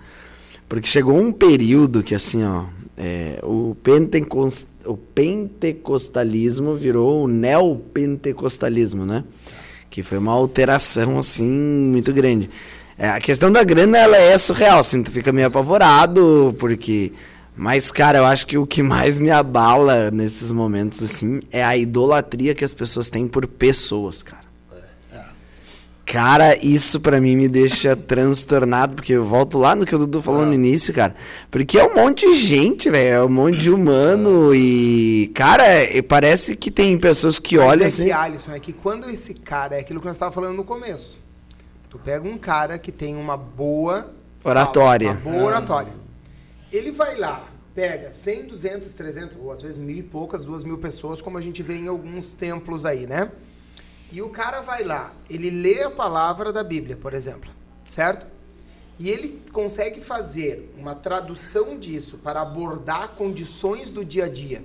Porque 0.70 0.88
chegou 0.88 1.20
um 1.20 1.32
período 1.32 2.04
que, 2.04 2.14
assim, 2.14 2.46
ó, 2.46 2.66
é, 2.96 3.40
o, 3.44 3.76
pentecos, 3.82 4.68
o 4.86 4.96
pentecostalismo 4.96 6.76
virou 6.76 7.24
o 7.24 7.28
neopentecostalismo, 7.28 9.04
né? 9.04 9.24
Que 9.90 10.04
foi 10.04 10.20
uma 10.20 10.32
alteração, 10.32 11.18
assim, 11.18 11.50
muito 11.50 12.14
grande. 12.14 12.52
É, 13.00 13.10
a 13.10 13.20
questão 13.20 13.52
da 13.52 13.64
grana, 13.64 13.98
ela 13.98 14.18
é 14.18 14.38
surreal, 14.38 14.78
assim, 14.78 15.02
tu 15.02 15.10
fica 15.10 15.34
meio 15.34 15.48
apavorado, 15.48 16.56
porque... 16.60 17.12
Mas, 17.56 17.92
cara, 17.92 18.20
eu 18.20 18.26
acho 18.26 18.46
que 18.46 18.58
o 18.58 18.66
que 18.66 18.82
mais 18.82 19.20
me 19.20 19.32
abala 19.32 20.12
nesses 20.12 20.52
momentos, 20.52 21.02
assim, 21.02 21.42
é 21.52 21.64
a 21.64 21.76
idolatria 21.76 22.54
que 22.54 22.64
as 22.64 22.74
pessoas 22.74 23.10
têm 23.10 23.28
por 23.28 23.48
pessoas, 23.48 24.24
cara. 24.24 24.49
Cara, 26.12 26.58
isso 26.66 27.00
pra 27.00 27.22
mim 27.22 27.36
me 27.36 27.48
deixa 27.48 27.96
transtornado, 27.96 28.96
porque 28.96 29.14
eu 29.14 29.24
volto 29.24 29.60
lá 29.60 29.76
no 29.76 29.86
que 29.86 29.94
o 29.94 30.00
Dudu 30.00 30.24
falou 30.24 30.44
no 30.44 30.56
início, 30.56 30.92
cara. 30.92 31.14
Porque 31.52 31.78
é 31.78 31.84
um 31.86 31.94
monte 31.94 32.26
de 32.26 32.34
gente, 32.34 32.90
velho, 32.90 33.16
é 33.16 33.24
um 33.24 33.30
monte 33.30 33.60
de 33.60 33.70
humano 33.72 34.52
e. 34.56 35.32
Cara, 35.36 35.64
é- 35.68 36.02
parece 36.02 36.56
que 36.56 36.72
tem 36.72 36.98
pessoas 36.98 37.38
que 37.38 37.58
Mas 37.58 37.68
olham 37.68 37.84
é 37.84 37.86
assim. 37.86 38.06
que, 38.06 38.12
Alisson, 38.12 38.54
é 38.54 38.60
que 38.60 38.74
quando 38.74 39.08
esse 39.08 39.36
cara, 39.36 39.76
é 39.76 39.82
aquilo 39.82 40.00
que 40.00 40.08
nós 40.08 40.16
estávamos 40.16 40.34
falando 40.34 40.58
no 40.58 40.64
começo. 40.64 41.20
Tu 41.92 42.00
pega 42.00 42.28
um 42.28 42.40
cara 42.40 42.80
que 42.80 42.92
tem 42.92 43.16
uma 43.16 43.38
boa 43.38 44.12
Oratória. 44.44 45.12
Uma 45.12 45.32
boa 45.32 45.44
oratória. 45.44 45.94
Ele 46.74 46.90
vai 46.90 47.20
lá, 47.20 47.48
pega 47.76 48.12
100, 48.12 48.48
200, 48.48 48.94
300, 48.94 49.38
ou 49.40 49.52
às 49.52 49.62
vezes 49.62 49.78
mil 49.78 49.96
e 49.96 50.02
poucas, 50.02 50.44
duas 50.44 50.64
mil 50.64 50.80
pessoas, 50.80 51.22
como 51.22 51.38
a 51.38 51.42
gente 51.42 51.62
vê 51.62 51.76
em 51.76 51.88
alguns 51.88 52.34
templos 52.34 52.84
aí, 52.84 53.06
né? 53.06 53.30
E 54.12 54.22
o 54.22 54.30
cara 54.30 54.62
vai 54.62 54.84
lá, 54.84 55.14
ele 55.30 55.50
lê 55.50 55.84
a 55.84 55.90
palavra 55.90 56.52
da 56.52 56.64
Bíblia, 56.64 56.98
por 56.98 57.14
exemplo, 57.14 57.50
certo? 57.86 58.26
E 58.98 59.10
ele 59.10 59.42
consegue 59.54 60.02
fazer 60.02 60.74
uma 60.78 60.94
tradução 60.94 61.80
disso 61.80 62.18
para 62.18 62.42
abordar 62.42 63.10
condições 63.10 63.90
do 63.90 64.04
dia 64.04 64.26
a 64.26 64.30
dia. 64.30 64.64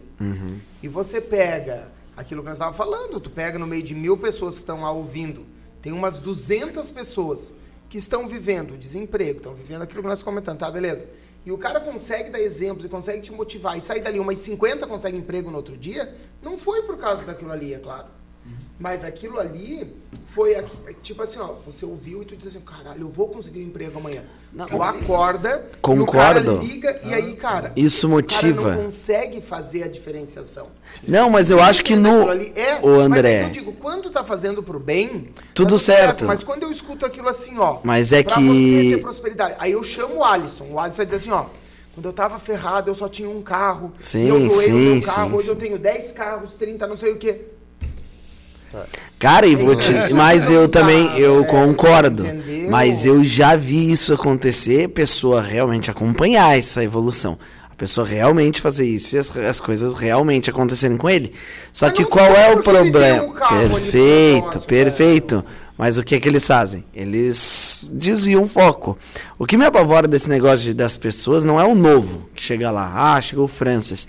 E 0.83 0.89
você 0.89 1.21
pega 1.21 1.89
aquilo 2.17 2.41
que 2.41 2.49
nós 2.49 2.57
estávamos 2.57 2.77
falando, 2.79 3.21
tu 3.21 3.31
pega 3.31 3.59
no 3.59 3.67
meio 3.67 3.83
de 3.83 3.95
mil 3.95 4.17
pessoas 4.17 4.55
que 4.55 4.61
estão 4.63 4.83
lá 4.83 4.91
ouvindo, 4.91 5.47
tem 5.83 5.93
umas 5.93 6.17
200 6.17 6.91
pessoas 6.91 7.55
que 7.89 7.99
estão 7.99 8.27
vivendo 8.27 8.77
desemprego, 8.79 9.39
estão 9.39 9.55
vivendo 9.55 9.83
aquilo 9.83 10.03
que 10.03 10.09
nós 10.09 10.23
comentamos, 10.23 10.59
tá, 10.59 10.71
beleza? 10.71 11.07
E 11.47 11.53
o 11.53 11.59
cara 11.59 11.79
consegue 11.79 12.31
dar 12.31 12.41
exemplos 12.41 12.87
e 12.87 12.89
consegue 12.89 13.21
te 13.21 13.31
motivar 13.31 13.77
e 13.77 13.81
sair 13.81 14.01
dali 14.01 14.19
umas 14.19 14.39
50 14.39 14.87
consegue 14.87 15.17
emprego 15.17 15.51
no 15.51 15.59
outro 15.59 15.77
dia, 15.77 16.13
não 16.43 16.57
foi 16.57 16.83
por 16.83 16.97
causa 16.97 17.25
daquilo 17.25 17.53
ali, 17.53 17.75
é 17.75 17.79
claro. 17.79 18.07
Mas 18.79 19.05
aquilo 19.05 19.39
ali 19.39 19.95
foi 20.27 20.57
aqui- 20.57 20.95
tipo 21.01 21.23
assim, 21.23 21.39
ó, 21.39 21.53
você 21.65 21.85
ouviu 21.87 22.23
e 22.23 22.25
tu 22.25 22.37
diz 22.37 22.49
assim, 22.49 22.61
caralho, 22.61 23.03
eu 23.03 23.09
vou 23.09 23.29
conseguir 23.29 23.61
um 23.61 23.67
emprego 23.69 23.99
amanhã. 23.99 24.23
tu 24.69 24.83
acorda, 24.83 25.69
Concordo. 25.81 26.59
o 26.59 26.63
liga 26.63 27.01
e 27.05 27.15
aí, 27.15 27.35
cara, 27.37 27.73
Isso 27.77 28.07
o 28.07 28.11
motiva. 28.11 28.63
cara 28.63 28.77
não 28.77 28.85
consegue 28.85 29.41
fazer 29.41 29.85
a 29.85 29.89
diferenciação. 29.89 30.69
Não, 31.09 31.31
mas 31.31 31.51
eu 31.51 31.61
acho 31.61 31.85
que 31.85 31.95
no. 31.95 32.29
ali- 32.29 32.53
é, 32.57 32.81
Mas 32.81 32.85
é 32.85 33.03
André. 33.03 33.39
que 33.41 33.47
eu 33.47 33.53
digo, 33.53 33.73
quando 33.75 34.11
tá 34.11 34.25
fazendo 34.25 34.61
pro 34.63 34.81
bem, 34.81 35.29
Tudo 35.55 35.75
tá 35.75 35.79
certo. 35.81 36.25
Mas 36.25 36.43
quando 36.43 36.65
eu 36.65 36.73
escuto 36.73 37.07
aquilo 37.07 37.29
assim, 37.29 37.59
ó. 37.59 37.79
Mas 37.85 38.13
é 38.13 38.23
pra 38.25 38.35
que- 38.37 38.43
você 38.91 38.97
ter 38.97 39.03
prosperidade. 39.03 39.55
Aí 39.59 39.73
eu 39.73 39.83
chamo 39.85 40.17
o 40.17 40.25
Alisson. 40.25 40.67
O 40.71 40.79
Alisson 40.81 40.97
vai 40.99 41.07
dizer 41.07 41.17
assim, 41.17 41.31
ó. 41.31 41.47
Quando 41.95 42.07
eu 42.07 42.13
tava 42.13 42.41
ferrado, 42.41 42.91
eu 42.91 42.95
só 42.97 43.09
tinha 43.09 43.29
um 43.31 43.41
carro. 43.41 43.93
Sim, 44.03 44.27
eu 44.27 44.37
doei 44.39 44.49
o 44.49 44.75
meu 44.75 45.01
sim, 45.01 45.01
carro. 45.01 45.31
sim, 45.31 45.37
Hoje 45.37 45.45
sim. 45.47 45.51
eu 45.53 45.57
tenho 45.57 45.79
10 45.79 46.11
carros, 46.13 46.55
30, 46.55 46.89
não 46.89 46.99
sei 46.99 47.13
o 47.13 47.19
quê. 47.19 47.41
Cara, 49.19 49.47
e 49.47 49.55
vou 49.57 49.75
te. 49.77 49.93
Mas 50.15 50.51
eu 50.51 50.69
também, 50.69 51.19
eu 51.19 51.45
concordo. 51.45 52.25
Mas 52.71 53.07
eu 53.07 53.25
já 53.25 53.57
vi 53.57 53.91
isso 53.93 54.13
acontecer, 54.15 54.89
pessoa 54.89 55.41
realmente 55.41 55.91
acompanhar 55.91 56.59
essa 56.59 56.83
evolução. 56.83 57.39
A 57.71 57.75
pessoa 57.77 58.07
realmente 58.07 58.61
fazer 58.61 58.87
isso 58.87 59.17
e 59.17 59.19
as, 59.19 59.37
as 59.37 59.61
coisas 59.61 59.95
realmente 59.95 60.49
acontecerem 60.49 60.97
com 60.97 61.11
ele. 61.11 61.33
Só 61.73 61.91
que 61.91 62.05
qual 62.05 62.27
é 62.27 62.55
o 62.55 62.63
problema? 62.63 63.25
um 63.25 63.33
perfeito, 63.71 64.61
perfeito. 64.61 65.45
Mas 65.77 65.99
o 65.99 66.05
que 66.05 66.15
é 66.15 66.21
que 66.21 66.29
eles 66.29 66.47
fazem? 66.47 66.85
Eles 66.95 67.89
desviam 67.91 68.45
o 68.45 68.49
foco. 68.49 68.97
O 69.37 69.45
que 69.45 69.57
me 69.57 69.65
apavora 69.65 70.07
desse 70.07 70.29
negócio 70.29 70.67
de- 70.67 70.75
das 70.75 70.97
pessoas 70.97 71.45
não 71.45 71.61
é 71.61 71.65
o 71.65 71.75
novo 71.75 72.29
que 72.33 72.41
chega 72.43 72.71
lá. 72.71 72.93
Ah, 72.95 73.21
chegou 73.21 73.47
o 73.47 73.49
Francis. 73.49 74.07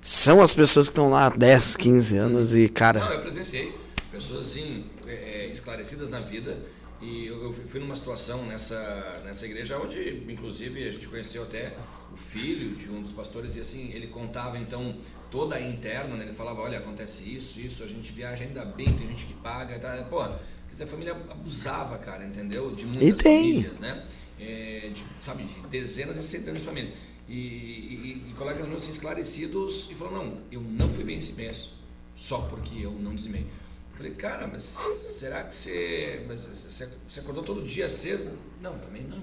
São 0.00 0.40
as 0.40 0.54
pessoas 0.54 0.86
que 0.88 0.92
estão 0.92 1.10
lá 1.10 1.26
há 1.26 1.28
10, 1.28 1.76
15 1.76 2.16
anos 2.16 2.54
e, 2.54 2.66
cara. 2.68 3.00
Não, 3.00 3.12
eu 3.12 3.20
presenciei 3.20 3.72
pessoas 4.12 4.42
assim, 4.42 4.84
é, 5.06 5.48
esclarecidas 5.50 6.10
na 6.10 6.20
vida. 6.20 6.56
E 7.00 7.26
eu, 7.26 7.42
eu 7.42 7.52
fui 7.52 7.80
numa 7.80 7.96
situação 7.96 8.44
nessa, 8.46 9.20
nessa 9.24 9.44
igreja 9.44 9.76
onde, 9.78 10.22
inclusive, 10.28 10.88
a 10.88 10.92
gente 10.92 11.08
conheceu 11.08 11.42
até 11.42 11.76
o 12.12 12.16
filho 12.16 12.76
de 12.76 12.88
um 12.90 13.02
dos 13.02 13.10
pastores 13.12 13.56
e 13.56 13.60
assim, 13.60 13.90
ele 13.92 14.06
contava 14.06 14.56
então 14.58 14.94
toda 15.30 15.56
a 15.56 15.60
interna, 15.60 16.14
né? 16.14 16.24
Ele 16.26 16.32
falava, 16.32 16.60
olha, 16.60 16.78
acontece 16.78 17.24
isso, 17.34 17.58
isso, 17.58 17.82
a 17.82 17.88
gente 17.88 18.12
viaja 18.12 18.44
ainda 18.44 18.64
bem, 18.64 18.86
tem 18.92 19.08
gente 19.08 19.24
que 19.26 19.34
paga, 19.34 19.78
tá? 19.80 19.96
Quer 19.96 20.72
dizer, 20.72 20.84
a 20.84 20.86
família 20.86 21.12
abusava, 21.28 21.98
cara, 21.98 22.24
entendeu? 22.24 22.72
De 22.72 22.84
muitas 22.84 23.18
tem. 23.20 23.50
famílias, 23.54 23.80
né? 23.80 24.06
É, 24.38 24.90
de, 24.94 25.04
sabe, 25.24 25.42
de 25.44 25.68
dezenas 25.68 26.16
e 26.18 26.22
centenas 26.22 26.60
de 26.60 26.64
famílias. 26.64 26.94
E, 27.28 27.34
e- 27.34 28.26
e 28.30 28.34
colegas 28.34 28.68
meus 28.68 28.82
assim, 28.82 28.92
esclarecidos 28.92 29.90
e 29.90 29.94
falaram, 29.94 30.24
não, 30.24 30.38
eu 30.52 30.60
não 30.60 30.88
fui 30.92 31.02
bem 31.02 31.18
esse 31.18 31.32
mês, 31.34 31.70
só 32.14 32.42
porque 32.42 32.80
eu 32.80 32.92
não 32.92 33.14
dizimei. 33.14 33.44
Falei, 33.92 34.12
cara, 34.14 34.46
mas 34.46 34.62
será 34.62 35.44
que 35.44 35.54
você, 35.54 36.24
mas 36.26 36.44
você, 36.44 36.88
você 37.08 37.20
acordou 37.20 37.42
todo 37.42 37.62
dia 37.62 37.88
cedo? 37.88 38.36
Não, 38.60 38.78
também 38.78 39.02
não. 39.02 39.22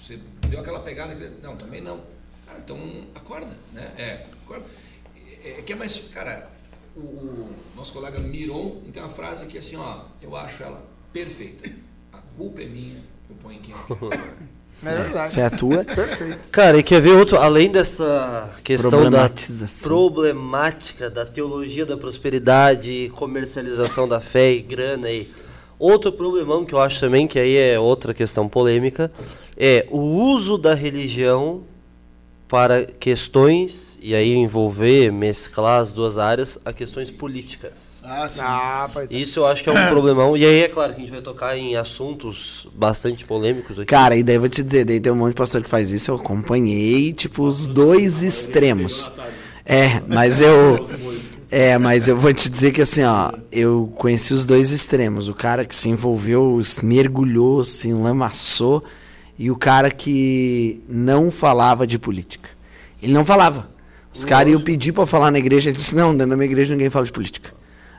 Você 0.00 0.20
deu 0.48 0.60
aquela 0.60 0.80
pegada? 0.80 1.14
Não, 1.42 1.56
também 1.56 1.80
não. 1.80 2.04
Cara, 2.46 2.58
então 2.58 2.78
acorda, 3.14 3.56
né? 3.72 3.92
É, 3.96 4.26
acorda. 4.44 4.66
É, 5.42 5.58
é 5.58 5.62
que 5.62 5.72
é 5.72 5.76
mais, 5.76 5.96
cara, 6.08 6.50
o, 6.94 7.00
o 7.00 7.56
nosso 7.74 7.92
colega 7.92 8.18
Miron 8.20 8.82
tem 8.92 9.02
uma 9.02 9.12
frase 9.12 9.46
que 9.46 9.58
assim, 9.58 9.76
ó, 9.76 10.04
eu 10.20 10.36
acho 10.36 10.62
ela 10.62 10.84
perfeita. 11.12 11.70
A 12.12 12.18
culpa 12.36 12.62
é 12.62 12.66
minha, 12.66 13.02
eu 13.28 13.36
ponho 13.36 13.60
quem 13.60 13.74
eu 13.74 14.10
quero. 14.10 14.38
É 14.84 14.94
verdade. 14.94 15.30
Se 15.30 15.40
é 15.40 15.44
a 15.44 15.50
tua. 15.50 15.84
Perfeito. 15.84 16.38
Cara, 16.50 16.78
e 16.78 16.82
quer 16.82 17.00
ver 17.00 17.12
outro, 17.12 17.38
além 17.38 17.70
dessa 17.70 18.48
questão 18.62 19.10
da 19.10 19.30
problemática 19.82 21.10
da 21.10 21.24
teologia 21.24 21.86
da 21.86 21.96
prosperidade, 21.96 23.12
comercialização 23.14 24.08
da 24.08 24.20
fé 24.20 24.52
e 24.52 24.60
grana 24.60 25.10
e 25.10 25.30
outro 25.78 26.12
problemão 26.12 26.64
que 26.64 26.74
eu 26.74 26.80
acho 26.80 27.00
também 27.00 27.26
que 27.26 27.38
aí 27.38 27.56
é 27.56 27.78
outra 27.78 28.14
questão 28.14 28.48
polêmica 28.48 29.10
é 29.56 29.86
o 29.90 29.98
uso 29.98 30.56
da 30.56 30.74
religião 30.74 31.62
para 32.54 32.84
questões 32.84 33.98
e 34.00 34.14
aí 34.14 34.32
envolver, 34.32 35.10
mesclar 35.10 35.80
as 35.80 35.90
duas 35.90 36.18
áreas 36.18 36.56
a 36.64 36.72
questões 36.72 37.10
políticas. 37.10 38.00
Ah, 38.04 38.28
sim. 38.28 38.40
Ah, 38.40 38.88
pois 38.92 39.10
é. 39.10 39.16
Isso 39.16 39.40
eu 39.40 39.46
acho 39.48 39.64
que 39.64 39.68
é 39.68 39.72
um 39.72 39.86
problemão. 39.90 40.36
E 40.36 40.44
aí 40.44 40.62
é 40.62 40.68
claro 40.68 40.94
que 40.94 41.00
a 41.00 41.04
gente 41.04 41.10
vai 41.10 41.20
tocar 41.20 41.58
em 41.58 41.74
assuntos 41.74 42.68
bastante 42.72 43.24
polêmicos 43.24 43.76
aqui. 43.76 43.86
Cara, 43.86 44.14
e 44.14 44.22
daí 44.22 44.36
eu 44.36 44.40
vou 44.40 44.48
te 44.48 44.62
dizer, 44.62 44.84
daí 44.84 45.00
tem 45.00 45.10
um 45.10 45.16
monte 45.16 45.30
de 45.30 45.34
pastor 45.34 45.64
que 45.64 45.68
faz 45.68 45.90
isso, 45.90 46.12
eu 46.12 46.14
acompanhei, 46.14 47.12
tipo, 47.12 47.42
os 47.42 47.66
dois 47.66 48.22
extremos. 48.22 49.10
É, 49.66 50.00
mas 50.06 50.40
eu. 50.40 50.88
É, 51.50 51.76
mas 51.76 52.06
eu 52.06 52.16
vou 52.16 52.32
te 52.32 52.48
dizer 52.48 52.70
que 52.70 52.82
assim, 52.82 53.02
ó, 53.02 53.32
eu 53.50 53.92
conheci 53.96 54.32
os 54.32 54.44
dois 54.44 54.70
extremos. 54.70 55.26
O 55.26 55.34
cara 55.34 55.64
que 55.64 55.74
se 55.74 55.88
envolveu, 55.88 56.62
se 56.62 56.86
mergulhou, 56.86 57.64
se 57.64 57.88
enlamaçou, 57.88 58.80
e 59.38 59.50
o 59.50 59.56
cara 59.56 59.90
que 59.90 60.82
não 60.88 61.30
falava 61.30 61.86
de 61.86 61.98
política. 61.98 62.50
Ele 63.02 63.12
não 63.12 63.24
falava. 63.24 63.68
Os 64.12 64.24
caras 64.24 64.52
iam 64.52 64.60
pedir 64.60 64.92
pra 64.92 65.06
falar 65.06 65.30
na 65.30 65.38
igreja, 65.38 65.70
ele 65.70 65.76
disse, 65.76 65.96
não, 65.96 66.12
dentro 66.12 66.30
da 66.30 66.36
minha 66.36 66.46
igreja 66.46 66.72
ninguém 66.72 66.88
fala 66.88 67.04
de 67.04 67.12
política. 67.12 67.52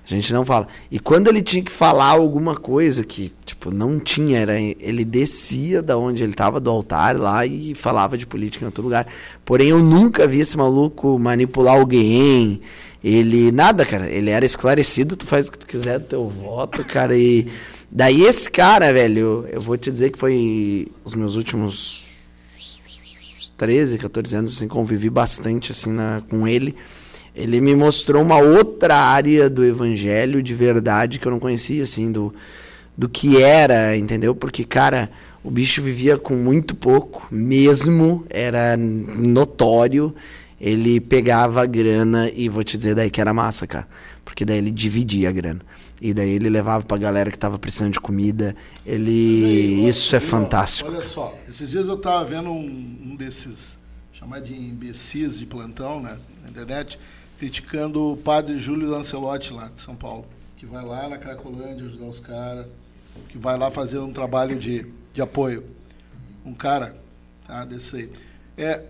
A 0.06 0.08
gente 0.08 0.32
não 0.32 0.46
fala. 0.46 0.68
E 0.92 1.00
quando 1.00 1.28
ele 1.28 1.42
tinha 1.42 1.64
que 1.64 1.72
falar 1.72 2.12
alguma 2.12 2.56
coisa 2.56 3.04
que, 3.04 3.34
tipo, 3.44 3.72
não 3.72 4.00
tinha, 4.00 4.38
era, 4.38 4.58
ele 4.58 5.04
descia 5.04 5.82
da 5.82 5.98
onde 5.98 6.22
ele 6.22 6.34
tava, 6.34 6.60
do 6.60 6.70
altar 6.70 7.18
lá, 7.18 7.44
e 7.46 7.74
falava 7.74 8.16
de 8.16 8.26
política 8.26 8.64
em 8.64 8.68
outro 8.68 8.84
lugar. 8.84 9.08
Porém, 9.44 9.70
eu 9.70 9.80
nunca 9.80 10.28
vi 10.28 10.40
esse 10.40 10.56
maluco 10.56 11.18
manipular 11.18 11.74
alguém. 11.74 12.62
Ele, 13.04 13.52
nada, 13.52 13.84
cara. 13.84 14.08
Ele 14.08 14.30
era 14.30 14.46
esclarecido, 14.46 15.16
tu 15.16 15.26
faz 15.26 15.48
o 15.48 15.52
que 15.52 15.58
tu 15.58 15.66
quiser 15.68 16.00
do 16.00 16.06
teu 16.06 16.30
voto, 16.30 16.86
cara. 16.86 17.18
E 17.18 17.48
daí 17.92 18.24
esse 18.24 18.50
cara, 18.50 18.92
velho, 18.92 19.46
eu 19.52 19.62
vou 19.62 19.78
te 19.78 19.92
dizer 19.92 20.12
que 20.12 20.20
foi 20.20 20.88
os 21.04 21.14
meus 21.14 21.36
últimos 21.36 22.16
13, 23.58 23.98
14 23.98 24.36
anos, 24.36 24.56
assim, 24.56 24.68
convivi 24.68 25.10
bastante, 25.10 25.72
assim, 25.72 25.92
na, 25.92 26.22
com 26.30 26.48
ele. 26.48 26.76
Ele 27.36 27.60
me 27.60 27.76
mostrou 27.76 28.22
uma 28.22 28.38
outra 28.38 28.96
área 28.96 29.50
do 29.50 29.64
evangelho 29.64 30.42
de 30.42 30.54
verdade 30.54 31.20
que 31.20 31.26
eu 31.26 31.32
não 31.32 31.40
conhecia, 31.40 31.84
assim, 31.84 32.12
do, 32.12 32.34
do 32.98 33.10
que 33.10 33.42
era, 33.42 33.96
entendeu? 33.98 34.36
Porque, 34.36 34.64
cara, 34.64 35.10
o 35.44 35.52
bicho 35.52 35.82
vivia 35.82 36.18
com 36.18 36.36
muito 36.36 36.76
pouco, 36.76 37.28
mesmo, 37.32 38.26
era 38.30 38.76
notório. 38.78 40.14
Ele 40.60 41.00
pegava 41.00 41.62
a 41.62 41.66
grana 41.66 42.30
e 42.34 42.48
vou 42.50 42.64
te 42.64 42.78
dizer 42.78 42.96
daí 42.96 43.10
que 43.10 43.22
era 43.22 43.34
massa, 43.34 43.68
cara. 43.68 43.88
Porque 44.24 44.46
daí 44.46 44.58
ele 44.58 44.72
dividia 44.72 45.30
a 45.30 45.32
grana. 45.32 45.62
E 46.02 46.14
daí 46.14 46.32
ele 46.32 46.50
levava 46.50 46.84
pra 46.84 46.98
galera 46.98 47.32
que 47.32 47.38
tava 47.38 47.58
precisando 47.58 47.94
de 47.94 48.00
comida. 48.00 48.56
Ele. 48.86 49.12
Aí, 49.46 49.86
ó, 49.86 49.90
Isso 49.90 50.16
é 50.16 50.20
fantástico. 50.20 50.90
Olha 50.90 51.02
só, 51.02 51.38
esses 51.48 51.70
dias 51.70 51.88
eu 51.88 51.96
estava 51.96 52.24
vendo 52.26 52.50
um, 52.50 53.00
um 53.04 53.16
desses, 53.16 53.78
chamado 54.14 54.46
de 54.46 54.54
imbecis 54.54 55.40
de 55.40 55.46
plantão, 55.46 56.02
né, 56.02 56.18
na 56.44 56.50
internet, 56.50 57.00
criticando 57.40 58.14
o 58.14 58.18
padre 58.18 58.60
Júlio 58.60 58.90
Lancelotti 58.90 59.54
lá 59.54 59.70
de 59.74 59.82
São 59.82 59.96
Paulo, 59.96 60.26
que 60.58 60.66
vai 60.66 60.84
lá 60.84 61.08
na 61.08 61.18
Cracolândia 61.18 61.86
ajudar 61.86 62.06
os 62.06 62.20
caras, 62.20 62.66
que 63.30 63.38
vai 63.38 63.58
lá 63.58 63.72
fazer 63.72 64.00
um 64.00 64.12
trabalho 64.12 64.60
de, 64.60 64.86
de 65.14 65.22
apoio. 65.22 65.64
Um 66.46 66.54
cara, 66.54 66.96
tá, 67.48 67.66
desse 67.66 67.96
aí. 67.96 68.12
É, 68.58 68.84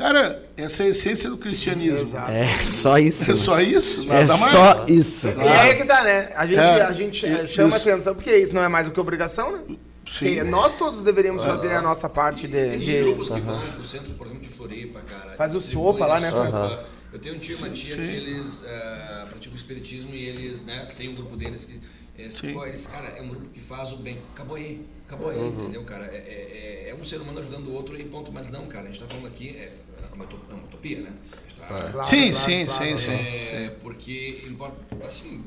cara, 0.00 0.42
essa 0.56 0.82
é 0.82 0.86
a 0.86 0.88
essência 0.90 1.28
do 1.30 1.36
cristianismo. 1.36 2.18
É 2.28 2.44
só 2.64 2.98
isso. 2.98 3.30
É 3.30 3.34
só 3.36 3.60
isso? 3.60 4.02
É 4.12 4.20
Nada 4.20 4.36
mais? 4.36 4.52
só 4.52 4.84
isso. 4.88 5.28
E 5.28 5.40
aí 5.48 5.70
é 5.70 5.74
que 5.74 5.84
tá, 5.84 6.02
né? 6.02 6.32
A 6.34 6.46
gente, 6.46 6.58
É, 6.58 6.82
a 6.82 6.92
gente 6.92 7.26
eh, 7.26 7.44
isso. 7.44 7.54
chama 7.54 7.76
atenção 7.76 8.14
porque 8.14 8.36
isso 8.36 8.54
não 8.54 8.62
é 8.62 8.68
mais 8.68 8.86
do 8.86 8.92
que 8.92 9.00
obrigação, 9.00 9.52
né? 9.52 9.76
Porque 10.04 10.42
nós 10.42 10.76
todos 10.76 11.04
deveríamos 11.04 11.44
fazer 11.44 11.72
a 11.72 11.80
nossa 11.80 12.08
parte 12.08 12.48
de. 12.48 12.56
Esses 12.56 12.86
de- 12.86 12.98
grupos 13.02 13.28
que 13.28 13.40
vão 13.40 13.60
pro 13.72 13.86
centro, 13.86 14.12
por 14.14 14.26
exemplo, 14.26 14.42
de 14.44 14.48
Floripa, 14.52 15.00
cara. 15.02 15.36
Faz 15.36 15.54
o 15.54 15.60
sopa 15.60 16.04
lá, 16.06 16.18
né, 16.18 16.30
sopa. 16.30 16.84
Eu 17.12 17.18
tenho 17.18 17.36
um 17.36 17.38
tio 17.38 17.54
e 17.56 17.58
uma 17.58 17.70
tia 17.70 17.94
que 17.96 18.02
eles 18.02 18.64
eh, 18.66 19.26
praticam 19.28 19.56
espiritismo 19.56 20.10
e 20.14 20.28
eles, 20.28 20.64
né, 20.64 20.88
tem 20.96 21.08
um 21.08 21.14
grupo 21.14 21.36
deles 21.36 21.64
que. 21.64 21.80
Eles, 22.18 22.38
pô, 22.40 22.66
eles, 22.66 22.86
cara, 22.86 23.06
é 23.16 23.22
um 23.22 23.28
grupo 23.28 23.48
que 23.48 23.60
faz 23.60 23.92
o 23.92 23.96
bem. 23.96 24.16
Acabou 24.34 24.56
aí, 24.56 24.84
acabou 25.06 25.30
aí, 25.30 25.38
entendeu, 25.40 25.82
cara? 25.84 26.04
É, 26.06 26.16
é, 26.16 26.84
é- 26.86 26.90
é 26.90 26.94
um 26.94 27.02
ser 27.04 27.16
humano 27.16 27.38
ajudando 27.40 27.68
o 27.68 27.72
outro 27.72 27.98
e 27.98 28.04
ponto. 28.04 28.30
Mas 28.32 28.50
não, 28.50 28.66
cara, 28.66 28.84
a 28.84 28.86
gente 28.88 29.00
tá 29.00 29.06
falando 29.06 29.26
aqui, 29.26 29.50
é 29.56 29.72
uma 30.20 30.24
utop- 30.24 30.50
é 30.50 30.54
uma 30.54 30.64
utopia, 30.64 31.00
né? 31.00 31.12
A 31.32 31.48
gente 31.48 31.60
tá, 31.60 31.66
Claro, 31.66 32.06
Sim, 32.08 32.30
claro, 32.32 32.44
sim, 32.44 32.66
claro. 32.66 32.84
sim, 32.84 32.96
sim, 32.96 33.10
é, 33.12 33.72
porque, 33.82 34.44
importa, 34.48 34.76
assim, 35.06 35.44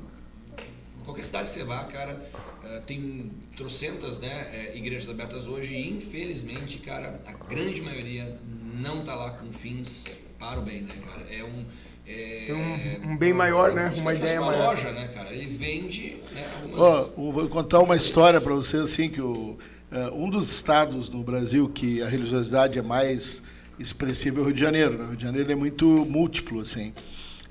qualquer 1.05 1.21
cidade 1.21 1.47
que 1.49 1.53
você 1.53 1.63
vá, 1.63 1.84
cara, 1.86 2.19
eh, 2.63 2.82
tem 2.88 3.30
trocentas 3.57 4.19
né, 4.21 4.47
eh, 4.53 4.71
igrejas 4.78 5.09
abertas 5.09 5.47
hoje 5.47 5.76
e, 5.76 5.89
infelizmente, 5.89 6.78
cara, 6.80 7.19
a 7.26 7.34
grande 7.34 7.82
maioria 7.82 8.38
não 8.82 9.03
tá 9.03 9.15
lá 9.15 9.32
com 9.32 9.51
fins 9.51 10.19
para 10.39 10.59
o 10.59 10.63
bem, 10.63 10.82
né, 10.82 10.93
cara? 11.05 11.21
É 11.34 11.43
um... 11.43 11.65
É, 12.05 12.43
Tem 12.47 12.55
um- 12.55 13.11
um 13.13 13.17
bem 13.17 13.34
maior, 13.34 13.71
né? 13.74 13.84
como 13.84 13.95
se 13.95 14.01
Uma 14.01 14.13
ideia 14.13 14.41
uma 14.41 14.51
maior. 14.51 14.65
loja, 14.76 14.91
né, 14.91 15.07
cara? 15.13 15.32
Ele 15.34 15.45
vende 15.47 16.17
né, 16.34 16.49
algumas... 16.61 16.80
Ó, 16.82 16.99
eu 17.17 17.32
vou 17.32 17.47
contar 17.47 17.80
uma 17.80 17.95
história 17.95 18.41
para 18.41 18.53
vocês 18.53 18.82
assim 18.84 19.07
que 19.09 19.21
o, 19.21 19.57
eh, 19.89 20.09
um 20.13 20.30
dos 20.30 20.51
estados 20.51 21.09
no 21.09 21.24
Brasil 21.24 21.69
que 21.69 22.01
a 22.01 22.07
religiosidade 22.09 22.78
é 22.78 22.82
mais 22.82 23.41
expressiva 23.84 24.39
é 24.39 24.41
o 24.41 24.45
Rio 24.45 24.53
de 24.53 24.59
Janeiro. 24.59 24.97
Né? 24.97 25.03
O 25.03 25.07
Rio 25.09 25.17
de 25.17 25.23
Janeiro 25.23 25.51
é 25.51 25.55
muito 25.55 25.86
múltiplo 26.05 26.61
assim 26.61 26.93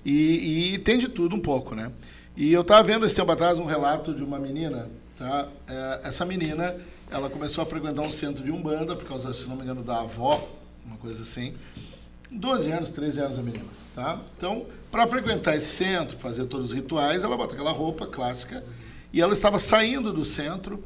e, 0.04 0.74
e 0.74 0.78
tem 0.78 0.98
de 0.98 1.08
tudo 1.08 1.36
um 1.36 1.40
pouco, 1.40 1.74
né? 1.74 1.92
E 2.36 2.52
eu 2.52 2.62
estava 2.62 2.82
vendo 2.82 3.06
esse 3.06 3.14
tempo 3.14 3.30
atrás 3.30 3.58
um 3.58 3.64
relato 3.64 4.14
de 4.14 4.22
uma 4.22 4.38
menina, 4.38 4.88
tá? 5.18 5.48
É, 5.68 6.00
essa 6.04 6.24
menina, 6.24 6.74
ela 7.10 7.30
começou 7.30 7.62
a 7.62 7.66
frequentar 7.66 8.02
um 8.02 8.10
centro 8.10 8.42
de 8.42 8.50
Umbanda, 8.50 8.96
por 8.96 9.06
causa, 9.06 9.32
se 9.32 9.46
não 9.46 9.56
me 9.56 9.62
engano, 9.62 9.82
da 9.82 10.00
avó, 10.00 10.48
uma 10.84 10.96
coisa 10.96 11.22
assim. 11.22 11.54
12 12.30 12.72
anos, 12.72 12.90
13 12.90 13.20
anos 13.20 13.38
a 13.38 13.42
menina, 13.42 13.64
tá? 13.94 14.18
Então, 14.36 14.64
para 14.90 15.06
frequentar 15.06 15.54
esse 15.54 15.66
centro, 15.66 16.16
fazer 16.18 16.46
todos 16.46 16.70
os 16.70 16.72
rituais, 16.72 17.22
ela 17.22 17.36
bota 17.36 17.54
aquela 17.54 17.70
roupa 17.70 18.06
clássica 18.06 18.64
e 19.12 19.20
ela 19.20 19.34
estava 19.34 19.58
saindo 19.58 20.12
do 20.12 20.24
centro 20.24 20.82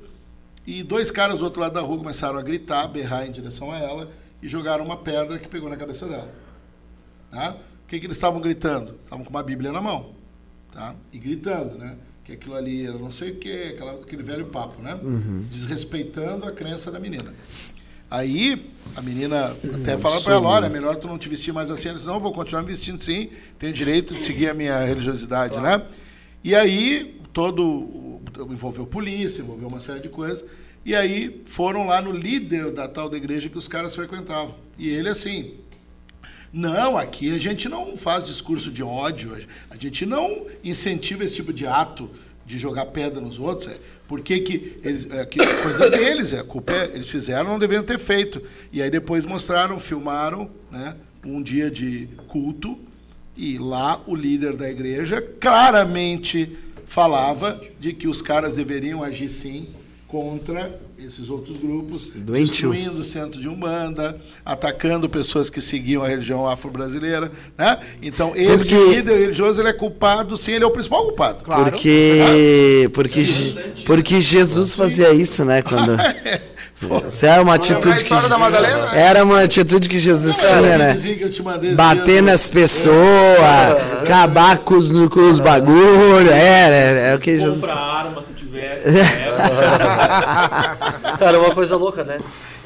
e 0.66 0.82
dois 0.82 1.12
caras 1.12 1.38
do 1.38 1.44
outro 1.44 1.60
lado 1.60 1.74
da 1.74 1.80
rua 1.80 1.98
começaram 1.98 2.36
a 2.36 2.42
gritar, 2.42 2.88
berrar 2.88 3.24
em 3.24 3.30
direção 3.30 3.70
a 3.70 3.78
ela 3.78 4.10
e 4.42 4.48
jogaram 4.48 4.84
uma 4.84 4.96
pedra 4.96 5.38
que 5.38 5.48
pegou 5.48 5.68
na 5.68 5.76
cabeça 5.76 6.06
dela. 6.06 6.32
Tá? 7.30 7.56
O 7.84 7.88
que, 7.88 8.00
que 8.00 8.06
eles 8.06 8.16
estavam 8.16 8.40
gritando? 8.40 8.96
Estavam 9.04 9.24
com 9.24 9.30
uma 9.30 9.42
Bíblia 9.42 9.72
na 9.72 9.80
mão. 9.80 10.14
Tá? 10.72 10.94
E 11.12 11.18
gritando, 11.18 11.78
né? 11.78 11.96
Que 12.24 12.32
aquilo 12.32 12.54
ali 12.54 12.84
era 12.84 12.98
não 12.98 13.10
sei 13.10 13.30
o 13.30 13.36
que, 13.36 13.68
aquela, 13.68 13.92
aquele 13.92 14.22
velho 14.22 14.46
papo, 14.46 14.82
né? 14.82 14.98
Desrespeitando 15.48 16.44
a 16.46 16.52
crença 16.52 16.90
da 16.90 16.98
menina. 16.98 17.32
Aí 18.10 18.64
a 18.94 19.02
menina 19.02 19.56
até 19.80 19.98
fala 19.98 20.20
para 20.20 20.34
ela, 20.34 20.48
olha, 20.48 20.66
é 20.66 20.68
melhor 20.68 20.96
tu 20.96 21.08
não 21.08 21.18
te 21.18 21.28
vestir 21.28 21.52
mais 21.52 21.70
assim. 21.70 21.88
Ela 21.88 21.96
disse, 21.96 22.08
não, 22.08 22.20
vou 22.20 22.32
continuar 22.32 22.62
me 22.62 22.68
vestindo 22.68 23.02
sim, 23.02 23.30
tenho 23.58 23.72
direito 23.72 24.14
de 24.14 24.22
seguir 24.22 24.48
a 24.48 24.54
minha 24.54 24.78
religiosidade, 24.84 25.56
né? 25.60 25.82
E 26.42 26.54
aí 26.54 27.20
todo 27.32 28.20
envolveu 28.50 28.86
polícia, 28.86 29.42
envolveu 29.42 29.68
uma 29.68 29.80
série 29.80 30.00
de 30.00 30.08
coisas. 30.08 30.44
E 30.86 30.94
aí 30.94 31.42
foram 31.46 31.88
lá 31.88 32.00
no 32.00 32.12
líder 32.12 32.70
da 32.70 32.86
tal 32.86 33.10
da 33.10 33.16
igreja 33.16 33.48
que 33.48 33.58
os 33.58 33.66
caras 33.66 33.92
frequentavam. 33.96 34.54
E 34.78 34.88
ele 34.88 35.08
assim, 35.08 35.54
não, 36.52 36.96
aqui 36.96 37.34
a 37.34 37.40
gente 37.40 37.68
não 37.68 37.96
faz 37.96 38.24
discurso 38.24 38.70
de 38.70 38.84
ódio, 38.84 39.36
a 39.68 39.76
gente 39.76 40.06
não 40.06 40.46
incentiva 40.62 41.24
esse 41.24 41.34
tipo 41.34 41.52
de 41.52 41.66
ato 41.66 42.08
de 42.46 42.56
jogar 42.56 42.86
pedra 42.86 43.20
nos 43.20 43.36
outros. 43.36 43.68
É, 43.68 43.76
por 44.06 44.20
que, 44.20 44.38
que 44.38 44.78
eles. 44.84 45.10
É, 45.10 45.26
que 45.26 45.42
é 45.42 45.54
coisa 45.60 45.90
deles, 45.90 46.32
é, 46.32 46.38
a 46.38 46.44
culpa 46.44 46.72
é, 46.72 46.92
eles 46.94 47.10
fizeram, 47.10 47.50
não 47.50 47.58
deveriam 47.58 47.82
ter 47.82 47.98
feito. 47.98 48.40
E 48.72 48.80
aí 48.80 48.88
depois 48.88 49.26
mostraram, 49.26 49.80
filmaram 49.80 50.48
né, 50.70 50.94
um 51.24 51.42
dia 51.42 51.68
de 51.68 52.08
culto, 52.28 52.78
e 53.36 53.58
lá 53.58 54.00
o 54.06 54.14
líder 54.14 54.54
da 54.54 54.70
igreja 54.70 55.20
claramente 55.20 56.56
falava 56.86 57.60
de 57.80 57.92
que 57.92 58.06
os 58.06 58.22
caras 58.22 58.54
deveriam 58.54 59.02
agir 59.02 59.28
sim 59.28 59.68
contra 60.16 60.70
esses 60.98 61.28
outros 61.28 61.58
grupos, 61.58 62.12
Doentio. 62.16 62.70
destruindo 62.70 63.02
o 63.02 63.04
centro 63.04 63.38
de 63.38 63.46
Umbanda, 63.46 64.18
atacando 64.44 65.10
pessoas 65.10 65.50
que 65.50 65.60
seguiam 65.60 66.02
a 66.02 66.08
religião 66.08 66.48
afro-brasileira, 66.48 67.30
né? 67.56 67.78
Então, 68.00 68.32
Sempre 68.32 68.54
esse 68.54 68.64
que- 68.64 68.94
líder 68.96 69.18
religioso, 69.18 69.60
ele 69.60 69.68
é 69.68 69.74
culpado, 69.74 70.34
sim, 70.38 70.52
ele 70.52 70.64
é 70.64 70.66
o 70.66 70.70
principal 70.70 71.04
culpado. 71.04 71.40
Porque, 71.44 72.88
porque, 72.94 73.22
porque 73.84 74.22
Jesus 74.22 74.74
fazia 74.74 75.12
isso, 75.12 75.44
né? 75.44 75.60
Quando. 75.60 75.96
Isso 77.08 77.24
era 77.24 77.42
uma 77.42 77.54
atitude 77.54 78.04
que. 78.04 78.12
né? 78.12 78.20
Era 78.92 79.24
uma 79.24 79.40
atitude 79.40 79.88
que 79.88 79.98
Jesus 79.98 80.36
Não, 80.42 80.60
tinha, 80.60 80.76
né? 80.76 80.96
Bater 81.74 82.22
nas 82.22 82.50
pessoas, 82.50 82.94
acabar 84.02 84.58
com 84.58 84.74
os, 84.74 84.90
com 85.08 85.30
os 85.30 85.38
bagulho. 85.38 86.30
Era, 86.30 86.74
é 86.74 87.14
o 87.14 87.18
que 87.18 87.38
Jesus. 87.38 87.60
Compra 87.62 87.76
né? 88.92 89.02
Cara, 91.18 91.36
é 91.36 91.40
uma 91.40 91.54
coisa 91.54 91.76
louca, 91.76 92.04
né? 92.04 92.18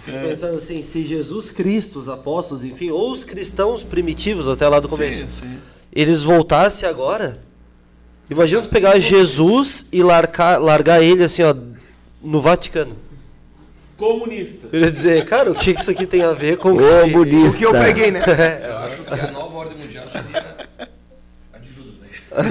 Fico 0.04 0.16
É. 0.16 0.28
pensando 0.28 0.56
assim, 0.56 0.82
se 0.82 1.02
Jesus 1.02 1.50
Cristo, 1.50 1.98
os 1.98 2.08
apóstolos, 2.08 2.64
enfim, 2.64 2.90
ou 2.90 3.12
os 3.12 3.22
cristãos 3.24 3.82
primitivos 3.82 4.48
até 4.48 4.66
lá 4.68 4.80
do 4.80 4.88
começo, 4.88 5.20
Sim, 5.20 5.28
sim. 5.42 5.58
eles 5.92 6.22
voltassem 6.22 6.88
agora, 6.88 7.38
imagina 8.30 8.62
tu 8.62 8.68
pegar 8.70 8.98
Jesus 8.98 9.86
e 9.92 10.02
largar, 10.02 10.58
largar 10.60 11.02
ele 11.02 11.24
assim, 11.24 11.42
ó, 11.42 11.54
no 12.22 12.40
Vaticano. 12.40 12.96
Comunista. 13.98 14.68
Eu 14.72 14.80
ia 14.80 14.90
dizer, 14.90 15.26
cara, 15.26 15.50
o 15.50 15.54
que 15.54 15.72
isso 15.72 15.90
aqui 15.90 16.06
tem 16.06 16.22
a 16.22 16.32
ver 16.32 16.56
com. 16.56 16.72
O 16.72 17.52
que 17.54 17.62
eu 17.62 17.70
preguei, 17.72 18.10
né? 18.10 18.22
Eu 18.66 18.78
acho 18.78 19.02
que 19.02 19.12
a 19.12 19.30
nova 19.30 19.58
ordem 19.58 19.76
mundial 19.76 20.06
seria 20.08 20.56
a 21.52 21.58
de 21.58 21.68
Aí. 22.32 22.44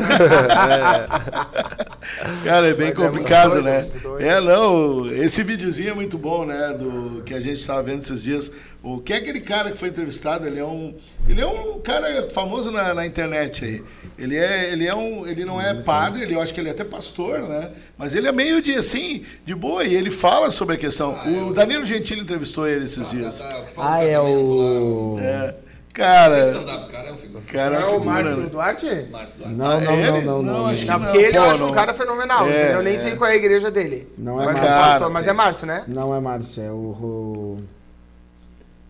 Cara, 2.43 2.67
é 2.67 2.73
bem 2.73 2.89
Mas 2.93 2.99
é 2.99 3.07
complicado, 3.07 3.51
doido, 3.51 3.63
né? 3.65 3.87
doido. 4.01 4.23
É, 4.25 4.41
não, 4.41 5.11
esse 5.13 5.43
videozinho 5.43 5.91
é 5.91 5.93
muito 5.93 6.17
bom, 6.17 6.45
né? 6.45 6.75
Do 6.77 7.21
que 7.23 7.33
a 7.33 7.39
gente 7.39 7.59
estava 7.59 7.81
vendo 7.83 8.01
esses 8.01 8.23
dias. 8.23 8.51
O 8.81 8.99
que 8.99 9.11
é 9.11 9.17
aquele 9.17 9.41
cara 9.41 9.71
que 9.71 9.77
foi 9.77 9.89
entrevistado? 9.89 10.47
Ele 10.47 10.59
é 10.59 10.65
um, 10.65 10.95
ele 11.27 11.41
é 11.41 11.45
um 11.45 11.79
cara 11.81 12.29
famoso 12.29 12.71
na, 12.71 12.93
na 12.93 13.05
internet 13.05 13.65
aí. 13.65 13.83
Ele 14.17 14.37
é, 14.37 14.71
ele 14.71 14.87
é 14.87 14.95
um, 14.95 15.27
ele 15.27 15.43
não 15.43 15.61
é 15.61 15.73
padre, 15.73 16.23
ele, 16.23 16.35
eu 16.35 16.41
acho 16.41 16.53
que 16.53 16.59
ele 16.59 16.69
é 16.69 16.71
até 16.71 16.83
pastor, 16.85 17.39
né? 17.39 17.71
Mas 17.97 18.15
ele 18.15 18.27
é 18.27 18.31
meio 18.31 18.61
de 18.61 18.75
assim, 18.75 19.25
de 19.45 19.53
boa 19.53 19.83
e 19.83 19.93
ele 19.93 20.09
fala 20.09 20.49
sobre 20.49 20.75
a 20.75 20.77
questão. 20.77 21.13
o 21.49 21.53
Danilo 21.53 21.85
Gentili 21.85 22.21
entrevistou 22.21 22.67
ele 22.67 22.85
esses 22.85 23.09
dias. 23.09 23.39
Tá, 23.39 23.49
fala 23.75 23.89
do 23.89 23.93
Ah, 23.95 24.03
é 24.05 24.19
o. 24.19 25.15
lá, 25.17 25.23
É, 25.23 25.55
o 25.55 25.68
cara, 25.93 26.39
stand-up, 26.41 26.91
cara, 26.91 27.09
é 27.09 27.11
um 27.11 27.17
figura. 27.17 27.43
cara, 27.51 27.79
Não 27.79 27.81
é 27.81 27.85
o 27.95 27.99
Márcio? 28.05 28.49
Duarte? 28.49 29.07
Márcio 29.11 29.41
lá. 29.41 29.47
Não, 29.49 29.81
não, 29.81 29.81
não, 29.81 30.17
ele? 30.17 30.25
não, 30.25 30.41
não. 30.43 30.67
acho 30.67 30.81
que 30.81 30.87
Não, 30.87 30.99
não. 30.99 31.05
porque 31.05 31.17
ele 31.25 31.37
eu 31.37 31.43
acho 31.43 31.59
não. 31.59 31.69
um 31.69 31.73
cara 31.73 31.93
fenomenal. 31.93 32.47
É? 32.47 32.73
Eu 32.75 32.81
nem 32.83 32.95
é. 32.95 32.99
sei 32.99 33.15
qual 33.15 33.29
é 33.29 33.33
a 33.33 33.37
igreja 33.37 33.69
dele. 33.71 34.11
Não 34.17 34.41
é 34.41 34.45
Márcio. 34.45 34.63
pastor, 34.63 35.09
mas 35.09 35.27
é 35.27 35.33
Márcio, 35.33 35.67
né? 35.67 35.83
Não 35.87 36.15
é 36.15 36.19
Márcio, 36.19 36.63
é 36.63 36.71
o. 36.71 37.57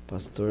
pastor 0.10 0.50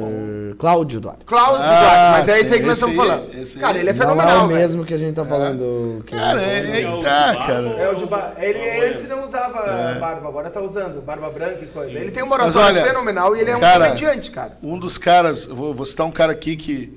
Cláudio 0.57 1.01
Duarte. 1.01 1.25
Cláudio 1.25 1.63
Ah, 1.63 1.81
Duarte, 1.81 2.19
mas 2.19 2.29
é 2.29 2.41
esse 2.41 2.55
aí 2.55 2.61
que 2.61 2.67
nós 2.67 2.77
estamos 2.77 2.97
falando. 2.97 3.35
esse. 3.35 3.59
Cara, 3.59 3.79
ele 3.79 3.91
é 3.91 3.93
não 3.93 4.03
é 4.03 4.07
fenomenal, 4.07 4.45
o 4.45 4.49
mesmo 4.49 4.85
que 4.85 4.95
a 4.95 4.99
gente 4.99 5.15
tá 5.15 5.25
falando. 5.25 6.03
Que 6.07 6.15
Cara, 6.17 6.43
é, 6.43 6.81
é, 6.81 6.83
É 6.83 6.89
o 6.89 7.03
tá, 7.03 7.27
Barba 7.27 7.47
cara. 7.47 7.69
É 7.69 7.91
o 7.91 7.95
de 7.97 8.07
ba... 8.07 8.35
Ele 8.39 8.87
antes 8.87 9.09
não 9.09 9.25
usava 9.25 9.99
barba, 9.99 10.29
agora 10.29 10.51
tá 10.51 10.61
usando 10.61 11.03
barba 11.03 11.29
branca 11.31 11.65
e 11.65 11.67
coisa. 11.67 11.99
Ele 11.99 12.11
tem 12.11 12.23
oratória 12.23 12.81
olha, 12.81 12.85
fenomenal 12.85 13.37
e 13.37 13.41
ele 13.41 13.51
é 13.51 13.57
um 13.57 13.61
cara, 13.61 13.87
comediante, 13.87 14.31
cara. 14.31 14.57
Um 14.63 14.79
dos 14.79 14.97
caras, 14.97 15.45
vou, 15.45 15.75
vou 15.75 15.85
citar 15.85 16.07
um 16.07 16.13
cara 16.13 16.33
aqui 16.33 16.57
que, 16.57 16.97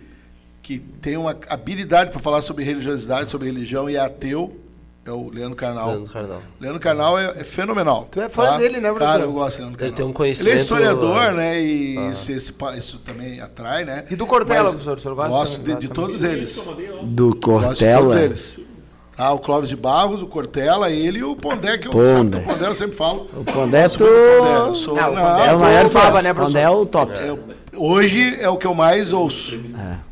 que 0.61 0.77
tem 0.79 1.17
uma 1.17 1.35
habilidade 1.49 2.11
para 2.11 2.19
falar 2.19 2.41
sobre 2.41 2.63
religiosidade, 2.63 3.31
sobre 3.31 3.47
religião 3.47 3.89
e 3.89 3.95
é 3.95 3.99
ateu, 3.99 4.55
é 5.03 5.11
o 5.11 5.29
Leandro 5.29 5.55
Carnal. 5.55 5.89
Leandro 5.89 6.13
Carnal. 6.13 6.41
Leandro 6.59 6.79
Carnal 6.79 7.19
é, 7.19 7.25
é 7.39 7.43
fenomenal. 7.43 8.07
Tu 8.11 8.21
é 8.21 8.29
fã 8.29 8.57
dele, 8.57 8.79
né, 8.79 8.89
professor? 8.89 9.11
Cara, 9.11 9.23
eu 9.23 9.31
gosto 9.31 9.57
do 9.57 9.61
Leandro 9.61 9.77
Carnal. 9.79 9.89
Ele 9.89 9.95
tem 9.95 10.05
um 10.05 10.13
conhecimento, 10.13 10.51
Ele 10.51 10.59
é 10.59 10.61
historiador, 10.61 11.17
ah, 11.17 11.31
né? 11.31 11.61
E 11.61 12.11
isso, 12.11 12.31
esse 12.31 12.53
isso 12.77 12.99
também 12.99 13.41
atrai, 13.41 13.83
né? 13.83 14.05
E 14.09 14.15
do 14.15 14.27
Cortella, 14.27 14.63
Mas 14.63 14.71
professor, 14.73 14.97
o 14.97 15.01
senhor 15.01 15.15
gosta 15.15 15.31
Gosto 15.31 15.59
de, 15.63 15.75
de 15.75 15.87
todos 15.89 16.23
eles. 16.23 16.55
Do 17.03 17.29
Gosto 17.29 17.39
de 17.39 17.39
todos 17.39 17.39
Cortella. 17.39 18.21
eles. 18.21 18.59
Ah, 19.17 19.33
o 19.33 19.39
Clóvis 19.39 19.69
de 19.69 19.75
Barros, 19.75 20.21
o 20.21 20.27
Cortella, 20.27 20.89
ele 20.89 21.19
e 21.19 21.23
o 21.23 21.35
Pondé, 21.35 21.77
que 21.77 21.87
eu, 21.87 21.91
Pondé. 21.91 22.37
sabe, 22.37 22.37
o 22.37 22.53
Pondé 22.53 22.67
eu 22.67 22.75
sempre 22.75 22.95
falo. 22.95 23.29
O 23.35 23.43
Pondé 23.43 23.87
tu... 23.87 23.99
Pondé, 23.99 24.57
eu 24.57 24.75
sou, 24.75 24.95
Não, 24.95 25.11
o 25.11 25.15
não, 25.15 25.21
Pondé 25.21 25.47
É 25.47 25.53
o 25.53 25.59
maior 25.59 25.83
Pondé, 25.83 25.99
fava, 25.99 26.21
né, 26.21 26.33
Pondé 26.33 26.61
é 26.61 26.69
o 26.69 26.85
top. 26.85 27.13
É, 27.13 27.37
hoje 27.73 28.35
é 28.39 28.49
o 28.49 28.57
que 28.57 28.65
eu 28.67 28.73
mais 28.73 29.13
ouço. 29.13 29.57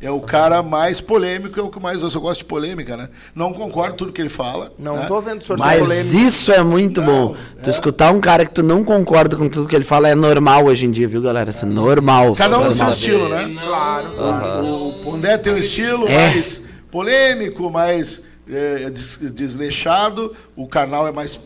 É. 0.02 0.10
o 0.12 0.20
cara 0.22 0.62
mais 0.64 1.02
polêmico, 1.02 1.60
é 1.60 1.64
o 1.64 1.70
que 1.70 1.78
eu 1.78 1.82
mais 1.82 2.02
ouço. 2.02 2.18
Eu 2.18 2.22
gosto 2.22 2.40
de 2.40 2.46
polêmica, 2.46 2.96
né? 2.96 3.10
Não 3.36 3.52
concordo 3.54 3.92
com 3.92 3.98
tudo 3.98 4.14
que 4.14 4.22
ele 4.22 4.30
fala. 4.30 4.72
Não 4.80 4.96
né? 4.98 5.06
tô 5.08 5.22
vendo 5.22 5.42
o 5.42 5.46
senhor 5.46 5.58
ser 5.58 5.64
Mas 5.66 5.80
polêmico. 5.82 6.16
isso 6.16 6.52
é 6.52 6.64
muito 6.64 7.02
bom. 7.02 7.36
Tu 7.64 7.70
escutar 7.70 8.12
um 8.12 8.22
cara 8.22 8.46
que 8.46 8.52
tu 8.54 8.64
não 8.64 8.84
concorda 8.84 9.36
com 9.36 9.50
tudo 9.50 9.68
que 9.68 9.76
ele 9.76 9.84
fala 9.86 10.10
é 10.10 10.16
normal 10.16 10.66
hoje 10.66 10.86
em 10.86 10.92
dia, 10.92 11.08
viu, 11.08 11.22
galera? 11.22 11.50
Isso 11.50 11.66
é 11.66 11.68
normal. 11.70 12.36
Cada 12.36 12.58
um 12.58 12.64
no 12.64 12.70
normal. 12.70 12.88
seu 12.88 12.90
estilo, 12.90 13.30
né? 13.30 13.56
Claro, 13.62 14.12
claro. 14.16 14.66
O 14.88 14.94
Pondé 15.04 15.38
tem 15.38 15.54
um 15.54 15.58
estilo 15.58 16.08
É. 16.08 16.16
mais 16.32 16.64
polêmico, 16.92 17.70
mais 17.70 18.24
é, 18.52 18.90
des- 18.90 19.20
desleixado. 19.34 20.36
O 20.56 20.68
Karnal 20.68 21.08
é 21.08 21.12
mais 21.12 21.38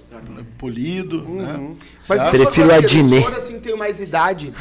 polido, 0.58 1.22
né? 1.28 1.70
Mas, 2.08 2.20
Certo? 2.20 2.30
Prefiro 2.32 2.68
professor, 2.68 2.74
a 2.74 2.88
senhor, 2.88 3.34
assim, 3.34 3.60
tem 3.60 3.76
mais 3.78 4.00
idade. 4.02 4.54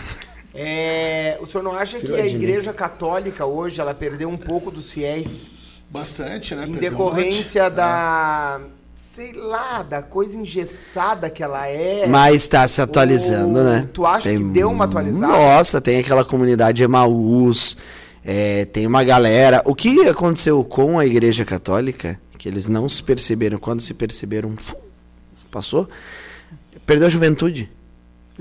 É, 0.55 1.39
o 1.41 1.47
senhor 1.47 1.63
não 1.63 1.75
acha 1.75 1.99
que 1.99 2.13
a 2.15 2.27
igreja 2.27 2.73
católica 2.73 3.47
hoje, 3.47 3.81
ela 3.81 3.95
perdeu 3.95 4.29
um 4.29 4.37
pouco 4.37 4.71
dos 4.71 4.91
fiéis 4.91 5.51
Bastante, 5.93 6.55
né? 6.55 6.65
em 6.67 6.73
Perdeu 6.73 6.91
decorrência 6.91 7.65
monte. 7.65 7.75
da... 7.75 8.61
Sei 8.95 9.33
lá, 9.33 9.83
da 9.83 10.01
coisa 10.01 10.39
engessada 10.39 11.29
que 11.29 11.43
ela 11.43 11.67
é. 11.67 12.07
Mas 12.07 12.47
tá 12.47 12.67
se 12.69 12.81
atualizando, 12.81 13.63
né? 13.63 13.89
tu 13.93 14.07
acha 14.07 14.31
que 14.31 14.39
deu 14.45 14.71
uma 14.71 14.85
atualizada? 14.85 15.33
Nossa, 15.33 15.81
tem 15.81 15.99
aquela 15.99 16.25
comunidade 16.25 16.83
Emaús, 16.83 17.77
é, 18.25 18.65
tem 18.67 18.87
uma 18.87 19.03
galera. 19.03 19.61
O 19.67 19.75
que 19.75 20.09
aconteceu 20.09 20.63
com 20.63 20.99
a 20.99 21.05
Igreja 21.05 21.45
Católica, 21.45 22.19
que 22.39 22.49
eles 22.49 22.69
não 22.69 22.89
se 22.89 23.03
perceberam, 23.03 23.59
quando 23.59 23.81
se 23.81 23.93
perceberam, 23.93 24.55
passou, 25.51 25.89
perdeu 26.87 27.09
a 27.09 27.11
juventude. 27.11 27.71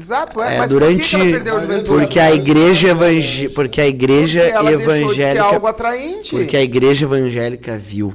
Exato, 0.01 0.41
é. 0.41 0.55
É, 0.55 0.57
mas 0.59 0.69
durante. 0.69 0.95
por 0.97 1.03
que 1.03 1.09
que 1.09 1.15
ela 1.15 1.31
perdeu 1.31 1.55
a 1.55 1.59
juventude? 1.61 1.89
porque 1.89 2.19
a 2.19 2.31
igreja 2.33 2.87
evangé- 2.89 3.49
porque 3.49 3.81
a 3.81 3.87
igreja 3.87 4.41
Porque 4.51 4.67
de 4.77 4.83
evangélica 4.83 5.43
algo 5.45 5.67
atraente. 5.67 6.31
porque 6.31 6.57
a 6.57 6.61
igreja 6.63 7.05
evangélica 7.05 7.77
viu 7.77 8.13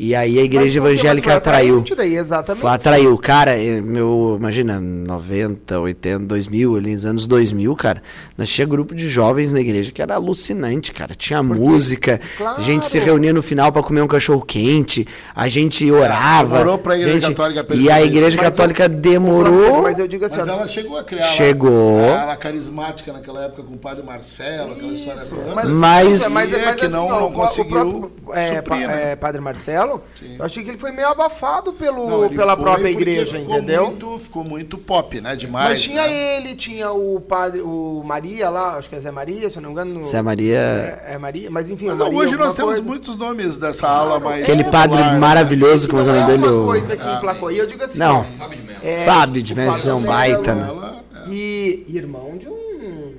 E 0.00 0.14
aí 0.14 0.38
a 0.38 0.42
igreja 0.44 0.80
Mas 0.80 0.90
evangélica 0.92 1.26
Mas 1.28 1.42
foi 1.42 1.52
atraiu. 1.52 1.84
daí, 1.96 2.16
exatamente. 2.16 2.60
Foi, 2.60 2.70
atraiu. 2.70 3.18
Cara, 3.18 3.60
é, 3.60 3.80
meu, 3.80 4.36
imagina, 4.38 4.78
90, 4.80 5.80
80, 5.80 6.24
2000, 6.24 6.76
ali 6.76 6.92
nos 6.92 7.04
anos 7.04 7.26
2000, 7.26 7.74
cara, 7.74 8.00
nós 8.36 8.48
tinha 8.48 8.64
grupo 8.64 8.94
de 8.94 9.10
jovens 9.10 9.52
na 9.52 9.58
igreja 9.60 9.90
que 9.90 10.00
era 10.00 10.14
alucinante, 10.14 10.92
cara. 10.92 11.16
Tinha 11.16 11.42
música, 11.42 12.20
Claro. 12.36 12.58
a 12.58 12.62
gente 12.62 12.86
se 12.86 13.00
reunia 13.00 13.32
no 13.32 13.42
final 13.42 13.72
pra 13.72 13.82
comer 13.82 14.00
um 14.02 14.06
cachorro 14.06 14.40
quente, 14.42 15.04
a 15.34 15.48
gente 15.48 15.90
orava. 15.90 16.58
demorou 16.58 16.78
pra 16.78 16.94
igreja 16.96 17.14
gente- 17.20 17.34
católica 17.34 17.66
E 17.74 17.90
a 17.90 18.00
igreja 18.00 18.36
Mas 18.36 18.44
eu- 18.46 18.50
católica 18.52 18.88
demorou. 18.88 19.82
Mas 19.82 19.98
eu 19.98 20.06
digo 20.06 20.24
assim, 20.24 20.36
Mas 20.36 20.46
ela 20.46 20.66
chegou 20.68 20.96
a 20.96 21.02
criar 21.02 21.24
Chegou. 21.24 22.00
Lá, 22.02 22.22
ela 22.22 22.36
carismática 22.36 23.12
naquela 23.12 23.46
época 23.46 23.64
com 23.64 23.74
o 23.74 23.78
padre 23.78 24.04
Marcelo, 24.04 24.70
aquela 24.74 24.92
história 24.92 25.22
toda. 25.24 25.54
Mas, 25.56 25.68
Mas- 25.68 26.30
mas, 26.30 26.52
É 26.52 26.64
mas 26.66 26.76
que 26.76 26.84
assim, 26.86 26.94
não- 26.94 27.08
não 27.08 27.26
o- 27.26 27.32
conseguiu 27.32 27.64
o 27.64 27.68
próprio 28.00 28.12
é, 28.32 28.56
suprir, 28.56 28.86
né? 28.86 29.12
é, 29.12 29.16
Padre 29.16 29.40
Marcelo, 29.40 29.87
eu 29.88 30.44
achei 30.44 30.62
que 30.62 30.70
ele 30.70 30.78
foi 30.78 30.92
meio 30.92 31.08
abafado 31.08 31.72
pelo, 31.72 32.08
Não, 32.22 32.28
pela 32.28 32.56
própria 32.56 32.88
igreja, 32.90 33.38
ficou 33.38 33.56
entendeu? 33.56 33.86
Muito, 33.88 34.18
ficou 34.18 34.44
muito 34.44 34.78
pop, 34.78 35.20
né? 35.20 35.34
Demais. 35.34 35.68
Mas 35.70 35.82
tinha 35.82 36.06
né? 36.06 36.36
ele, 36.36 36.54
tinha 36.54 36.92
o 36.92 37.20
padre, 37.20 37.60
o 37.60 38.02
Maria 38.04 38.48
lá, 38.50 38.76
acho 38.76 38.88
que 38.88 38.96
é 38.96 39.00
Zé 39.00 39.10
Maria, 39.10 39.48
se 39.50 39.56
eu 39.58 39.62
não 39.62 39.70
me 39.70 39.72
engano. 39.74 39.94
no- 39.94 40.02
Zé 40.02 40.20
Maria- 40.22 40.58
É, 40.58 41.14
é 41.14 41.18
Maria, 41.18 41.50
mas 41.50 41.70
enfim, 41.70 41.86
Mas 41.86 41.98
Maria 41.98 42.18
hoje 42.18 42.36
nós 42.36 42.54
temos 42.54 42.74
coisa. 42.74 42.88
muitos 42.88 43.16
nomes 43.16 43.56
dessa 43.56 43.88
ala 43.88 44.20
mais. 44.20 44.42
Aquele 44.42 44.64
popular, 44.64 44.88
padre 44.88 45.04
né? 45.04 45.18
maravilhoso, 45.18 45.88
como 45.88 46.00
é 46.00 46.04
que 46.04 46.10
é 46.10 46.12
o 46.12 46.16
nome 46.20 46.32
é 46.32 46.36
dele? 46.36 46.48
uma 46.48 46.62
O- 46.62 46.66
coisa 46.66 46.96
que 46.96 47.08
emplacou. 47.08 47.50
E 47.50 47.58
eu 47.58 47.66
digo 47.66 47.82
assim, 47.84 47.98
Não. 47.98 48.24
Fábio 48.24 48.56
de 48.58 48.62
Mello. 48.64 48.80
é, 48.82 49.04
Fábio 49.04 49.42
de 49.42 49.54
Mello 49.54 49.88
é 49.88 49.94
um 49.94 50.02
baita, 50.02 50.54
né? 50.54 51.00
É. 51.26 51.30
E 51.30 51.84
irmão 51.88 52.36
de 52.36 52.48
um. 52.48 53.14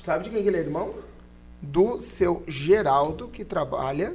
Sabe 0.00 0.24
de 0.24 0.30
quem 0.30 0.42
que 0.42 0.48
ele 0.48 0.56
é 0.56 0.60
irmão? 0.60 0.90
Do 1.60 2.00
seu 2.00 2.42
Geraldo, 2.48 3.28
que 3.28 3.44
trabalha 3.44 4.14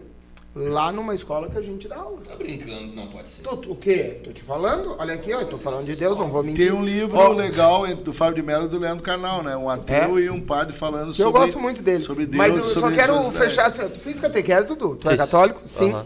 lá 0.69 0.91
numa 0.91 1.13
escola 1.15 1.49
que 1.49 1.57
a 1.57 1.61
gente 1.61 1.87
dá 1.87 1.97
aula. 1.97 2.17
Tá 2.27 2.35
brincando, 2.35 2.95
não 2.95 3.07
pode 3.07 3.29
ser. 3.29 3.43
Tô- 3.43 3.55
o 3.71 3.75
quê? 3.75 4.21
Tô 4.23 4.31
te 4.31 4.41
falando? 4.43 4.95
Olha 4.99 5.13
aqui, 5.13 5.33
ó, 5.33 5.41
eu 5.41 5.47
tô 5.47 5.57
falando 5.57 5.85
de 5.85 5.95
Deus, 5.95 6.17
não 6.17 6.27
vou 6.29 6.43
mentir. 6.43 6.67
Tem 6.69 6.75
um 6.75 6.83
livro 6.83 7.17
Ó, 7.17 7.29
legal 7.29 7.85
entre- 7.87 8.03
do 8.03 8.13
Fábio 8.13 8.35
de 8.35 8.41
Mello 8.41 8.65
e 8.65 8.69
do 8.69 8.79
Leandro 8.79 9.03
Carnal, 9.03 9.43
né? 9.43 9.55
Um 9.55 9.69
ateu 9.69 10.17
É? 10.17 10.21
e 10.21 10.29
um 10.29 10.41
padre 10.41 10.73
falando 10.73 11.13
que 11.13 11.21
eu 11.21 11.27
sobre. 11.27 11.41
gosto 11.41 11.59
muito 11.59 11.81
dele. 11.81 12.03
Sobre 12.03 12.25
Deus, 12.25 12.37
Mas 12.37 12.55
eu 12.57 12.63
só 12.63 12.79
sobre 12.81 12.95
quero 12.95 13.13
religiosidade. 13.13 13.49
fechar 13.49 13.65
assim. 13.67 13.89
Tu 13.89 13.99
fez 13.99 14.19
catequese, 14.19 14.67
Dudu? 14.67 14.95
Tu 14.95 15.07
é 15.07 15.11
Fiz. 15.11 15.17
católico? 15.19 15.61
Sim. 15.65 15.91
Aham. 15.91 16.05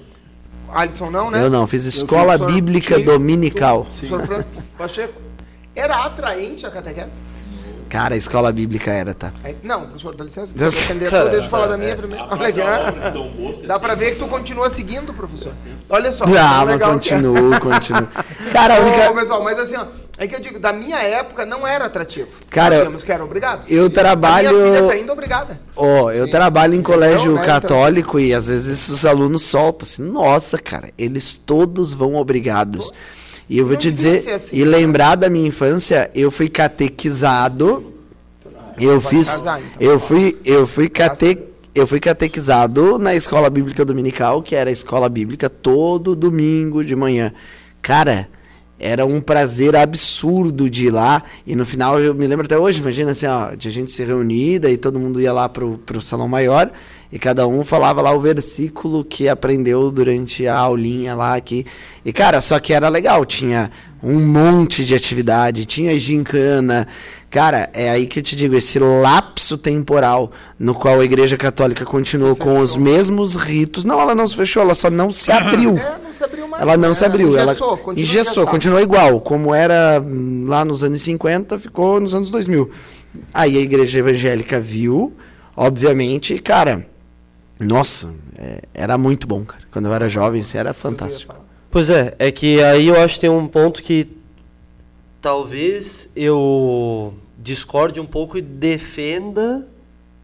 Alisson 0.74 1.10
não, 1.12 1.30
né? 1.30 1.43
Eu 1.43 1.49
não, 1.49 1.68
fiz 1.68 1.86
escola 1.86 2.38
Sor- 2.38 2.47
bíblica 2.52 2.95
Sim. 2.95 3.04
dominical. 3.04 3.86
Tu. 3.99 4.08
Francisco 4.08 4.64
Pacheco. 4.78 5.22
Era 5.76 6.06
atraente 6.06 6.66
a 6.66 6.72
catequese? 6.72 7.22
Cara, 7.92 8.16
a 8.16 8.18
escola 8.18 8.54
bíblica 8.54 8.89
era, 8.89 9.14
tá? 9.14 9.34
Aí- 9.44 9.58
Não, 9.62 9.82
professor, 9.88 10.16
dá 10.16 10.24
licença. 10.24 10.58
Deus- 10.58 10.76
defender, 10.76 11.10
deixa 11.30 11.46
eu 11.46 11.50
falar 11.50 11.68
da 11.68 11.74
é, 11.74 11.78
minha 11.78 11.96
primeiro. 11.98 12.26
Olha 12.32 12.48
aqui, 12.48 12.62
obra 12.62 12.86
ó. 12.88 12.92
de 13.10 13.12
Dom 13.12 13.32
Bosco 13.34 13.64
é 13.66 13.68
Dá 13.68 13.78
pra 13.78 13.96
ver 13.96 14.12
que 14.14 14.20
tu 14.20 14.28
continua 14.28 14.70
seguindo, 14.70 15.14
professor. 15.14 15.52
Olha 15.89 16.10
só. 16.14 16.24
Ah, 16.24 16.64
mas 16.66 16.80
é. 16.80 16.84
continuo, 16.86 17.52
continuo. 17.60 18.08
Cara, 18.54 18.76
a 18.76 18.80
Ô, 18.80 18.84
única. 18.84 19.14
pessoal, 19.14 19.44
mas 19.44 19.60
assim, 19.60 19.76
ó, 19.76 19.84
é 20.18 20.26
que 20.26 20.34
eu 20.34 20.39
digo, 20.39 20.58
da 20.58 20.72
minha 20.72 21.00
época 21.00 21.46
não 21.46 21.68
era 21.68 21.84
atrativo. 21.86 22.30
Cara, 22.50 22.89
Nós 22.89 23.04
que 23.04 23.12
era 23.12 23.26
obrigado. 23.26 23.64
eu 23.68 23.89
trabalho- 23.89 24.50
A 24.50 24.54
minha 24.54 24.74
filha 24.78 24.88
tá 24.88 24.98
indo 24.98 25.12
obrigada. 25.12 25.60
Ó, 25.76 26.12
eu 26.12 26.30
trabalho 26.30 26.74
em 26.76 26.82
colégio 26.82 27.34
né, 27.34 27.42
então- 27.42 27.46
católico 27.60 28.18
e 28.22 28.34
às 28.34 28.48
vezes 28.48 28.68
esses 28.89 29.06
alunos 29.06 29.42
soltam 29.44 29.86
assim, 29.86 30.04
nossa, 30.10 30.58
cara, 30.58 30.89
eles 30.98 31.36
todos 31.36 31.94
vão 31.94 32.16
obrigados. 32.16 32.94
E 33.50 33.58
eu 33.58 33.68
vou 33.68 33.76
te 33.76 33.92
dizer, 33.92 34.32
assim, 34.32 34.58
e 34.58 34.66
né? 34.66 34.78
lembrar 34.78 35.16
da 35.16 35.30
minha 35.30 35.48
infância, 35.48 36.10
eu 36.16 36.32
fui 36.32 36.48
catequizado, 36.50 37.94
eu 38.80 39.02
fiz, 39.02 39.30
casar, 39.30 39.60
então. 39.60 39.76
eu 39.80 40.00
fui, 40.00 40.38
eu 40.46 40.66
fui 40.66 40.89
cate, 40.89 41.38
eu 41.76 41.86
fui 41.86 42.00
catequizado 42.00 42.98
na 42.98 43.14
escola 43.14 43.50
bíblica 43.50 43.84
dominical, 43.84 44.42
que 44.42 44.56
era 44.56 44.70
a 44.70 44.74
escola 44.74 45.10
bíblica 45.10 45.50
todo 45.50 46.16
domingo 46.16 46.84
de 46.84 46.96
manhã. 46.96 47.34
Cara, 47.82 48.30
era 48.80 49.06
um 49.06 49.22
prazer 49.22 49.76
absurdo 49.76 50.70
de 50.70 50.88
ir 50.88 50.92
lá. 50.92 51.22
E 51.46 51.56
no 51.56 51.66
final, 51.66 52.00
eu 52.00 52.16
me 52.16 52.26
lembro 52.26 52.46
até 52.46 52.58
hoje, 52.58 52.82
imagina 52.82 53.12
assim, 53.12 53.28
ó, 53.28 53.54
de 53.54 53.68
a 53.68 53.72
gente 53.72 53.92
se 53.92 54.04
reunir, 54.04 54.60
daí 54.60 54.76
todo 54.76 55.00
mundo 55.00 55.22
ia 55.22 55.32
lá 55.32 55.48
pro, 55.48 55.78
pro 55.86 56.02
salão 56.02 56.28
maior 56.28 56.70
e 57.12 57.20
cada 57.20 57.45
um 57.45 57.64
falava 57.64 58.01
lá 58.01 58.14
o 58.14 58.22
versículo 58.22 59.03
que 59.03 59.28
aprendeu 59.28 59.91
durante 59.91 60.47
a 60.47 60.57
aulinha 60.57 61.14
lá 61.14 61.36
aqui. 61.36 61.66
E 62.05 62.14
cara, 62.14 62.39
só 62.39 62.59
que 62.59 62.74
era 62.74 62.88
legal, 62.88 63.26
tinha 63.26 63.70
um 64.01 64.20
monte 64.20 64.84
de 64.84 64.95
atividade, 64.95 65.66
tinha 65.66 65.97
gincana. 65.99 66.88
Cara, 67.30 67.70
é 67.74 67.89
aí 67.89 68.07
que 68.07 68.20
eu 68.20 68.24
te 68.24 68.36
digo, 68.36 68.55
esse 68.55 68.80
lapso 68.80 69.57
temporal 69.57 70.32
no 70.57 70.74
qual 70.74 70.99
a 70.99 71.05
Igreja 71.05 71.38
Católica 71.38 71.86
continuou 71.86 72.36
com 72.36 72.59
os 72.59 72.76
mesmos 72.76 73.36
ritos. 73.36 73.86
Não, 73.86 73.99
ela 74.01 74.16
não 74.16 74.28
se 74.28 74.36
fechou, 74.36 74.64
ela 74.64 74.76
só 74.76 74.89
não 74.89 75.12
se 75.12 75.32
abriu. 75.32 75.78
É, 75.78 75.99
não 76.03 76.14
se 76.14 76.24
abriu 76.24 76.47
mais. 76.47 76.62
Ela 76.62 76.78
não 76.78 76.89
né? 76.89 76.95
se 76.95 77.05
abriu, 77.05 77.38
ela 77.38 77.51
Engessou, 77.51 77.78
continua 77.78 77.93
engessou, 77.93 78.22
engessado. 78.22 78.47
continuou 78.47 78.82
igual, 78.82 79.22
como 79.22 79.53
era 79.53 80.01
hum, 80.05 80.45
lá 80.47 80.66
nos 80.66 80.84
anos 80.84 81.01
50, 81.01 81.59
ficou 81.59 81.99
nos 81.99 82.16
anos 82.16 82.32
2000. 82.32 82.70
Aí 83.34 83.57
a 83.57 83.62
igreja 83.62 83.99
evangélica 83.99 84.59
viu, 84.59 85.14
obviamente, 85.55 86.34
e, 86.34 86.39
cara, 86.39 86.86
nossa, 87.62 88.14
é, 88.38 88.62
era 88.74 88.97
muito 88.97 89.28
bom, 89.28 89.43
cara. 89.43 89.64
Quando 89.72 89.86
eu 89.86 89.93
era 89.93 90.09
jovem, 90.09 90.41
isso 90.41 90.57
era 90.57 90.74
fantástico. 90.74 91.36
Pois 91.70 91.89
é, 91.89 92.16
é 92.20 92.32
que 92.32 92.62
aí 92.62 92.88
eu 92.88 92.99
acho 92.99 93.16
que 93.16 93.22
tem 93.22 93.30
um 93.30 93.47
ponto 93.47 93.82
que 93.82 94.07
talvez 95.22 96.12
eu 96.16 97.14
discorde 97.38 97.99
um 97.99 98.05
pouco 98.05 98.38
e 98.38 98.41
defenda, 98.41 99.66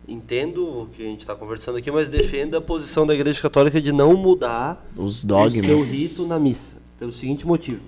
entendo 0.08 0.64
o 0.66 0.88
que 0.88 1.02
a 1.02 1.06
gente 1.06 1.22
está 1.22 1.36
conversando 1.36 1.78
aqui, 1.78 1.90
mas 1.90 2.10
defenda 2.10 2.58
a 2.58 2.62
posição 2.62 3.06
da 3.08 3.14
Igreja 3.14 3.42
Católica 3.42 3.80
de 3.80 3.92
não 3.92 4.16
mudar 4.16 4.86
Os 4.96 5.18
o 5.18 5.18
seu 5.20 5.28
dogmas. 5.28 5.94
rito 5.94 6.28
na 6.28 6.40
missa, 6.40 6.76
pelo 7.00 7.14
seguinte 7.14 7.46
motivo. 7.46 7.82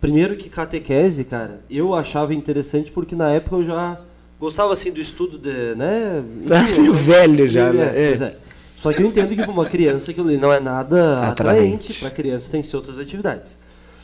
Primeiro 0.00 0.36
que 0.36 0.48
catequese, 0.48 1.24
cara, 1.24 1.60
eu 1.68 1.94
achava 1.94 2.32
interessante 2.32 2.90
porque 2.90 3.16
na 3.16 3.30
época 3.30 3.56
eu 3.56 3.64
já 3.64 4.00
gostava 4.38 4.72
assim 4.72 4.92
do 4.92 5.00
estudo 5.00 5.36
de, 5.36 5.74
né? 5.74 6.22
Tá 6.46 6.62
velho 6.92 7.48
já, 7.48 7.72
né? 7.72 7.90
É. 7.94 8.08
pois 8.10 8.20
é. 8.20 8.36
Só 8.78 8.92
que 8.92 9.02
eu 9.02 9.06
entendo 9.08 9.30
que 9.34 9.42
para 9.42 9.50
uma 9.50 9.66
criança 9.66 10.12
aquilo 10.12 10.28
ali 10.28 10.36
não 10.38 10.52
é 10.52 10.60
nada 10.60 11.28
Atraente. 11.28 11.32
atraente, 11.88 11.94
para 12.00 12.10
criança 12.12 12.48
tem 12.52 12.62
que 12.62 12.68
ser 12.68 12.76
outras 12.76 12.96
atividades. 13.00 13.58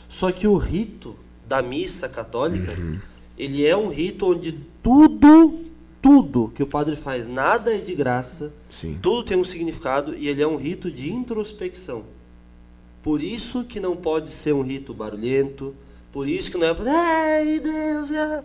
Só 0.09 0.33
que 0.33 0.45
o 0.45 0.57
rito 0.57 1.15
da 1.47 1.61
missa 1.61 2.09
católica, 2.09 2.73
Uhum. 2.77 2.99
ele 3.37 3.65
é 3.65 3.75
um 3.77 3.87
rito 3.87 4.29
onde 4.29 4.51
tudo, 4.83 5.61
tudo 6.01 6.51
que 6.53 6.61
o 6.61 6.67
padre 6.67 6.97
faz, 6.97 7.25
nada 7.25 7.73
é 7.73 7.77
de 7.77 7.95
graça, 7.95 8.53
Sim. 8.67 8.99
tudo 9.01 9.23
tem 9.23 9.37
um 9.37 9.45
significado 9.45 10.13
e 10.13 10.27
ele 10.27 10.41
é 10.41 10.47
um 10.47 10.57
rito 10.57 10.91
de 10.91 11.09
introspecção. 11.09 12.03
Por 13.01 13.23
isso 13.23 13.63
que 13.63 13.79
não 13.79 13.95
pode 13.95 14.33
ser 14.33 14.53
um 14.53 14.61
rito 14.61 14.93
barulhento, 14.93 15.73
por 16.11 16.27
isso 16.27 16.51
que 16.51 16.57
não 16.57 16.67
é. 16.67 16.75
Ai, 16.85 17.59
Deus! 17.61 18.11
é." 18.11 18.43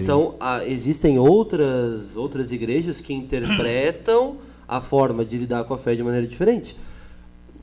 Então, 0.00 0.34
ah, 0.38 0.64
existem 0.66 1.18
outras, 1.18 2.14
outras 2.14 2.52
igrejas 2.52 3.00
que 3.00 3.14
interpretam 3.14 4.36
a 4.76 4.80
forma 4.80 5.24
de 5.24 5.36
lidar 5.38 5.64
com 5.64 5.74
a 5.74 5.78
fé 5.78 5.94
de 5.94 6.02
maneira 6.02 6.26
diferente. 6.26 6.76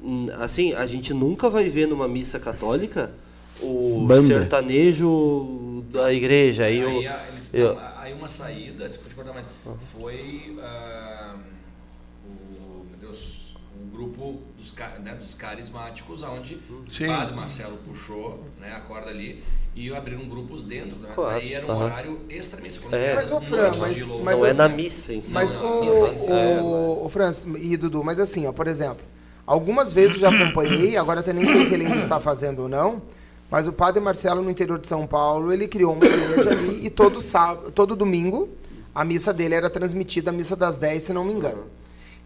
Hum, 0.04 0.28
Assim, 0.40 0.74
a 0.74 0.86
gente 0.88 1.14
nunca 1.14 1.50
vai 1.50 1.70
ver 1.70 1.88
numa 1.88 2.08
missa 2.08 2.40
católica 2.40 3.12
o 3.62 4.06
Banda. 4.08 4.22
sertanejo 4.28 5.84
da 5.92 6.14
igreja. 6.14 6.66
Aí, 6.66 6.82
Aí, 6.82 6.86
o- 7.08 7.12
a- 7.12 7.28
eles- 7.30 7.54
eu- 7.54 7.78
aí 7.98 8.14
uma 8.14 8.28
saída, 8.28 8.88
desculpa 8.88 9.10
te 9.10 9.16
cortar, 9.16 9.34
mas 9.34 9.46
foi 9.94 10.56
ah, 10.62 11.36
o, 12.26 12.86
meu 12.90 13.00
Deus, 13.00 13.56
o 13.82 13.86
grupo 13.92 14.42
dos, 14.58 14.74
né, 15.04 15.16
dos 15.16 15.34
carismáticos, 15.34 16.24
onde 16.24 16.60
Sim. 16.92 17.06
o 17.06 17.08
padre 17.08 17.36
Marcelo 17.36 17.78
puxou 17.78 18.46
né, 18.60 18.72
a 18.76 18.80
corda 18.82 19.10
ali 19.10 19.44
e 19.80 19.96
abriram 19.96 20.28
grupos 20.28 20.64
dentro. 20.64 20.98
Né? 21.00 21.10
Claro, 21.16 21.38
Aí 21.38 21.54
era 21.54 21.66
um 21.66 21.78
horário 21.78 22.20
extra-missa. 22.30 22.82
quando 22.82 22.94
É. 22.96 23.16
Mas, 23.16 23.32
ô, 23.32 23.38
as 23.38 23.46
Fran, 23.46 23.72
mas- 23.80 23.98
mas 24.24 24.38
não 24.38 24.46
é 24.46 24.50
assim- 24.50 24.58
na 24.58 24.70
missa 24.70 25.14
em 25.14 25.22
si. 25.22 25.32
Mas, 25.32 25.54
Não, 25.54 25.82
o, 25.82 25.86
é, 26.34 26.62
o, 26.62 27.06
o 27.06 27.10
Franz 27.10 27.46
e 27.58 27.78
Dudu, 27.78 28.04
mas 28.04 28.20
assim, 28.20 28.46
ó, 28.46 28.52
por 28.52 28.68
exemplo, 28.68 29.04
algumas 29.48 29.94
vezes 29.94 30.16
eu 30.16 30.22
já 30.22 30.30
acompanhei, 30.30 30.98
agora 30.98 31.22
até 31.22 31.32
nem 31.32 31.46
sei 31.46 31.66
se 31.66 31.74
ele 31.74 31.86
ainda 31.86 32.00
está 32.00 32.20
fazendo 32.20 32.64
ou 32.64 32.70
não, 32.70 33.02
mas 33.50 33.68
o 33.68 33.74
padre 33.74 34.02
Marcelo, 34.02 34.42
no 34.42 34.50
interior 34.50 34.78
de 34.80 34.88
São 34.88 35.08
Paulo, 35.08 35.52
ele 35.54 35.68
criou 35.68 35.94
uma 35.94 36.06
igreja 36.06 36.50
ali 36.52 36.86
e 36.86 36.90
todo, 36.90 37.22
sábado, 37.22 37.72
todo 37.72 37.96
domingo 37.96 38.50
a 38.94 39.06
missa 39.06 39.34
dele 39.34 39.56
era 39.56 39.70
transmitida, 39.70 40.30
a 40.30 40.34
missa 40.34 40.56
das 40.56 40.78
10, 40.78 41.04
se 41.04 41.14
não 41.14 41.24
me 41.24 41.32
engano. 41.32 41.64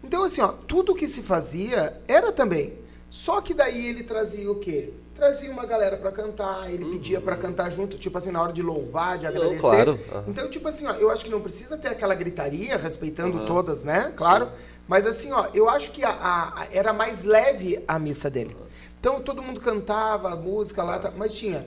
Então, 0.02 0.24
assim, 0.24 0.40
ó, 0.40 0.48
tudo 0.48 0.94
que 0.94 1.06
se 1.06 1.22
fazia 1.22 1.98
era 2.08 2.32
também. 2.32 2.72
Só 3.10 3.40
que 3.40 3.54
daí 3.54 3.86
ele 3.86 4.02
trazia 4.02 4.50
o 4.50 4.56
quê? 4.56 4.90
Trazia 5.14 5.50
uma 5.52 5.64
galera 5.64 5.96
pra 5.96 6.10
cantar, 6.10 6.68
ele 6.72 6.84
pedia 6.86 7.20
pra 7.20 7.36
cantar 7.36 7.70
junto, 7.70 7.96
tipo 7.96 8.18
assim, 8.18 8.32
na 8.32 8.42
hora 8.42 8.52
de 8.52 8.62
louvar, 8.62 9.16
de 9.16 9.26
agradecer. 9.26 9.60
claro, 9.60 9.98
aham. 10.12 10.24
Então, 10.26 10.50
tipo 10.50 10.66
assim, 10.66 10.86
ó, 10.88 10.92
eu 10.94 11.10
acho 11.10 11.24
que 11.24 11.30
não 11.30 11.40
precisa 11.40 11.78
ter 11.78 11.88
aquela 11.88 12.14
gritaria, 12.16 12.76
respeitando 12.76 13.46
todas, 13.46 13.84
né? 13.84 14.12
Claro. 14.16 14.48
Mas 14.88 15.06
assim, 15.06 15.32
ó, 15.32 15.46
eu 15.54 15.68
acho 15.68 15.92
que 15.92 16.04
a, 16.04 16.10
a- 16.10 16.62
a- 16.62 16.66
era 16.72 16.92
mais 16.92 17.22
leve 17.22 17.82
a 17.86 17.98
missa 17.98 18.28
dele. 18.28 18.56
Então 18.98 19.20
todo 19.20 19.40
mundo 19.42 19.60
cantava 19.60 20.32
a 20.32 20.36
música 20.36 20.82
lá, 20.82 20.98
tá, 20.98 21.12
mas 21.16 21.32
tinha 21.32 21.64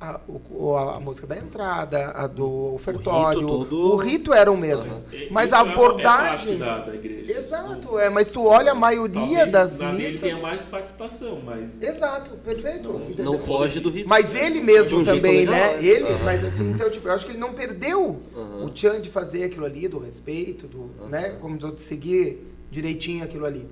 a, 0.00 0.18
o- 0.26 0.74
a, 0.76 0.96
a 0.96 1.00
música 1.00 1.26
da 1.26 1.36
entrada, 1.36 2.10
a 2.12 2.26
do 2.26 2.74
ofertório. 2.74 3.46
O 3.46 3.96
rito, 3.96 4.24
todo- 4.26 4.34
era 4.34 4.50
o 4.50 4.56
mesmo. 4.56 4.90
E- 5.12 5.28
Mas 5.30 5.52
a 5.52 5.58
é 5.58 5.62
uma- 5.62 5.72
abordagem. 5.74 6.54
É 6.54 6.58
parte 6.58 6.58
da, 6.58 6.78
da 6.86 6.94
igreja. 6.94 7.38
Exato, 7.38 7.98
é, 7.98 8.08
mas 8.08 8.30
tu 8.30 8.44
olha 8.46 8.72
a 8.72 8.74
maioria 8.74 9.46
Talvez 9.46 9.52
das 9.52 9.78
na 9.80 9.92
missas. 9.92 10.20
tenha 10.22 10.38
mais 10.38 10.62
participação, 10.62 11.40
mas 11.44 11.80
Exato, 11.82 12.30
perfeito. 12.38 12.88
entendeu? 13.08 13.24
Não 13.26 13.38
foge 13.38 13.78
do 13.80 13.90
ritmo. 13.90 14.08
Mas 14.08 14.34
ele 14.34 14.60
mesmo 14.62 15.00
um 15.00 15.04
também, 15.04 15.40
legal, 15.46 15.54
né? 15.54 15.76
né? 15.76 15.84
Ele, 15.84 16.04
Aham. 16.08 16.18
mas 16.24 16.44
assim, 16.44 16.70
então, 16.70 16.90
tipo, 16.90 17.06
eu 17.06 17.12
acho 17.12 17.26
que 17.26 17.32
ele 17.32 17.38
não 17.38 17.52
perdeu 17.52 18.20
o 18.64 18.70
tchan 18.70 19.00
de 19.00 19.10
fazer 19.10 19.44
aquilo 19.44 19.66
ali, 19.66 19.86
do 19.86 19.98
respeito, 19.98 20.66
do, 20.66 20.90
né? 21.08 21.36
Como 21.40 21.58
de 21.58 21.80
seguir 21.80 22.46
direitinho 22.70 23.22
aquilo 23.24 23.44
ali. 23.44 23.68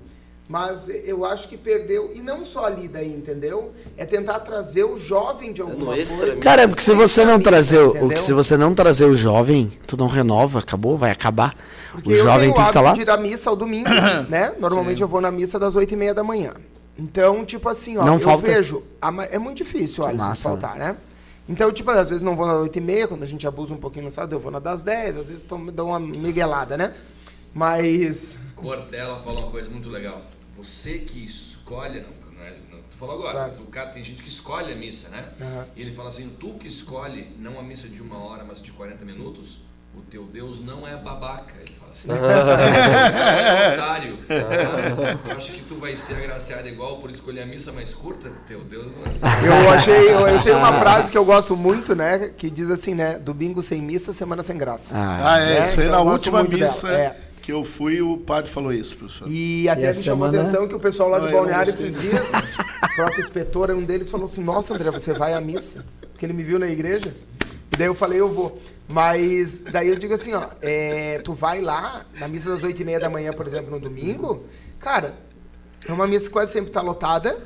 Mas 0.49 0.89
eu 1.05 1.23
acho 1.25 1.47
que 1.47 1.55
perdeu, 1.55 2.11
e 2.15 2.21
não 2.23 2.43
só 2.43 2.65
ali 2.65 2.87
daí, 2.87 3.13
entendeu? 3.13 3.71
É 3.95 4.03
tentar 4.03 4.39
trazer 4.39 4.83
o 4.83 4.97
jovem 4.97 5.53
de 5.53 5.61
alguma 5.61 5.93
no 5.93 6.01
extra, 6.01 6.17
coisa. 6.17 6.33
né? 6.33 6.41
Cara, 6.41 6.63
é 6.63 6.67
porque 6.67 6.81
se 6.81 6.91
você 6.91 7.23
não 7.23 7.39
trazer 7.39 7.79
o, 7.79 8.09
que 8.09 8.19
se 8.19 8.33
você 8.33 8.57
não 8.57 8.73
trazer 8.73 9.05
o 9.05 9.15
jovem, 9.15 9.71
tu 9.85 9.95
não 9.95 10.07
renova, 10.07 10.57
acabou, 10.57 10.97
vai 10.97 11.11
acabar. 11.11 11.55
Porque 11.91 12.09
o 12.09 12.15
eu 12.15 12.23
jovem 12.23 12.51
tem 12.51 12.53
que 12.63 12.67
estar 12.67 12.79
hábito 12.79 12.83
lá. 12.83 12.93
de 12.95 13.01
ir 13.01 13.09
à 13.11 13.17
missa 13.17 13.47
ao 13.51 13.55
domingo, 13.55 13.89
né? 14.27 14.55
Normalmente 14.59 15.03
eu 15.03 15.07
vou 15.07 15.21
na 15.21 15.29
missa 15.29 15.59
das 15.59 15.75
oito 15.75 15.93
e 15.93 15.95
meia 15.95 16.15
da 16.15 16.23
manhã. 16.23 16.53
Então, 16.97 17.45
tipo 17.45 17.69
assim, 17.69 17.97
ó, 17.97 18.03
Não 18.03 18.15
eu 18.15 18.19
falta? 18.19 18.47
vejo... 18.47 18.81
É 19.29 19.37
muito 19.37 19.57
difícil, 19.57 20.03
olha, 20.03 20.15
massa, 20.17 20.49
faltar, 20.49 20.77
né? 20.77 20.97
Então, 21.47 21.71
tipo, 21.71 21.91
às 21.91 22.09
vezes 22.09 22.23
não 22.23 22.35
vou 22.35 22.47
na 22.47 22.55
oito 22.55 22.75
e 22.75 22.81
meia, 22.81 23.07
quando 23.07 23.21
a 23.21 23.27
gente 23.27 23.45
abusa 23.47 23.71
um 23.71 23.77
pouquinho 23.77 24.05
no 24.05 24.11
sábado, 24.11 24.33
eu 24.33 24.39
vou 24.39 24.51
na 24.51 24.57
das 24.59 24.81
dez, 24.81 25.15
às 25.15 25.27
vezes 25.27 25.43
tô- 25.43 25.59
me 25.59 25.71
dou 25.71 25.89
uma 25.89 25.99
miguelada, 25.99 26.75
né? 26.75 26.91
Mas... 27.53 28.39
Cortella 28.55 29.19
falou 29.23 29.43
uma 29.43 29.51
coisa 29.51 29.69
muito 29.69 29.89
legal. 29.89 30.21
Você 30.59 30.99
que 30.99 31.25
escolhe, 31.25 32.01
não, 32.01 32.09
não, 32.37 32.43
é, 32.43 32.53
não 32.71 32.79
tu 32.91 32.97
falou 32.99 33.15
agora, 33.15 33.31
Claro. 33.33 33.47
mas 33.47 33.59
o 33.59 33.65
cara 33.67 33.89
tem 33.91 34.03
gente 34.03 34.21
que 34.23 34.29
escolhe 34.29 34.73
a 34.73 34.75
missa, 34.75 35.09
né? 35.09 35.23
Aham. 35.41 35.65
E 35.75 35.81
ele 35.81 35.91
fala 35.95 36.09
assim, 36.09 36.29
tu 36.39 36.55
que 36.55 36.67
escolhe 36.67 37.33
não 37.39 37.57
a 37.59 37.63
missa 37.63 37.87
de 37.87 38.01
uma 38.01 38.17
hora, 38.17 38.43
mas 38.45 38.61
de 38.61 38.71
40 38.73 39.05
minutos, 39.05 39.59
o 39.95 40.01
teu 40.01 40.23
Deus 40.25 40.59
não 40.63 40.87
é 40.87 40.95
babaca. 40.97 41.53
Ele 41.59 41.73
fala 41.79 41.91
assim, 41.91 42.09
é 42.11 43.73
otário. 43.73 44.19
Eu 45.29 45.37
acho 45.37 45.51
que 45.53 45.61
tu 45.61 45.75
vai 45.75 45.95
ser 45.95 46.15
agraciado 46.15 46.67
igual 46.67 46.97
por 46.97 47.09
escolher 47.09 47.41
a 47.41 47.45
missa 47.45 47.71
mais 47.71 47.93
curta, 47.93 48.29
teu 48.47 48.59
Deus 48.61 48.87
não 48.95 49.05
é 49.05 49.09
assim. 49.09 49.25
Eu 49.45 49.69
achei... 49.71 50.09
Eu, 50.13 50.27
eu 50.27 50.43
tenho 50.43 50.57
uma 50.57 50.73
frase 50.73 51.09
que 51.11 51.17
eu 51.17 51.25
gosto 51.25 51.55
muito, 51.55 51.95
né? 51.95 52.33
Que 52.37 52.49
diz 52.49 52.69
assim, 52.69 52.93
né? 52.93 53.17
Domingo 53.17 53.63
sem 53.63 53.81
missa, 53.81 54.13
semana 54.13 54.43
sem 54.43 54.57
graça. 54.57 54.93
Ah, 54.95 55.33
Ah, 55.33 55.39
é, 55.39 55.59
né? 55.61 55.67
isso 55.67 55.79
aí 55.79 55.87
Então 55.87 56.03
na 56.05 56.11
última 56.11 56.39
muito 56.39 56.57
dela, 56.57 56.71
missa 56.71 56.89
é. 56.91 57.15
Que 57.41 57.51
eu 57.51 57.63
fui, 57.63 58.01
o 58.01 58.17
padre 58.17 58.51
falou 58.51 58.71
isso, 58.71 58.95
professor. 58.95 59.27
E 59.29 59.67
até 59.67 59.91
E 59.91 59.97
me 59.97 60.03
chamou 60.03 60.27
a 60.27 60.29
atenção 60.29 60.67
que 60.67 60.75
o 60.75 60.79
pessoal 60.79 61.09
lá 61.09 61.19
Não, 61.19 61.27
do 61.27 61.31
Balneário 61.31 61.69
esses 61.69 62.01
dias, 62.01 62.27
o 62.83 62.95
próprio 62.95 63.21
inspetor, 63.21 63.71
um 63.71 63.83
deles, 63.83 64.11
falou 64.11 64.27
assim, 64.27 64.43
nossa 64.43 64.73
André, 64.73 64.91
você 64.91 65.13
vai 65.13 65.33
à 65.33 65.41
missa? 65.41 65.85
Porque 66.11 66.25
ele 66.25 66.33
me 66.33 66.43
viu 66.43 66.59
na 66.59 66.67
igreja. 66.69 67.13
E 67.71 67.77
daí 67.77 67.87
eu 67.87 67.95
falei, 67.95 68.19
eu 68.19 68.29
vou. 68.29 68.61
Mas 68.87 69.63
daí 69.71 69.87
eu 69.87 69.95
digo 69.95 70.13
assim, 70.13 70.33
ó, 70.33 70.43
é, 70.61 71.19
tu 71.19 71.33
vai 71.33 71.61
lá, 71.61 72.05
na 72.19 72.27
missa 72.27 72.49
das 72.49 72.63
oito 72.63 72.81
e 72.81 72.85
meia 72.85 72.99
da 72.99 73.09
manhã, 73.09 73.31
por 73.31 73.45
exemplo, 73.45 73.69
no 73.69 73.79
domingo, 73.79 74.43
cara, 74.79 75.13
é 75.87 75.93
uma 75.93 76.07
missa 76.07 76.25
que 76.25 76.33
quase 76.33 76.51
sempre 76.51 76.71
tá 76.71 76.81
lotada, 76.81 77.37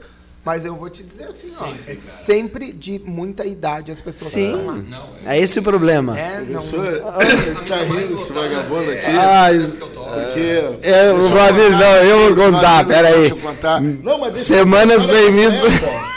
mas 0.46 0.66
eu 0.66 0.76
vou 0.76 0.90
te 0.90 1.04
dizer 1.04 1.26
assim, 1.26 1.64
ó, 1.64 1.74
é 1.90 1.96
sempre 1.96 2.74
de 2.74 3.00
muita 3.00 3.46
idade 3.46 3.92
as 3.92 4.02
pessoas 4.02 4.34
que 4.34 4.42
Sim. 4.42 4.52
estão 4.52 4.66
lá. 4.66 4.74
Não, 4.76 5.10
é. 5.26 5.38
é 5.38 5.42
esse 5.42 5.60
o 5.60 5.64
problema. 5.64 6.20
É, 6.20 6.42
não, 6.42 6.62
Professor, 6.62 7.02
Na 7.02 7.12
tá 7.12 7.20
missa 7.26 7.76
rindo 7.84 7.94
mais 7.94 8.12
esse 8.12 8.34
vagabundo 8.34 8.92
é, 8.92 9.00
aqui? 9.00 9.18
Ah, 9.18 9.52
é, 9.52 9.56
isso- 9.56 9.72
que 9.72 9.82
eu 9.82 9.88
toco. 9.90 10.10
Porque. 10.12 10.88
É, 10.88 11.12
o 11.14 11.30
Vladimir, 11.30 11.72
não, 11.72 11.96
eu 11.96 12.36
vou 12.36 12.46
contar, 12.46 12.84
Vladimir, 12.84 12.88
pera 12.88 13.08
aí. 13.08 13.20
deixa 13.20 13.36
eu 13.36 13.38
contar. 13.40 13.82
Não, 13.82 14.18
mas 14.20 14.34
deixa 14.34 14.54
eu 14.54 14.58
Semana 14.58 14.94
contar, 14.96 15.14
sem 15.14 15.32
missa. 15.32 16.04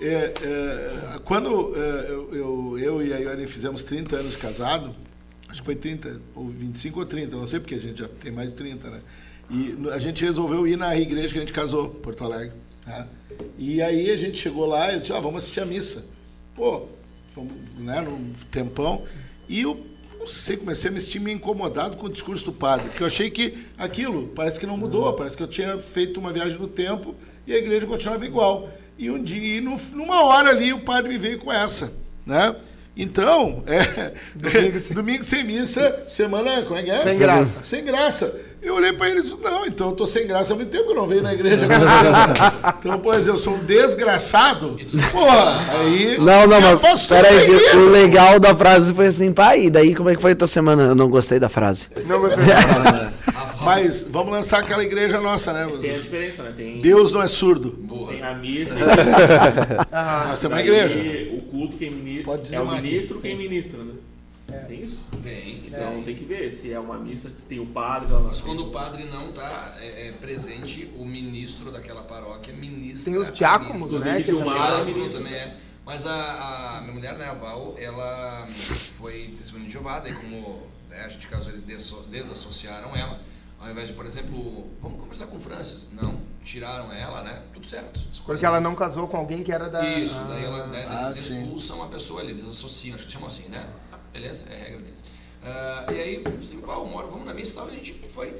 É, 0.00 0.32
é, 0.44 1.18
quando 1.24 1.74
é, 1.76 2.06
eu, 2.08 2.28
eu, 2.32 2.78
eu 2.78 3.02
e 3.04 3.12
a 3.12 3.18
Ione 3.18 3.48
fizemos 3.48 3.82
30 3.82 4.14
anos 4.14 4.30
de 4.30 4.36
casado, 4.36 4.94
acho 5.48 5.60
que 5.60 5.64
foi 5.64 5.74
30, 5.74 6.20
ou 6.36 6.46
25 6.46 7.00
ou 7.00 7.04
30, 7.04 7.36
não 7.36 7.48
sei 7.48 7.58
porque 7.58 7.74
a 7.74 7.80
gente 7.80 7.98
já 7.98 8.06
tem 8.06 8.30
mais 8.30 8.50
de 8.50 8.54
30, 8.54 8.90
né? 8.90 9.00
E 9.50 9.76
a 9.90 9.98
gente 9.98 10.24
resolveu 10.24 10.68
ir 10.68 10.76
na 10.76 10.96
igreja 10.96 11.30
que 11.30 11.38
a 11.38 11.40
gente 11.40 11.52
casou, 11.52 11.88
Porto 11.88 12.22
Alegre. 12.22 12.52
Né? 12.88 13.06
E 13.58 13.82
aí 13.82 14.10
a 14.10 14.16
gente 14.16 14.38
chegou 14.38 14.66
lá 14.66 14.90
e 14.90 14.94
eu 14.94 15.00
disse, 15.00 15.12
ah, 15.12 15.20
vamos 15.20 15.42
assistir 15.44 15.60
a 15.60 15.66
missa. 15.66 16.06
Pô, 16.56 16.86
fomos, 17.34 17.52
né, 17.78 18.00
num 18.00 18.32
tempão. 18.50 19.04
E 19.48 19.60
eu 19.60 19.78
não 20.18 20.26
sei, 20.26 20.56
comecei 20.56 20.90
a 20.90 20.92
me 20.92 21.00
sentir 21.00 21.26
incomodado 21.28 21.96
com 21.96 22.06
o 22.06 22.12
discurso 22.12 22.46
do 22.46 22.52
padre, 22.52 22.88
porque 22.88 23.02
eu 23.02 23.06
achei 23.06 23.30
que 23.30 23.66
aquilo 23.76 24.28
parece 24.34 24.58
que 24.58 24.66
não 24.66 24.76
mudou, 24.76 25.12
parece 25.14 25.36
que 25.36 25.42
eu 25.42 25.48
tinha 25.48 25.78
feito 25.78 26.18
uma 26.18 26.32
viagem 26.32 26.58
no 26.58 26.66
tempo 26.68 27.14
e 27.46 27.52
a 27.52 27.58
igreja 27.58 27.86
continuava 27.86 28.26
igual. 28.26 28.68
E 28.98 29.08
um 29.10 29.22
dia, 29.22 29.58
e 29.58 29.60
no- 29.60 29.80
numa 29.92 30.24
hora 30.24 30.50
ali, 30.50 30.72
o 30.72 30.80
padre 30.80 31.08
me 31.10 31.18
veio 31.18 31.38
com 31.38 31.52
essa, 31.52 31.92
né? 32.26 32.56
Então, 32.96 33.62
é, 33.68 34.12
Domingo 34.34 34.80
sem- 34.80 34.94
domingo 34.96 35.24
sem 35.24 35.44
missa, 35.44 36.04
semana, 36.08 36.62
como 36.62 36.76
é 36.76 36.82
que 36.82 36.90
é? 36.90 36.98
Sem 37.04 37.18
graça. 37.18 37.64
Sem 37.64 37.84
graça. 37.84 38.40
Eu 38.60 38.74
olhei 38.74 38.92
pra 38.92 39.08
ele 39.08 39.20
e 39.20 39.22
disse, 39.22 39.36
não, 39.42 39.64
então 39.66 39.90
eu 39.90 39.96
tô 39.96 40.06
sem 40.06 40.26
graça 40.26 40.52
há 40.52 40.56
muito 40.56 40.70
tempo 40.70 40.84
que 40.84 40.90
eu 40.90 40.96
não 40.96 41.06
venho 41.06 41.22
na 41.22 41.32
igreja. 41.32 41.66
então, 42.80 42.98
pois 42.98 43.26
eu 43.28 43.38
sou 43.38 43.54
um 43.54 43.64
desgraçado. 43.64 44.76
Porra, 45.12 45.58
aí... 45.78 46.18
Não, 46.18 46.46
não, 46.46 46.60
mas 46.60 47.06
peraí, 47.06 47.46
da 47.46 47.76
o 47.78 47.88
legal 47.90 48.40
da 48.40 48.54
frase 48.54 48.92
foi 48.92 49.06
assim, 49.06 49.32
pai, 49.32 49.66
e 49.66 49.70
daí 49.70 49.94
como 49.94 50.10
é 50.10 50.16
que 50.16 50.22
foi 50.22 50.32
a 50.32 50.36
tua 50.36 50.48
semana? 50.48 50.82
Eu 50.82 50.94
não 50.94 51.08
gostei 51.08 51.38
da 51.38 51.48
frase. 51.48 51.88
não 52.06 52.20
gostei. 52.20 52.44
Mas 53.60 54.06
vamos 54.08 54.32
lançar 54.32 54.60
aquela 54.60 54.82
igreja 54.82 55.20
nossa, 55.20 55.52
né? 55.52 55.70
tem 55.80 55.94
a 55.94 55.98
diferença, 55.98 56.42
né? 56.42 56.52
Tem, 56.56 56.80
Deus 56.80 57.12
não 57.12 57.22
é 57.22 57.28
surdo. 57.28 57.70
Boa. 57.70 58.10
tem 58.10 58.22
a 58.22 58.34
missa 58.34 58.74
Nós 60.28 60.40
temos 60.40 60.56
uma 60.56 60.60
igreja. 60.60 60.98
o 61.34 61.42
culto 61.42 61.76
quem 61.76 61.90
ministra. 61.90 62.24
Pode 62.24 62.42
dizer 62.42 62.56
É 62.56 62.60
o 62.60 62.70
ministro 62.70 63.20
quem 63.20 63.36
ministra, 63.36 63.78
né? 63.82 63.92
Tem 64.66 64.82
isso? 64.82 65.00
Tem. 65.22 65.62
Então 65.66 66.02
tem 66.02 66.16
que 66.16 66.24
ver 66.24 66.54
se 66.54 66.72
é 66.72 66.80
uma 66.80 66.98
missa 66.98 67.28
que 67.28 67.42
tem 67.42 67.60
o 67.60 67.66
padre 67.66 68.10
lá 68.10 68.20
Mas 68.20 68.40
quando 68.40 68.66
o 68.66 68.70
padre 68.70 69.04
não 69.04 69.28
está 69.28 69.76
presente, 70.20 70.90
o 70.96 71.04
ministro 71.04 71.70
daquela 71.70 72.02
paróquia 72.02 72.54
ministra. 72.54 73.12
Tem 73.12 73.20
os 73.20 73.32
diáconos, 73.34 73.92
né, 73.92 73.98
O 74.18 74.22
também- 74.44 74.94
ministro. 74.94 75.18
também 75.18 75.34
é. 75.34 75.56
Mas 75.84 76.06
a, 76.06 76.78
a 76.78 76.80
minha 76.82 76.94
mulher, 76.94 77.16
né, 77.18 77.26
a 77.26 77.34
Val, 77.34 77.74
ela 77.78 78.46
foi 78.98 79.34
testemunha 79.38 79.66
de 79.66 79.72
Jeová, 79.72 80.00
daí 80.00 80.12
como 80.14 80.62
né, 80.88 81.02
a 81.04 81.08
gente 81.08 81.26
casou, 81.28 81.50
eles 81.50 81.62
desassociaram 82.10 82.94
ela. 82.96 83.20
Ao 83.60 83.70
invés 83.70 83.88
de, 83.88 83.94
por 83.94 84.06
exemplo, 84.06 84.68
vamos 84.80 85.00
conversar 85.00 85.26
com 85.26 85.36
o 85.36 85.40
Francis. 85.40 85.88
Não, 85.92 86.20
tiraram 86.44 86.92
ela, 86.92 87.22
né? 87.22 87.42
Tudo 87.52 87.66
certo. 87.66 88.00
Porque 88.24 88.46
ela 88.46 88.60
não 88.60 88.74
casou 88.76 89.08
com 89.08 89.16
alguém 89.16 89.42
que 89.42 89.50
era 89.50 89.68
da... 89.68 89.84
Isso, 89.98 90.14
daí, 90.28 90.44
ela, 90.44 90.66
daí 90.68 90.84
Ah, 90.86 91.10
eles 91.10 91.22
sim. 91.24 91.42
expulsam 91.42 91.82
a 91.82 91.88
pessoa 91.88 92.20
ali, 92.20 92.32
desassociam, 92.34 92.94
acho 92.96 93.06
que 93.06 93.12
chamam 93.12 93.26
assim, 93.26 93.48
né? 93.48 93.66
Ah, 94.18 94.20
beleza, 94.20 94.44
é 94.50 94.54
a 94.54 94.58
regra 94.64 94.80
deles. 94.80 95.04
Ah, 95.44 95.86
e 95.92 96.00
aí, 96.00 96.24
assim, 96.40 96.60
qual 96.60 96.84
uma 96.84 96.98
hora, 96.98 97.06
vamos 97.06 97.26
na 97.26 97.34
missa 97.34 97.52
e 97.52 97.54
tal, 97.56 97.66
a 97.68 97.70
gente 97.70 97.92
foi. 98.12 98.34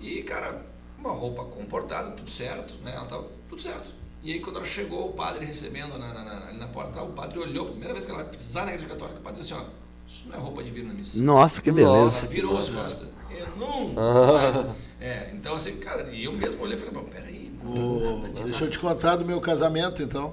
E, 0.00 0.22
cara, 0.22 0.64
uma 0.98 1.10
roupa 1.12 1.44
comportada, 1.44 2.10
tudo 2.12 2.30
certo, 2.30 2.74
né? 2.82 2.92
Ela 2.94 3.06
tava 3.06 3.26
tudo 3.48 3.60
certo. 3.60 3.90
E 4.22 4.32
aí, 4.32 4.40
quando 4.40 4.56
ela 4.56 4.66
chegou, 4.66 5.10
o 5.10 5.12
padre 5.12 5.44
recebendo 5.44 5.96
na, 5.98 6.12
na- 6.12 6.24
na- 6.24 6.48
ali 6.48 6.58
na 6.58 6.68
porta, 6.68 7.02
o 7.02 7.12
padre 7.12 7.38
olhou, 7.38 7.66
primeira 7.66 7.92
vez 7.92 8.06
que 8.06 8.12
ela 8.12 8.22
vai 8.22 8.32
pisar 8.32 8.66
na 8.66 8.72
igreja 8.74 8.92
católica, 8.92 9.18
o 9.20 9.22
padre 9.22 9.40
disse 9.40 9.52
assim: 9.54 9.62
ó, 9.62 9.66
isso 10.10 10.28
não 10.28 10.34
é 10.36 10.38
roupa 10.38 10.62
de 10.62 10.70
vir 10.70 10.84
na 10.84 10.94
missa. 10.94 11.18
Nossa, 11.20 11.62
que 11.62 11.70
beleza. 11.70 12.20
Ela 12.20 12.28
virou 12.28 12.58
as 12.58 12.68
costas. 12.68 13.08
Eu 13.30 13.46
não. 13.56 13.88
mas- 13.90 14.66
é, 15.00 15.30
então 15.34 15.54
assim, 15.54 15.76
cara, 15.78 16.08
e 16.10 16.24
eu 16.24 16.32
mesmo 16.32 16.62
olhei 16.62 16.76
e 16.76 16.80
falei, 16.80 16.94
"Pô, 16.94 17.02
peraí, 17.02 17.52
não 17.62 17.72
tá 17.74 17.80
O- 17.80 18.18
nada 18.22 18.32
de 18.34 18.44
deixa 18.44 18.64
eu 18.64 18.70
te 18.70 18.78
contar 18.78 19.16
do 19.16 19.24
meu 19.24 19.40
casamento, 19.40 20.02
então. 20.02 20.32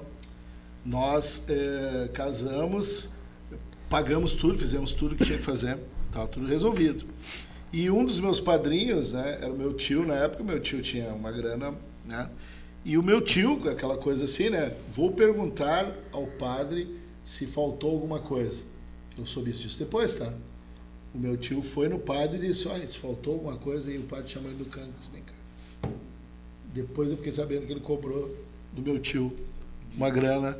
Nós 0.84 1.44
eh, 1.48 2.08
casamos, 2.14 3.10
pagamos 3.88 4.34
tudo, 4.34 4.58
fizemos 4.58 4.92
tudo 4.92 5.14
que 5.14 5.24
tinha 5.24 5.38
que 5.38 5.44
fazer, 5.44 5.78
estava 6.06 6.26
tudo 6.26 6.46
resolvido. 6.46 7.04
E 7.72 7.90
um 7.90 8.04
dos 8.04 8.20
meus 8.20 8.40
padrinhos, 8.40 9.12
né, 9.12 9.38
era 9.40 9.52
o 9.52 9.56
meu 9.56 9.74
tio, 9.74 10.06
na 10.06 10.14
época 10.14 10.42
meu 10.42 10.60
tio 10.60 10.82
tinha 10.82 11.12
uma 11.12 11.30
grana, 11.30 11.74
né? 12.04 12.30
E 12.84 12.96
o 12.96 13.02
meu 13.02 13.20
tio, 13.20 13.68
aquela 13.68 13.96
coisa 13.96 14.24
assim, 14.24 14.48
né? 14.48 14.74
Vou 14.94 15.10
perguntar 15.10 15.92
ao 16.12 16.26
padre 16.26 16.96
se 17.24 17.44
faltou 17.46 17.90
alguma 17.90 18.20
coisa. 18.20 18.62
Eu 19.18 19.26
soube 19.26 19.50
isso 19.50 19.62
disso 19.62 19.78
depois, 19.78 20.14
tá? 20.14 20.32
O 21.12 21.18
meu 21.18 21.36
tio 21.36 21.62
foi 21.62 21.88
no 21.88 21.98
padre 21.98 22.38
e 22.38 22.48
disse, 22.48 22.68
olha, 22.68 22.86
se 22.86 22.96
faltou 22.96 23.34
alguma 23.34 23.56
coisa, 23.56 23.90
e 23.90 23.98
o 23.98 24.02
padre 24.02 24.28
chamou 24.28 24.50
ele 24.50 24.60
no 24.60 24.66
canto 24.66 24.88
e 24.88 24.92
disse, 24.92 25.08
vem 25.12 25.22
cá. 25.22 25.88
Depois 26.72 27.10
eu 27.10 27.16
fiquei 27.16 27.32
sabendo 27.32 27.66
que 27.66 27.72
ele 27.72 27.80
cobrou 27.80 28.32
do 28.72 28.82
meu 28.82 29.00
tio 29.00 29.36
uma 29.96 30.10
grana 30.10 30.56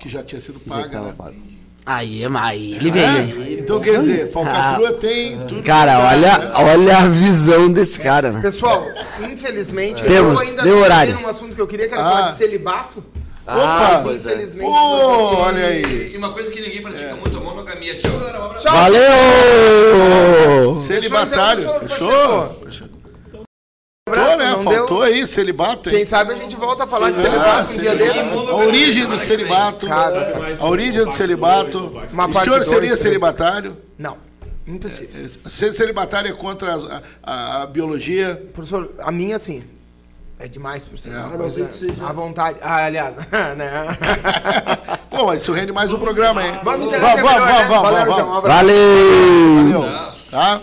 que 0.00 0.08
já 0.08 0.22
tinha 0.22 0.40
sido 0.40 0.60
paga. 0.60 1.00
Né? 1.02 1.55
Aí, 1.88 2.24
aí 2.40 2.74
ele 2.74 2.90
veio. 2.90 3.06
É, 3.06 3.52
então 3.60 3.78
quer 3.78 4.00
dizer, 4.00 4.32
falcatrua 4.32 4.92
tem 4.94 5.38
tudo. 5.46 5.62
Cara, 5.62 5.92
que 5.92 6.02
olha, 6.16 6.38
né? 6.38 6.48
olha 6.56 6.98
a 6.98 7.06
visão 7.08 7.72
desse 7.72 8.00
cara, 8.00 8.32
né? 8.32 8.40
Pessoal, 8.42 8.84
infelizmente, 9.22 10.02
eu 10.02 10.08
Temos, 10.08 10.40
ainda 10.40 10.62
deu 10.64 10.78
horário. 10.78 11.14
num 11.20 11.28
assunto 11.28 11.54
que 11.54 11.60
eu 11.60 11.66
queria, 11.68 11.86
que 11.86 11.94
era 11.94 12.02
Ah. 12.04 12.10
falar 12.10 12.30
de 12.32 12.38
celibato. 12.38 13.04
Opa! 13.46 13.78
Mas, 13.92 14.02
pois 14.02 14.26
é. 14.26 14.34
infelizmente, 14.34 14.68
consegui. 14.68 15.40
olha 15.40 15.64
aí. 15.66 16.10
E 16.12 16.16
uma 16.16 16.32
coisa 16.32 16.50
que 16.50 16.60
ninguém 16.60 16.82
pratica 16.82 17.14
muito 17.14 17.36
é 17.36 17.40
a 17.40 17.44
monogamia. 17.44 17.96
Tchau, 18.00 18.10
galera. 18.18 18.44
Um. 18.48 18.54
Tchau. 18.54 18.72
Valeu! 18.74 20.80
Celibatário. 20.82 21.68
Fechou, 21.88 22.08
então, 22.08 22.56
Fechou? 22.64 22.85
Faltou, 24.08 24.36
né? 24.36 24.50
não 24.52 24.62
Faltou 24.62 24.98
deu. 25.00 25.02
aí, 25.02 25.26
celibato. 25.26 25.88
hein? 25.90 25.96
Quem 25.96 26.04
sabe 26.04 26.32
a 26.32 26.36
gente 26.36 26.54
volta 26.54 26.84
a 26.84 26.86
falar 26.86 27.10
de 27.10 27.18
Ah, 27.18 27.22
celibato 27.24 27.72
um 27.72 27.76
dia 27.78 27.96
desses. 27.96 28.32
A 28.50 28.54
origem 28.54 29.06
do 29.06 29.18
celibato. 29.18 29.86
Cara, 29.88 30.56
A 30.60 30.66
origem 30.68 31.04
do 31.04 31.12
celibato. 31.12 31.92
Uma 32.12 32.28
O 32.28 32.32
senhor 32.34 32.54
dois, 32.54 32.66
seria 32.68 32.80
três. 32.90 33.00
celibatário? 33.00 33.76
Não, 33.98 34.16
impossível. 34.64 35.28
Ser 35.46 35.72
celibatário 35.72 36.30
é 36.30 36.32
contra 36.34 36.72
a, 36.76 37.02
a- 37.24 37.62
a 37.62 37.66
biologia? 37.66 38.40
Professor, 38.54 38.92
a 39.00 39.10
minha, 39.10 39.40
sim. 39.40 39.64
É 40.38 40.46
demais, 40.46 40.84
professor. 40.84 41.12
É. 41.12 41.16
A 41.18 41.22
não 41.22 41.30
ser 41.30 41.38
coisa- 41.38 41.64
que 41.64 41.74
seja- 41.76 42.06
A 42.06 42.12
vontade. 42.12 42.58
Ah, 42.62 42.84
aliás, 42.84 43.16
né? 43.56 43.86
Pô, 45.10 45.26
mas 45.26 45.42
isso 45.42 45.52
rende 45.52 45.72
mais 45.72 45.90
um 45.92 45.98
programa, 45.98 46.46
hein? 46.46 46.60
Vamos 46.62 46.92
é 46.92 46.98
vamos, 47.00 47.22
né? 47.24 47.66
vamos, 47.68 47.82
Valeu, 47.82 48.06
vamos, 48.06 48.12
então, 48.14 48.38
um. 48.38 48.42
Valeu! 48.42 49.64
Valeu. 49.80 50.12
Tá? 50.30 50.60